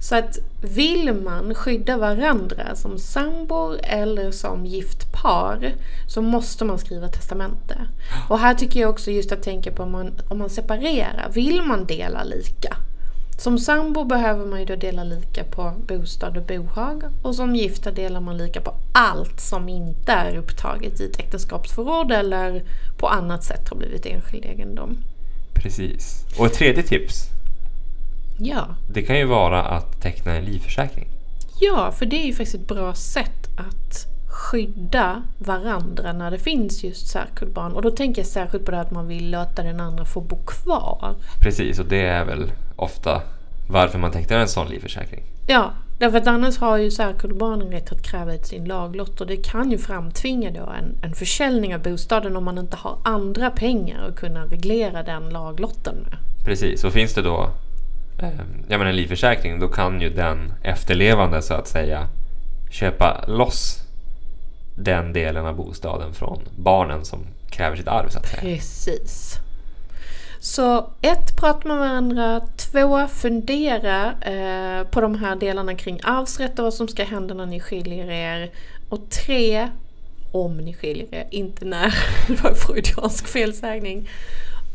Så 0.00 0.16
att 0.16 0.38
vill 0.60 1.14
man 1.14 1.54
skydda 1.54 1.96
varandra 1.96 2.76
som 2.76 2.98
sambor 2.98 3.78
eller 3.82 4.30
som 4.30 4.66
gift 4.66 5.12
par 5.12 5.74
så 6.08 6.22
måste 6.22 6.64
man 6.64 6.78
skriva 6.78 7.08
testamente. 7.08 7.78
Och 8.28 8.38
här 8.38 8.54
tycker 8.54 8.80
jag 8.80 8.90
också 8.90 9.10
just 9.10 9.32
att 9.32 9.42
tänka 9.42 9.72
på 9.72 9.82
om 9.82 9.92
man, 9.92 10.12
om 10.28 10.38
man 10.38 10.50
separerar. 10.50 11.30
Vill 11.34 11.62
man 11.62 11.86
dela 11.86 12.24
lika? 12.24 12.76
Som 13.38 13.58
sambo 13.58 14.04
behöver 14.04 14.46
man 14.46 14.58
ju 14.58 14.64
då 14.64 14.76
dela 14.76 15.04
lika 15.04 15.44
på 15.44 15.72
bostad 15.88 16.36
och 16.36 16.42
bohag 16.42 17.02
och 17.22 17.34
som 17.34 17.56
gifta 17.56 17.90
delar 17.90 18.20
man 18.20 18.36
lika 18.36 18.60
på 18.60 18.74
allt 18.92 19.40
som 19.40 19.68
inte 19.68 20.12
är 20.12 20.36
upptaget 20.36 21.00
i 21.00 21.04
ett 21.04 21.18
äktenskapsförord 21.20 22.12
eller 22.12 22.62
på 22.98 23.08
annat 23.08 23.44
sätt 23.44 23.68
har 23.68 23.76
blivit 23.76 24.06
enskild 24.06 24.44
egendom. 24.44 24.96
Precis. 25.54 26.24
Och 26.38 26.46
ett 26.46 26.54
tredje 26.54 26.82
tips. 26.82 27.22
Ja. 28.38 28.66
Det 28.92 29.02
kan 29.02 29.18
ju 29.18 29.24
vara 29.24 29.62
att 29.62 30.00
teckna 30.00 30.34
en 30.34 30.44
livförsäkring. 30.44 31.08
Ja, 31.60 31.92
för 31.92 32.06
det 32.06 32.16
är 32.16 32.26
ju 32.26 32.32
faktiskt 32.32 32.54
ett 32.54 32.68
bra 32.68 32.94
sätt 32.94 33.48
att 33.56 34.15
skydda 34.36 35.22
varandra 35.38 36.12
när 36.12 36.30
det 36.30 36.38
finns 36.38 36.84
just 36.84 37.06
särkullbarn. 37.08 37.72
Och 37.72 37.82
då 37.82 37.90
tänker 37.90 38.20
jag 38.20 38.26
särskilt 38.26 38.64
på 38.64 38.70
det 38.70 38.80
att 38.80 38.90
man 38.90 39.08
vill 39.08 39.30
låta 39.30 39.62
den 39.62 39.80
andra 39.80 40.04
få 40.04 40.20
bo 40.20 40.36
kvar. 40.36 41.14
Precis, 41.42 41.78
och 41.78 41.86
det 41.86 42.06
är 42.06 42.24
väl 42.24 42.52
ofta 42.76 43.22
varför 43.68 43.98
man 43.98 44.12
tecknar 44.12 44.38
en 44.38 44.48
sån 44.48 44.68
livförsäkring. 44.68 45.22
Ja, 45.46 45.70
därför 45.98 46.18
att 46.18 46.26
annars 46.26 46.58
har 46.58 46.76
ju 46.76 46.90
särkullbarnen 46.90 47.70
rätt 47.70 47.92
att 47.92 48.02
kräva 48.02 48.34
ut 48.34 48.46
sin 48.46 48.64
laglott 48.64 49.20
och 49.20 49.26
det 49.26 49.36
kan 49.36 49.70
ju 49.70 49.78
framtvinga 49.78 50.50
då 50.50 50.72
en, 50.78 50.94
en 51.02 51.14
försäljning 51.14 51.74
av 51.74 51.82
bostaden 51.82 52.36
om 52.36 52.44
man 52.44 52.58
inte 52.58 52.76
har 52.76 52.98
andra 53.04 53.50
pengar 53.50 54.08
att 54.08 54.16
kunna 54.16 54.44
reglera 54.44 55.02
den 55.02 55.28
laglotten 55.28 55.94
med. 55.94 56.18
Precis, 56.44 56.84
och 56.84 56.92
finns 56.92 57.14
det 57.14 57.22
då 57.22 57.50
eh, 58.18 58.28
ja, 58.68 58.78
men 58.78 58.86
en 58.86 58.96
livförsäkring 58.96 59.60
då 59.60 59.68
kan 59.68 60.00
ju 60.00 60.10
den 60.10 60.52
efterlevande 60.62 61.42
så 61.42 61.54
att 61.54 61.68
säga 61.68 62.08
köpa 62.70 63.24
loss 63.28 63.85
den 64.76 65.12
delen 65.12 65.46
av 65.46 65.56
bostaden 65.56 66.14
från 66.14 66.40
barnen 66.56 67.04
som 67.04 67.20
kräver 67.50 67.76
sitt 67.76 67.88
arv 67.88 68.08
så 68.08 68.18
att 68.18 68.26
säga. 68.28 68.40
Precis. 68.40 69.38
Så 70.40 70.90
ett, 71.00 71.36
prata 71.36 71.68
med 71.68 71.76
varandra. 71.76 72.40
Två, 72.56 73.06
fundera 73.08 74.12
eh, 74.12 74.86
på 74.86 75.00
de 75.00 75.14
här 75.14 75.36
delarna 75.36 75.74
kring 75.74 76.00
arvsrätt 76.02 76.58
och 76.58 76.64
vad 76.64 76.74
som 76.74 76.88
ska 76.88 77.04
hända 77.04 77.34
när 77.34 77.46
ni 77.46 77.60
skiljer 77.60 78.10
er. 78.10 78.50
Och 78.88 79.10
tre, 79.10 79.68
om 80.32 80.56
ni 80.56 80.74
skiljer 80.74 81.14
er, 81.14 81.28
inte 81.30 81.64
när. 81.64 81.94
Det 82.26 82.42
var 82.42 82.50
en 82.50 82.56
freudiansk 82.56 83.28
felsägning. 83.28 84.08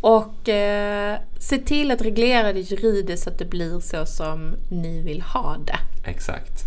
Och 0.01 0.49
eh, 0.49 1.17
se 1.39 1.57
till 1.57 1.91
att 1.91 2.01
reglera 2.01 2.53
det 2.53 2.59
juridiskt 2.59 3.23
så 3.23 3.29
att 3.29 3.39
det 3.39 3.45
blir 3.45 3.79
så 3.79 4.05
som 4.05 4.55
ni 4.69 5.01
vill 5.01 5.21
ha 5.21 5.57
det. 5.65 6.09
Exakt. 6.09 6.63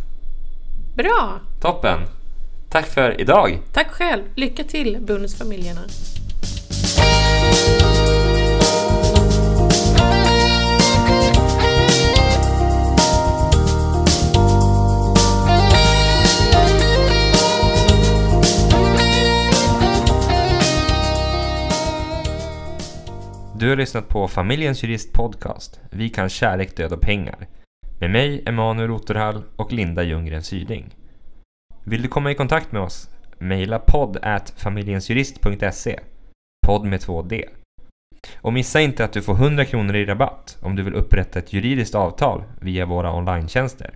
Bra! 0.96 1.40
Toppen! 1.60 2.00
Tack 2.74 2.86
för 2.86 3.20
idag! 3.20 3.58
Tack 3.72 3.90
själv! 3.90 4.22
Lycka 4.34 4.64
till 4.64 4.98
bonusfamiljerna! 5.00 5.80
Du 23.58 23.68
har 23.68 23.76
lyssnat 23.76 24.08
på 24.08 24.28
Familjens 24.28 24.82
Jurist 24.82 25.12
Podcast. 25.12 25.80
Vi 25.90 26.08
kan 26.08 26.28
kärlek, 26.28 26.76
död 26.76 26.92
och 26.92 27.00
pengar. 27.00 27.46
Med 28.00 28.10
mig, 28.10 28.42
Emanuel 28.46 28.90
Oterhall 28.90 29.42
och 29.56 29.72
Linda 29.72 30.02
Ljunggren 30.02 30.42
Syding. 30.42 30.94
Vill 31.86 32.02
du 32.02 32.08
komma 32.08 32.30
i 32.30 32.34
kontakt 32.34 32.72
med 32.72 32.82
oss? 32.82 33.10
Mejla 33.38 33.78
podd 33.78 34.16
at 34.22 34.52
familjensjurist.se 34.56 36.00
Podd 36.66 36.84
med 36.84 37.00
två 37.00 37.22
D. 37.22 37.44
Och 38.36 38.52
missa 38.52 38.80
inte 38.80 39.04
att 39.04 39.12
du 39.12 39.22
får 39.22 39.34
100 39.34 39.64
kronor 39.64 39.96
i 39.96 40.04
rabatt 40.04 40.58
om 40.62 40.76
du 40.76 40.82
vill 40.82 40.94
upprätta 40.94 41.38
ett 41.38 41.52
juridiskt 41.52 41.94
avtal 41.94 42.42
via 42.60 42.86
våra 42.86 43.12
online-tjänster. 43.12 43.94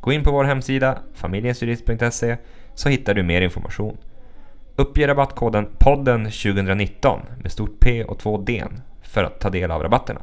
Gå 0.00 0.12
in 0.12 0.24
på 0.24 0.30
vår 0.30 0.44
hemsida 0.44 0.98
familjensjurist.se 1.14 2.36
så 2.74 2.88
hittar 2.88 3.14
du 3.14 3.22
mer 3.22 3.40
information. 3.40 3.96
Uppge 4.76 5.06
rabattkoden 5.06 5.68
podden 5.78 6.24
2019 6.24 7.20
med 7.42 7.52
stort 7.52 7.80
P 7.80 8.04
och 8.04 8.18
två 8.18 8.38
D 8.38 8.64
för 9.02 9.24
att 9.24 9.40
ta 9.40 9.50
del 9.50 9.70
av 9.70 9.82
rabatterna. 9.82 10.20